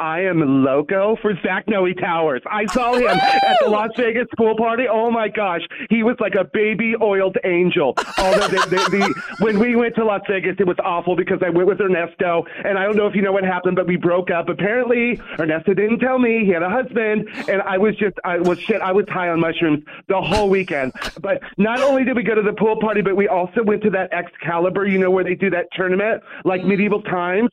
I 0.00 0.22
am 0.22 0.64
loco 0.64 1.14
for 1.20 1.34
Zach 1.42 1.68
Noe 1.68 1.92
Towers. 1.92 2.40
I 2.50 2.64
saw 2.64 2.94
him 2.94 3.06
at 3.06 3.56
the 3.60 3.68
Las 3.68 3.90
Vegas 3.98 4.26
pool 4.34 4.56
party. 4.56 4.84
Oh 4.90 5.10
my 5.10 5.28
gosh, 5.28 5.60
he 5.90 6.02
was 6.02 6.16
like 6.20 6.34
a 6.36 6.44
baby 6.44 6.94
oiled 7.02 7.36
angel. 7.44 7.92
Although 8.16 8.48
the, 8.48 8.66
the, 8.70 8.76
the, 8.96 9.22
when 9.44 9.58
we 9.58 9.76
went 9.76 9.94
to 9.96 10.04
Las 10.06 10.22
Vegas, 10.26 10.56
it 10.58 10.66
was 10.66 10.78
awful 10.82 11.16
because 11.16 11.40
I 11.44 11.50
went 11.50 11.68
with 11.68 11.82
Ernesto, 11.82 12.46
and 12.64 12.78
I 12.78 12.84
don't 12.84 12.96
know 12.96 13.06
if 13.06 13.14
you 13.14 13.20
know 13.20 13.32
what 13.32 13.44
happened, 13.44 13.76
but 13.76 13.86
we 13.86 13.96
broke 13.96 14.30
up. 14.30 14.48
Apparently, 14.48 15.20
Ernesto 15.38 15.74
didn't 15.74 15.98
tell 15.98 16.18
me 16.18 16.46
he 16.46 16.50
had 16.50 16.62
a 16.62 16.70
husband, 16.70 17.28
and 17.46 17.60
I 17.60 17.76
was 17.76 17.94
just, 17.96 18.16
I 18.24 18.38
was 18.38 18.58
shit. 18.58 18.80
I 18.80 18.92
was 18.92 19.04
high 19.10 19.28
on 19.28 19.40
mushrooms 19.40 19.84
the 20.08 20.18
whole 20.18 20.48
weekend. 20.48 20.94
But 21.20 21.42
not 21.58 21.82
only 21.82 22.04
did 22.04 22.16
we 22.16 22.22
go 22.22 22.34
to 22.34 22.42
the 22.42 22.54
pool 22.54 22.80
party, 22.80 23.02
but 23.02 23.16
we 23.16 23.28
also 23.28 23.62
went 23.62 23.82
to 23.82 23.90
that 23.90 24.14
Excalibur, 24.14 24.86
you 24.86 24.98
know, 24.98 25.10
where 25.10 25.24
they 25.24 25.34
do 25.34 25.50
that 25.50 25.66
tournament 25.72 26.22
like 26.46 26.64
medieval 26.64 27.02
times. 27.02 27.50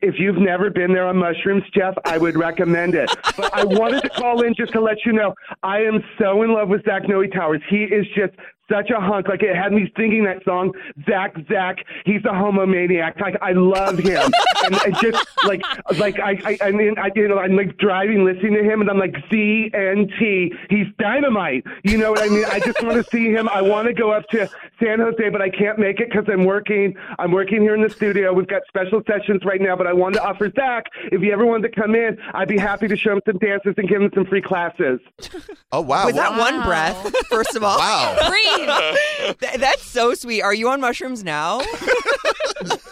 If 0.00 0.14
you've 0.18 0.38
never 0.38 0.70
been 0.70 0.94
there 0.94 1.06
on 1.06 1.18
mushrooms, 1.18 1.62
Jeff, 1.74 1.89
I 2.04 2.18
would 2.18 2.36
recommend 2.36 2.94
it. 2.94 3.10
But 3.36 3.52
I 3.54 3.64
wanted 3.64 4.02
to 4.02 4.08
call 4.10 4.42
in 4.42 4.54
just 4.54 4.72
to 4.72 4.80
let 4.80 5.04
you 5.04 5.12
know 5.12 5.34
I 5.62 5.78
am 5.78 6.02
so 6.18 6.42
in 6.42 6.52
love 6.52 6.68
with 6.68 6.84
Zach 6.84 7.08
Noe 7.08 7.26
Towers. 7.26 7.62
He 7.68 7.84
is 7.84 8.06
just 8.14 8.34
such 8.70 8.90
a 8.90 9.00
hunk. 9.00 9.28
Like 9.28 9.42
it 9.42 9.54
had 9.54 9.72
me 9.72 9.92
singing 9.96 10.24
that 10.24 10.44
song, 10.44 10.72
Zach, 11.08 11.34
Zach. 11.50 11.78
He's 12.04 12.24
a 12.24 12.34
homomaniac. 12.34 13.20
Like 13.20 13.36
I 13.42 13.52
love 13.52 13.98
him, 13.98 14.30
and, 14.64 14.74
and 14.84 14.96
just 15.00 15.26
like 15.44 15.62
like 15.98 16.18
I 16.20 16.38
I, 16.44 16.68
I 16.68 16.70
mean 16.70 16.98
I 16.98 17.10
you 17.14 17.28
know 17.28 17.38
I'm 17.38 17.56
like 17.56 17.76
driving 17.78 18.24
listening 18.24 18.54
to 18.54 18.62
him, 18.62 18.80
and 18.80 18.90
I'm 18.90 18.98
like 18.98 19.16
Z 19.30 19.70
N 19.74 20.08
T. 20.18 20.52
He's 20.68 20.86
dynamite. 20.98 21.64
You 21.84 21.98
know 21.98 22.12
what 22.12 22.22
I 22.22 22.28
mean? 22.28 22.44
I 22.44 22.60
just 22.60 22.82
want 22.82 23.04
to 23.04 23.10
see 23.10 23.30
him. 23.30 23.48
I 23.48 23.62
want 23.62 23.88
to 23.88 23.94
go 23.94 24.10
up 24.10 24.26
to 24.28 24.48
San 24.82 25.00
Jose, 25.00 25.28
but 25.28 25.42
I 25.42 25.50
can't 25.50 25.78
make 25.78 26.00
it 26.00 26.10
because 26.10 26.26
I'm 26.28 26.44
working. 26.44 26.94
I'm 27.18 27.32
working 27.32 27.60
here 27.60 27.74
in 27.74 27.82
the 27.82 27.90
studio. 27.90 28.32
We've 28.32 28.46
got 28.46 28.62
special 28.68 29.02
sessions 29.06 29.44
right 29.44 29.60
now, 29.60 29.76
but 29.76 29.86
I 29.86 29.92
wanted 29.92 30.16
to 30.16 30.24
offer 30.24 30.50
Zach 30.56 30.86
if 31.12 31.20
he 31.20 31.32
ever 31.32 31.44
wanted 31.46 31.72
to 31.72 31.80
come 31.80 31.94
in, 31.94 32.18
I'd 32.34 32.48
be 32.48 32.58
happy 32.58 32.88
to 32.88 32.96
show 32.96 33.12
him 33.12 33.20
some 33.26 33.38
dances 33.38 33.74
and 33.76 33.88
give 33.88 34.00
him 34.00 34.10
some 34.14 34.26
free 34.26 34.42
classes. 34.42 35.00
Oh 35.72 35.80
wow! 35.80 36.06
With 36.06 36.16
that 36.16 36.38
one 36.38 36.62
breath, 36.62 37.14
first 37.28 37.56
of 37.56 37.62
all. 37.62 37.78
Wow. 37.78 38.16
Th- 39.40 39.54
that's 39.58 39.82
so 39.84 40.14
sweet. 40.14 40.42
Are 40.42 40.54
you 40.54 40.68
on 40.68 40.80
mushrooms 40.80 41.24
now? 41.24 41.60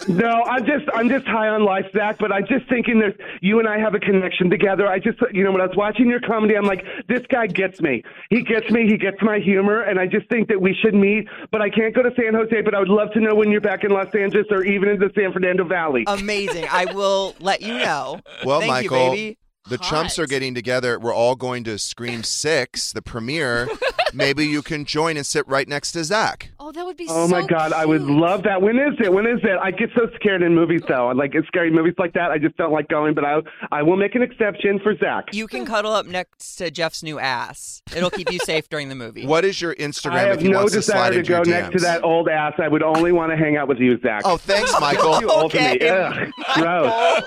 No, 0.08 0.42
I'm 0.44 0.64
just 0.64 0.86
I'm 0.94 1.10
just 1.10 1.26
high 1.26 1.48
on 1.48 1.64
life, 1.64 1.84
Zach. 1.94 2.16
But 2.18 2.32
I'm 2.32 2.46
just 2.46 2.66
thinking 2.70 2.98
that 3.00 3.14
you 3.42 3.58
and 3.58 3.68
I 3.68 3.78
have 3.78 3.94
a 3.94 3.98
connection 3.98 4.48
together. 4.48 4.86
I 4.88 4.98
just 4.98 5.18
you 5.34 5.44
know 5.44 5.52
when 5.52 5.60
I 5.60 5.66
was 5.66 5.76
watching 5.76 6.08
your 6.08 6.20
comedy, 6.20 6.56
I'm 6.56 6.64
like, 6.64 6.82
this 7.08 7.20
guy 7.30 7.46
gets 7.46 7.82
me. 7.82 8.02
He 8.30 8.42
gets 8.42 8.70
me. 8.70 8.86
He 8.88 8.96
gets 8.96 9.18
my 9.20 9.38
humor, 9.38 9.82
and 9.82 10.00
I 10.00 10.06
just 10.06 10.26
think 10.30 10.48
that 10.48 10.62
we 10.62 10.74
should 10.82 10.94
meet. 10.94 11.28
But 11.52 11.60
I 11.60 11.68
can't 11.68 11.94
go 11.94 12.02
to 12.02 12.10
San 12.16 12.32
Jose. 12.32 12.62
But 12.62 12.74
I 12.74 12.78
would 12.78 12.88
love 12.88 13.12
to 13.12 13.20
know 13.20 13.34
when 13.34 13.50
you're 13.50 13.60
back 13.60 13.84
in 13.84 13.90
Los 13.90 14.14
Angeles 14.14 14.46
or 14.50 14.64
even 14.64 14.88
in 14.88 14.98
the 14.98 15.10
San 15.14 15.30
Fernando 15.30 15.64
Valley. 15.64 16.04
Amazing. 16.06 16.64
I 16.70 16.86
will 16.86 17.34
let 17.38 17.60
you 17.60 17.74
know. 17.74 18.20
Well, 18.46 18.60
Thank 18.60 18.70
Michael, 18.70 19.04
you, 19.04 19.10
baby. 19.10 19.38
the 19.68 19.76
chumps 19.76 20.18
are 20.18 20.26
getting 20.26 20.54
together. 20.54 20.98
We're 20.98 21.14
all 21.14 21.36
going 21.36 21.64
to 21.64 21.76
Scream 21.78 22.22
Six, 22.22 22.92
the 22.92 23.02
premiere. 23.02 23.68
Maybe 24.12 24.46
you 24.46 24.62
can 24.62 24.84
join 24.84 25.16
and 25.16 25.26
sit 25.26 25.46
right 25.46 25.68
next 25.68 25.92
to 25.92 26.04
Zach. 26.04 26.50
Oh, 26.68 26.72
that 26.72 26.84
would 26.84 26.98
be 26.98 27.06
Oh 27.08 27.26
my 27.28 27.46
God, 27.46 27.72
I 27.72 27.86
would 27.86 28.02
love 28.02 28.42
that. 28.42 28.60
When 28.60 28.78
is 28.78 28.92
it? 29.00 29.10
When 29.10 29.24
is 29.26 29.40
it? 29.42 29.56
I 29.58 29.70
get 29.70 29.88
so 29.96 30.06
scared 30.16 30.42
in 30.42 30.54
movies, 30.54 30.82
though. 30.86 31.08
Like 31.16 31.34
in 31.34 31.42
scary 31.46 31.70
movies 31.70 31.94
like 31.96 32.12
that, 32.12 32.30
I 32.30 32.36
just 32.36 32.58
don't 32.58 32.72
like 32.72 32.88
going. 32.88 33.14
But 33.14 33.24
I, 33.24 33.38
I 33.72 33.82
will 33.82 33.96
make 33.96 34.14
an 34.14 34.20
exception 34.22 34.78
for 34.80 34.94
Zach. 34.98 35.32
You 35.32 35.46
can 35.46 35.64
cuddle 35.64 35.92
up 35.92 36.04
next 36.04 36.56
to 36.56 36.70
Jeff's 36.70 37.02
new 37.02 37.18
ass. 37.18 37.82
It'll 37.96 38.10
keep 38.10 38.30
you 38.30 38.38
safe 38.40 38.68
during 38.68 38.90
the 38.90 38.94
movie. 38.94 39.26
What 39.26 39.46
is 39.46 39.62
your 39.62 39.74
Instagram 39.76 40.10
I 40.12 40.20
have 40.20 40.36
if 40.36 40.42
he 40.42 40.48
no 40.50 40.58
wants 40.58 40.72
to 40.74 40.80
desire 40.80 41.10
slide 41.10 41.16
to 41.16 41.22
go 41.22 41.36
your 41.36 41.44
next 41.46 41.72
to 41.72 41.78
that 41.84 42.04
old 42.04 42.28
ass. 42.28 42.52
I 42.58 42.68
would 42.68 42.82
only 42.82 43.12
want 43.12 43.32
to 43.32 43.36
hang 43.38 43.56
out 43.56 43.66
with 43.66 43.78
you, 43.78 43.98
Zach. 44.02 44.20
Oh, 44.26 44.36
thanks, 44.36 44.70
Michael. 44.78 45.20
Too 45.20 45.30
old 45.30 45.52
for 45.52 45.56
me. 45.58 45.76
Okay. 45.76 45.88
Ugh, 45.88 46.28
gross. 46.54 47.22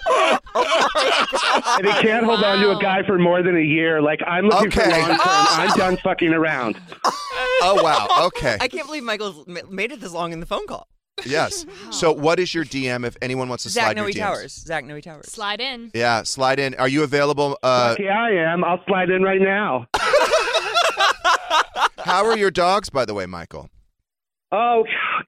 and 1.79 1.87
he 1.87 1.93
can't 1.93 2.25
hold 2.25 2.43
on 2.43 2.59
to 2.59 2.77
a 2.77 2.79
guy 2.79 3.01
for 3.07 3.17
more 3.17 3.41
than 3.41 3.57
a 3.57 3.61
year. 3.61 4.03
Like 4.03 4.19
I'm 4.27 4.45
looking 4.45 4.69
for 4.69 4.81
Okay. 4.81 4.91
long 5.01 5.09
term. 5.09 5.17
I'm 5.23 5.69
done 5.77 5.97
fucking 5.97 6.31
around. 6.31 6.79
Oh 7.63 7.81
wow. 7.83 8.25
Okay. 8.27 8.57
I 8.59 8.67
can't 8.67 8.85
believe 8.85 9.03
Michael's 9.03 9.30
ma- 9.47 9.61
made 9.69 9.91
it 9.91 9.99
this 10.01 10.11
long 10.13 10.33
in 10.33 10.39
the 10.39 10.45
phone 10.45 10.67
call. 10.67 10.87
Yes. 11.25 11.65
So, 11.91 12.13
what 12.13 12.39
is 12.39 12.53
your 12.55 12.63
DM 12.63 13.05
if 13.05 13.17
anyone 13.21 13.49
wants 13.49 13.63
to 13.63 13.69
Zach 13.69 13.83
slide 13.83 13.91
in 13.91 13.97
Noe 13.97 14.03
your 14.03 14.13
DMs? 14.13 14.19
Towers. 14.19 14.53
Zach 14.53 14.85
Noe 14.85 15.01
Towers. 15.01 15.25
Slide 15.31 15.59
in. 15.59 15.91
Yeah, 15.93 16.23
slide 16.23 16.57
in. 16.57 16.73
Are 16.75 16.87
you 16.87 17.03
available? 17.03 17.57
Uh, 17.61 17.95
yeah, 17.99 18.17
I 18.17 18.31
am. 18.53 18.63
I'll 18.63 18.81
slide 18.87 19.09
in 19.09 19.21
right 19.21 19.41
now. 19.41 19.87
how 21.99 22.25
are 22.25 22.37
your 22.37 22.49
dogs, 22.49 22.89
by 22.89 23.03
the 23.03 23.13
way, 23.13 23.25
Michael? 23.25 23.69
Oh 24.51 24.83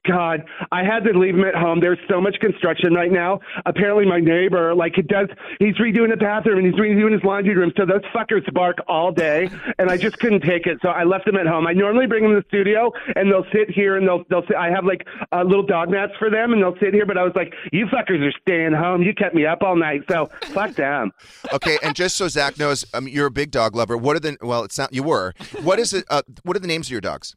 God! 0.06 0.44
I 0.70 0.84
had 0.84 1.04
to 1.04 1.18
leave 1.18 1.34
him 1.34 1.44
at 1.44 1.54
home. 1.54 1.80
There's 1.80 1.98
so 2.10 2.20
much 2.20 2.36
construction 2.40 2.92
right 2.92 3.10
now. 3.10 3.40
Apparently, 3.64 4.04
my 4.04 4.20
neighbor, 4.20 4.74
like, 4.74 4.98
it 4.98 5.08
does. 5.08 5.28
He's 5.58 5.74
redoing 5.76 6.10
the 6.10 6.16
bathroom 6.16 6.58
and 6.58 6.66
he's 6.66 6.74
redoing 6.74 7.12
his 7.12 7.24
laundry 7.24 7.54
room. 7.56 7.72
So 7.76 7.86
those 7.86 8.02
fuckers 8.14 8.44
bark 8.52 8.78
all 8.86 9.12
day, 9.12 9.48
and 9.78 9.90
I 9.90 9.96
just 9.96 10.18
couldn't 10.18 10.42
take 10.42 10.66
it. 10.66 10.78
So 10.82 10.88
I 10.90 11.04
left 11.04 11.24
them 11.24 11.36
at 11.36 11.46
home. 11.46 11.66
I 11.66 11.72
normally 11.72 12.06
bring 12.06 12.24
them 12.24 12.34
to 12.34 12.40
the 12.40 12.48
studio, 12.48 12.92
and 13.16 13.30
they'll 13.32 13.46
sit 13.50 13.70
here 13.70 13.96
and 13.96 14.06
they'll 14.06 14.24
they'll 14.28 14.46
sit. 14.46 14.56
I 14.56 14.70
have 14.70 14.84
like 14.84 15.06
uh, 15.32 15.42
little 15.42 15.64
dog 15.64 15.90
mats 15.90 16.12
for 16.18 16.28
them, 16.28 16.52
and 16.52 16.62
they'll 16.62 16.76
sit 16.78 16.92
here. 16.92 17.06
But 17.06 17.16
I 17.16 17.22
was 17.22 17.32
like, 17.34 17.54
you 17.72 17.86
fuckers 17.86 18.20
are 18.20 18.34
staying 18.42 18.74
home. 18.74 19.02
You 19.02 19.14
kept 19.14 19.34
me 19.34 19.46
up 19.46 19.62
all 19.62 19.76
night. 19.76 20.02
So 20.10 20.26
fuck 20.52 20.74
them. 20.74 21.12
Okay, 21.52 21.78
and 21.82 21.96
just 21.96 22.16
so 22.16 22.28
Zach 22.28 22.58
knows, 22.58 22.84
um, 22.92 23.08
you're 23.08 23.26
a 23.26 23.30
big 23.30 23.50
dog 23.50 23.74
lover. 23.74 23.96
What 23.96 24.16
are 24.16 24.20
the? 24.20 24.36
Well, 24.42 24.64
it's 24.64 24.76
not. 24.76 24.92
You 24.92 25.02
were. 25.02 25.32
What 25.62 25.78
is 25.78 25.94
it? 25.94 26.04
Uh, 26.10 26.22
what 26.42 26.56
are 26.56 26.60
the 26.60 26.68
names 26.68 26.88
of 26.88 26.90
your 26.90 27.00
dogs? 27.00 27.34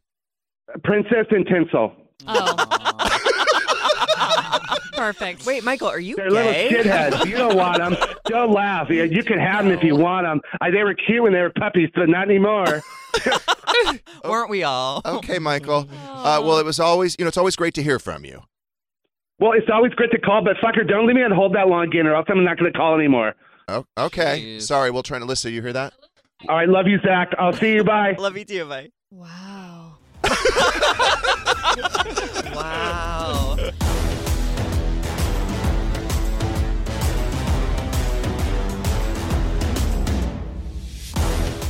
Princess 0.84 1.26
and 1.30 1.46
Tinsel. 1.46 1.92
Oh. 2.26 2.54
Perfect. 4.94 5.46
Wait, 5.46 5.62
Michael, 5.62 5.88
are 5.88 6.00
you 6.00 6.16
They're 6.16 6.30
little 6.30 6.52
gay? 6.52 6.70
shitheads. 6.70 7.24
You 7.24 7.36
don't 7.36 7.56
want 7.56 7.78
them. 7.78 7.96
Don't 8.26 8.52
laugh. 8.52 8.90
You 8.90 9.04
you 9.04 9.22
can 9.22 9.38
have 9.38 9.64
them 9.64 9.72
if 9.72 9.84
you 9.84 9.94
want 9.94 10.26
them. 10.26 10.40
I, 10.60 10.70
they 10.70 10.82
were 10.82 10.94
cute 10.94 11.22
when 11.22 11.32
they 11.32 11.40
were 11.40 11.52
puppies, 11.56 11.88
but 11.94 12.08
not 12.08 12.28
anymore. 12.28 12.82
Weren't 14.24 14.50
we 14.50 14.64
all? 14.64 15.00
Okay, 15.04 15.38
Michael. 15.38 15.88
Uh, 16.08 16.42
well, 16.44 16.58
it 16.58 16.64
was 16.64 16.80
always. 16.80 17.14
You 17.18 17.24
know, 17.24 17.28
it's 17.28 17.36
always 17.36 17.54
great 17.54 17.74
to 17.74 17.82
hear 17.82 18.00
from 18.00 18.24
you. 18.24 18.42
Well, 19.38 19.52
it's 19.52 19.68
always 19.72 19.92
great 19.92 20.10
to 20.10 20.18
call, 20.18 20.42
but 20.42 20.56
fucker, 20.56 20.86
don't 20.86 21.06
leave 21.06 21.14
me 21.14 21.22
on 21.22 21.30
hold 21.30 21.54
that 21.54 21.68
long 21.68 21.86
again, 21.86 22.08
or 22.08 22.16
else 22.16 22.26
I'm 22.28 22.42
not 22.44 22.58
going 22.58 22.72
to 22.72 22.76
call 22.76 22.96
anymore. 22.96 23.34
Oh, 23.68 23.84
okay. 23.96 24.58
Sorry, 24.58 24.90
we'll 24.90 25.04
try 25.04 25.20
to 25.20 25.24
listen. 25.24 25.52
You 25.52 25.62
hear 25.62 25.72
that? 25.74 25.92
All 26.48 26.56
right, 26.56 26.68
love 26.68 26.88
you, 26.88 26.98
Zach. 27.06 27.28
I'll 27.38 27.52
see 27.52 27.74
you. 27.74 27.84
Bye. 27.84 28.16
Love 28.18 28.36
you 28.36 28.44
too. 28.44 28.64
Bye. 28.64 28.88
Wow. 29.12 29.77
Wow. 32.54 33.56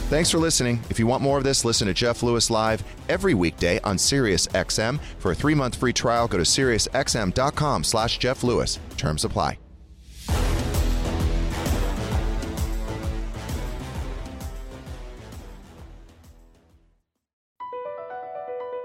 Thanks 0.08 0.30
for 0.30 0.38
listening. 0.38 0.80
If 0.88 0.98
you 0.98 1.06
want 1.06 1.22
more 1.22 1.36
of 1.36 1.44
this, 1.44 1.66
listen 1.66 1.86
to 1.86 1.92
Jeff 1.92 2.22
Lewis 2.22 2.48
live 2.48 2.82
every 3.10 3.34
weekday 3.34 3.78
on 3.80 3.98
Sirius 3.98 4.46
XM. 4.48 4.98
For 5.18 5.32
a 5.32 5.34
three-month 5.34 5.74
free 5.74 5.92
trial, 5.92 6.26
go 6.26 6.38
to 6.38 6.44
SiriusXM.com 6.44 7.84
slash 7.84 8.18
Jeff 8.18 8.42
Lewis. 8.42 8.78
Terms 8.96 9.24
apply. 9.26 9.58